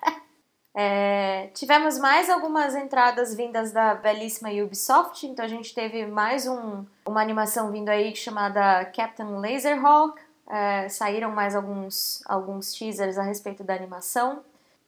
É, 0.80 1.47
tivemos 1.55 1.97
mais 1.97 2.30
algumas 2.30 2.75
entradas 2.75 3.34
vindas 3.34 3.71
da 3.71 3.95
belíssima 3.95 4.51
Ubisoft, 4.63 5.25
então 5.25 5.43
a 5.43 5.47
gente 5.47 5.73
teve 5.73 6.05
mais 6.05 6.45
um, 6.45 6.86
uma 7.03 7.19
animação 7.19 7.71
vindo 7.71 7.89
aí 7.89 8.15
chamada 8.15 8.86
Captain 8.86 9.39
Laserhawk. 9.39 10.21
É, 10.47 10.88
saíram 10.88 11.32
mais 11.32 11.55
alguns, 11.55 12.21
alguns 12.28 12.73
teasers 12.73 13.17
a 13.17 13.23
respeito 13.23 13.63
da 13.63 13.73
animação. 13.73 14.43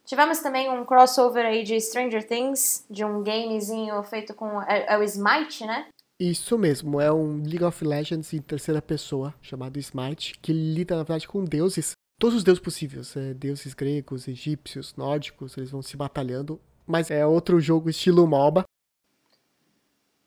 Tivemos 0.06 0.38
também 0.38 0.70
um 0.70 0.84
crossover 0.84 1.44
aí 1.44 1.64
de 1.64 1.80
Stranger 1.80 2.24
Things, 2.24 2.84
de 2.88 3.04
um 3.04 3.24
gamezinho 3.24 4.00
feito 4.04 4.32
com. 4.32 4.62
É, 4.62 4.94
é 4.94 4.96
o 4.96 5.02
Smite, 5.02 5.66
né? 5.66 5.88
Isso 6.20 6.56
mesmo, 6.56 7.00
é 7.00 7.10
um 7.10 7.42
League 7.42 7.64
of 7.64 7.84
Legends 7.84 8.32
em 8.32 8.40
terceira 8.40 8.80
pessoa, 8.80 9.34
chamado 9.42 9.76
Smite, 9.78 10.38
que 10.40 10.52
lida, 10.52 10.94
na 10.94 11.02
verdade, 11.02 11.26
com 11.26 11.42
deuses. 11.42 11.94
Todos 12.20 12.36
os 12.36 12.44
deuses 12.44 12.62
possíveis, 12.62 13.16
é, 13.16 13.32
deuses 13.32 13.72
gregos, 13.72 14.28
egípcios, 14.28 14.94
nórdicos, 14.94 15.56
eles 15.56 15.70
vão 15.70 15.80
se 15.80 15.96
batalhando. 15.96 16.60
Mas 16.86 17.10
é 17.10 17.24
outro 17.24 17.58
jogo 17.58 17.88
estilo 17.88 18.26
MOBA. 18.26 18.62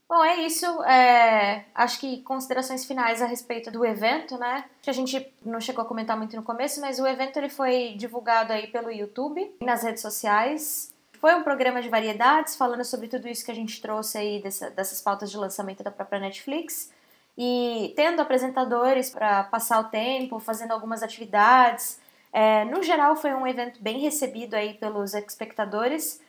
Bom, 0.10 0.24
é 0.26 0.38
isso. 0.38 0.66
É, 0.86 1.66
acho 1.76 2.00
que 2.00 2.24
considerações 2.24 2.84
finais 2.84 3.22
a 3.22 3.28
respeito 3.28 3.70
do 3.70 3.86
evento, 3.86 4.39
né? 4.39 4.66
Que 4.82 4.89
a 4.89 4.94
gente 4.94 5.32
não 5.46 5.62
chegou 5.62 5.84
a 5.84 5.88
comentar 5.88 6.18
muito 6.18 6.36
no 6.36 6.41
começo, 6.41 6.82
mas 6.82 6.98
o 6.98 7.06
evento 7.06 7.38
ele 7.38 7.50
foi 7.50 7.94
divulgado 7.96 8.54
aí 8.54 8.66
pelo 8.66 8.89
YouTube 8.89 9.56
e 9.62 9.64
nas 9.64 9.84
redes 9.84 10.02
sociais. 10.02 10.91
Foi 11.20 11.36
um 11.36 11.44
programa 11.44 11.80
de 11.80 11.89
variedades, 11.89 12.56
falando 12.56 12.84
sobre 12.84 13.08
tudo 13.08 13.28
isso 13.28 13.46
que 13.46 13.52
a 13.52 13.56
gente 13.56 13.80
trouxe 13.80 14.18
aí 14.18 14.41
dessa, 14.41 14.72
dessas 14.72 15.00
pautas 15.00 15.30
de 15.30 15.38
lançamento 15.38 15.84
da 15.84 15.91
própria 15.91 16.20
Netflix. 16.20 16.91
E 17.38 17.94
tendo 17.96 18.22
apresentadores 18.22 19.10
para 19.10 19.44
passar 19.46 19.80
o 19.80 19.86
tempo, 19.86 20.40
fazendo 20.40 20.72
algumas 20.72 21.02
atividades. 21.02 22.00
É, 22.32 22.66
no 22.66 22.82
geral, 22.84 23.16
foi 23.16 23.34
um 23.34 23.48
evento 23.48 23.82
bem 23.82 24.00
recebido 24.00 24.56
aí 24.56 24.76
pelos 24.76 25.14
espectadores 25.14 26.22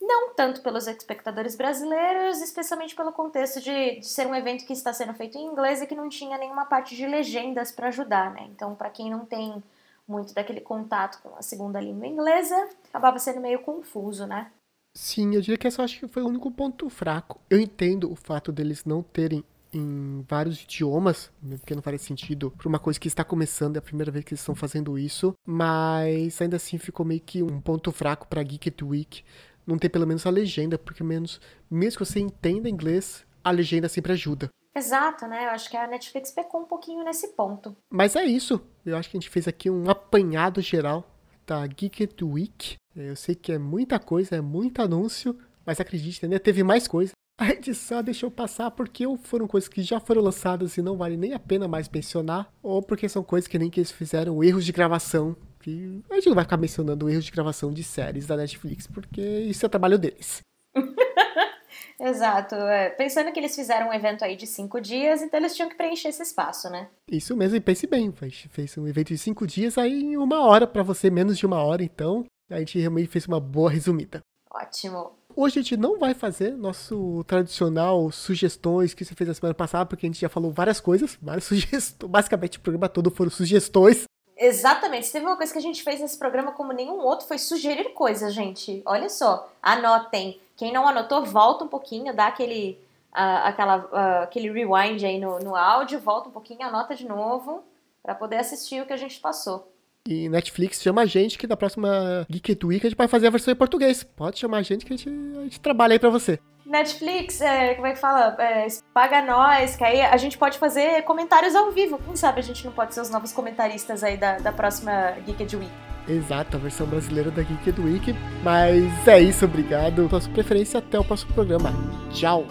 não 0.00 0.34
tanto 0.34 0.62
pelos 0.62 0.86
espectadores 0.86 1.56
brasileiros, 1.56 2.40
especialmente 2.40 2.94
pelo 2.94 3.12
contexto 3.12 3.60
de, 3.60 4.00
de, 4.00 4.06
ser 4.06 4.26
um 4.26 4.34
evento 4.34 4.66
que 4.66 4.72
está 4.72 4.92
sendo 4.92 5.14
feito 5.14 5.38
em 5.38 5.46
inglês 5.46 5.80
e 5.80 5.86
que 5.86 5.94
não 5.94 6.08
tinha 6.08 6.38
nenhuma 6.38 6.66
parte 6.66 6.94
de 6.94 7.06
legendas 7.06 7.72
para 7.72 7.88
ajudar, 7.88 8.32
né? 8.32 8.46
Então, 8.50 8.74
para 8.74 8.90
quem 8.90 9.10
não 9.10 9.24
tem 9.24 9.62
muito 10.06 10.34
daquele 10.34 10.60
contato 10.60 11.20
com 11.22 11.34
a 11.36 11.42
segunda 11.42 11.80
língua 11.80 12.06
inglesa, 12.06 12.68
acabava 12.88 13.18
sendo 13.18 13.40
meio 13.40 13.60
confuso, 13.60 14.26
né? 14.26 14.50
Sim, 14.96 15.34
eu 15.34 15.40
diria 15.40 15.58
que 15.58 15.66
essa 15.66 15.82
acho 15.82 15.98
que 15.98 16.06
foi 16.06 16.22
o 16.22 16.28
único 16.28 16.50
ponto 16.50 16.88
fraco. 16.88 17.40
Eu 17.50 17.58
entendo 17.58 18.12
o 18.12 18.14
fato 18.14 18.52
deles 18.52 18.84
não 18.84 19.02
terem 19.02 19.42
em 19.74 20.24
vários 20.28 20.62
idiomas, 20.62 21.30
porque 21.58 21.74
não 21.74 21.82
faz 21.82 22.00
sentido 22.02 22.50
para 22.50 22.68
uma 22.68 22.78
coisa 22.78 22.98
que 22.98 23.08
está 23.08 23.24
começando, 23.24 23.76
é 23.76 23.78
a 23.78 23.82
primeira 23.82 24.10
vez 24.10 24.24
que 24.24 24.32
eles 24.32 24.40
estão 24.40 24.54
fazendo 24.54 24.98
isso, 24.98 25.34
mas 25.46 26.40
ainda 26.40 26.56
assim 26.56 26.78
ficou 26.78 27.04
meio 27.04 27.20
que 27.20 27.42
um 27.42 27.60
ponto 27.60 27.90
fraco 27.92 28.26
para 28.28 28.42
Geek 28.42 28.72
Week 28.82 29.22
não 29.66 29.78
ter 29.78 29.88
pelo 29.88 30.06
menos 30.06 30.26
a 30.26 30.30
legenda, 30.30 30.78
porque 30.78 31.02
menos, 31.02 31.40
mesmo 31.70 31.98
que 31.98 32.04
você 32.04 32.20
entenda 32.20 32.68
inglês, 32.68 33.26
a 33.42 33.50
legenda 33.50 33.88
sempre 33.88 34.12
ajuda. 34.12 34.48
Exato, 34.76 35.26
né? 35.26 35.44
Eu 35.44 35.50
acho 35.50 35.70
que 35.70 35.76
a 35.76 35.86
Netflix 35.86 36.32
pecou 36.32 36.62
um 36.62 36.66
pouquinho 36.66 37.04
nesse 37.04 37.28
ponto. 37.28 37.76
Mas 37.88 38.16
é 38.16 38.24
isso. 38.24 38.60
Eu 38.84 38.96
acho 38.96 39.08
que 39.08 39.16
a 39.16 39.20
gente 39.20 39.30
fez 39.30 39.46
aqui 39.46 39.70
um 39.70 39.88
apanhado 39.88 40.60
geral 40.60 41.08
da 41.46 41.64
Geek 41.66 42.08
Week. 42.22 42.76
Eu 42.94 43.14
sei 43.14 43.34
que 43.34 43.52
é 43.52 43.58
muita 43.58 43.98
coisa, 43.98 44.36
é 44.36 44.40
muito 44.40 44.82
anúncio, 44.82 45.38
mas 45.64 45.80
acredite, 45.80 46.24
ainda 46.24 46.40
teve 46.40 46.62
mais 46.62 46.88
coisa. 46.88 47.12
A 47.36 47.50
edição 47.50 48.02
deixou 48.02 48.30
passar 48.30 48.70
porque 48.70 49.04
ou 49.06 49.16
foram 49.16 49.48
coisas 49.48 49.68
que 49.68 49.82
já 49.82 49.98
foram 49.98 50.22
lançadas 50.22 50.76
e 50.76 50.82
não 50.82 50.96
vale 50.96 51.16
nem 51.16 51.34
a 51.34 51.38
pena 51.38 51.66
mais 51.66 51.88
mencionar, 51.88 52.52
ou 52.62 52.80
porque 52.80 53.08
são 53.08 53.24
coisas 53.24 53.48
que 53.48 53.58
nem 53.58 53.68
que 53.68 53.80
eles 53.80 53.90
fizeram 53.90 54.42
erros 54.42 54.64
de 54.64 54.70
gravação 54.70 55.36
que 55.60 56.00
a 56.10 56.14
gente 56.14 56.28
não 56.28 56.34
vai 56.34 56.44
ficar 56.44 56.58
mencionando 56.58 57.08
erros 57.08 57.24
de 57.24 57.32
gravação 57.32 57.72
de 57.72 57.82
séries 57.82 58.26
da 58.26 58.36
Netflix, 58.36 58.86
porque 58.86 59.20
isso 59.20 59.64
é 59.64 59.68
trabalho 59.68 59.98
deles. 59.98 60.42
Exato. 61.98 62.54
É, 62.54 62.90
pensando 62.90 63.32
que 63.32 63.40
eles 63.40 63.54
fizeram 63.54 63.88
um 63.88 63.92
evento 63.92 64.24
aí 64.24 64.36
de 64.36 64.46
cinco 64.46 64.80
dias, 64.80 65.22
então 65.22 65.40
eles 65.40 65.56
tinham 65.56 65.68
que 65.68 65.76
preencher 65.76 66.08
esse 66.08 66.22
espaço, 66.22 66.68
né? 66.68 66.88
Isso 67.10 67.34
mesmo, 67.36 67.56
e 67.56 67.60
pense 67.60 67.86
bem, 67.86 68.12
fez 68.12 68.76
um 68.76 68.86
evento 68.86 69.08
de 69.08 69.18
cinco 69.18 69.46
dias 69.46 69.78
aí 69.78 70.02
em 70.02 70.16
uma 70.16 70.44
hora 70.44 70.66
para 70.66 70.82
você, 70.82 71.10
menos 71.10 71.38
de 71.38 71.46
uma 71.46 71.62
hora, 71.64 71.82
então 71.82 72.24
a 72.50 72.58
gente 72.58 72.78
realmente 72.78 73.08
fez 73.08 73.26
uma 73.26 73.40
boa 73.40 73.70
resumida. 73.70 74.20
Ótimo. 74.50 75.23
Hoje 75.36 75.58
a 75.58 75.62
gente 75.62 75.76
não 75.76 75.98
vai 75.98 76.14
fazer 76.14 76.52
nosso 76.52 77.24
tradicional 77.26 78.12
sugestões 78.12 78.94
que 78.94 79.04
você 79.04 79.16
fez 79.16 79.26
na 79.26 79.34
semana 79.34 79.54
passada, 79.54 79.84
porque 79.84 80.06
a 80.06 80.08
gente 80.08 80.20
já 80.20 80.28
falou 80.28 80.52
várias 80.52 80.78
coisas, 80.78 81.18
várias 81.20 81.42
sugestões. 81.44 82.08
Basicamente 82.10 82.58
o 82.58 82.60
programa 82.60 82.88
todo 82.88 83.10
foram 83.10 83.30
sugestões. 83.30 84.04
Exatamente. 84.36 85.06
Se 85.06 85.12
teve 85.12 85.26
uma 85.26 85.36
coisa 85.36 85.52
que 85.52 85.58
a 85.58 85.62
gente 85.62 85.82
fez 85.82 86.00
nesse 86.00 86.16
programa 86.16 86.52
como 86.52 86.72
nenhum 86.72 86.98
outro 87.00 87.26
foi 87.26 87.38
sugerir 87.38 87.92
coisas, 87.94 88.32
gente. 88.32 88.80
Olha 88.86 89.08
só, 89.08 89.50
anotem. 89.60 90.40
Quem 90.56 90.72
não 90.72 90.86
anotou, 90.86 91.24
volta 91.24 91.64
um 91.64 91.68
pouquinho, 91.68 92.14
dá 92.14 92.28
aquele, 92.28 92.78
uh, 93.12 93.42
aquela, 93.44 93.76
uh, 93.78 94.22
aquele 94.22 94.52
rewind 94.52 95.04
aí 95.04 95.18
no, 95.18 95.40
no 95.40 95.56
áudio, 95.56 95.98
volta 95.98 96.28
um 96.28 96.32
pouquinho, 96.32 96.62
anota 96.62 96.94
de 96.94 97.06
novo 97.06 97.64
para 98.04 98.14
poder 98.14 98.36
assistir 98.36 98.80
o 98.80 98.86
que 98.86 98.92
a 98.92 98.96
gente 98.96 99.18
passou. 99.18 99.68
E 100.06 100.28
Netflix 100.28 100.82
chama 100.82 101.02
a 101.02 101.06
gente 101.06 101.38
que 101.38 101.46
na 101.46 101.56
próxima 101.56 102.26
Geek 102.28 102.58
Week 102.64 102.86
a 102.86 102.90
gente 102.90 102.98
vai 102.98 103.08
fazer 103.08 103.26
a 103.26 103.30
versão 103.30 103.52
em 103.52 103.56
português. 103.56 104.04
Pode 104.04 104.38
chamar 104.38 104.58
a 104.58 104.62
gente 104.62 104.84
que 104.84 104.92
a 104.92 104.96
gente, 104.96 105.08
a 105.08 105.42
gente 105.44 105.60
trabalha 105.60 105.94
aí 105.94 105.98
pra 105.98 106.10
você. 106.10 106.38
Netflix, 106.66 107.40
é, 107.40 107.74
como 107.74 107.86
é 107.86 107.92
que 107.92 107.98
fala? 107.98 108.36
É, 108.38 108.66
paga 108.92 109.22
nós, 109.22 109.76
que 109.76 109.84
aí 109.84 110.02
a 110.02 110.16
gente 110.16 110.36
pode 110.36 110.58
fazer 110.58 111.02
comentários 111.04 111.54
ao 111.54 111.70
vivo. 111.70 111.98
Quem 112.04 112.16
sabe 112.16 112.40
a 112.40 112.42
gente 112.42 112.64
não 112.64 112.72
pode 112.72 112.94
ser 112.94 113.00
os 113.00 113.10
novos 113.10 113.32
comentaristas 113.32 114.02
aí 114.04 114.16
da, 114.16 114.38
da 114.38 114.52
próxima 114.52 115.12
Geeked 115.24 115.56
Week. 115.56 115.72
Exato, 116.06 116.56
a 116.56 116.60
versão 116.60 116.86
brasileira 116.86 117.30
da 117.30 117.42
Geeked 117.42 117.80
Week. 117.80 118.14
Mas 118.42 119.08
é 119.08 119.20
isso, 119.20 119.46
obrigado 119.46 120.06
pela 120.08 120.20
sua 120.20 120.32
preferência. 120.32 120.78
Até 120.78 120.98
o 120.98 121.04
próximo 121.04 121.32
programa. 121.32 121.72
Tchau. 122.12 122.46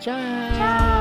Tchau. 0.00 0.14
Tchau. 0.58 0.93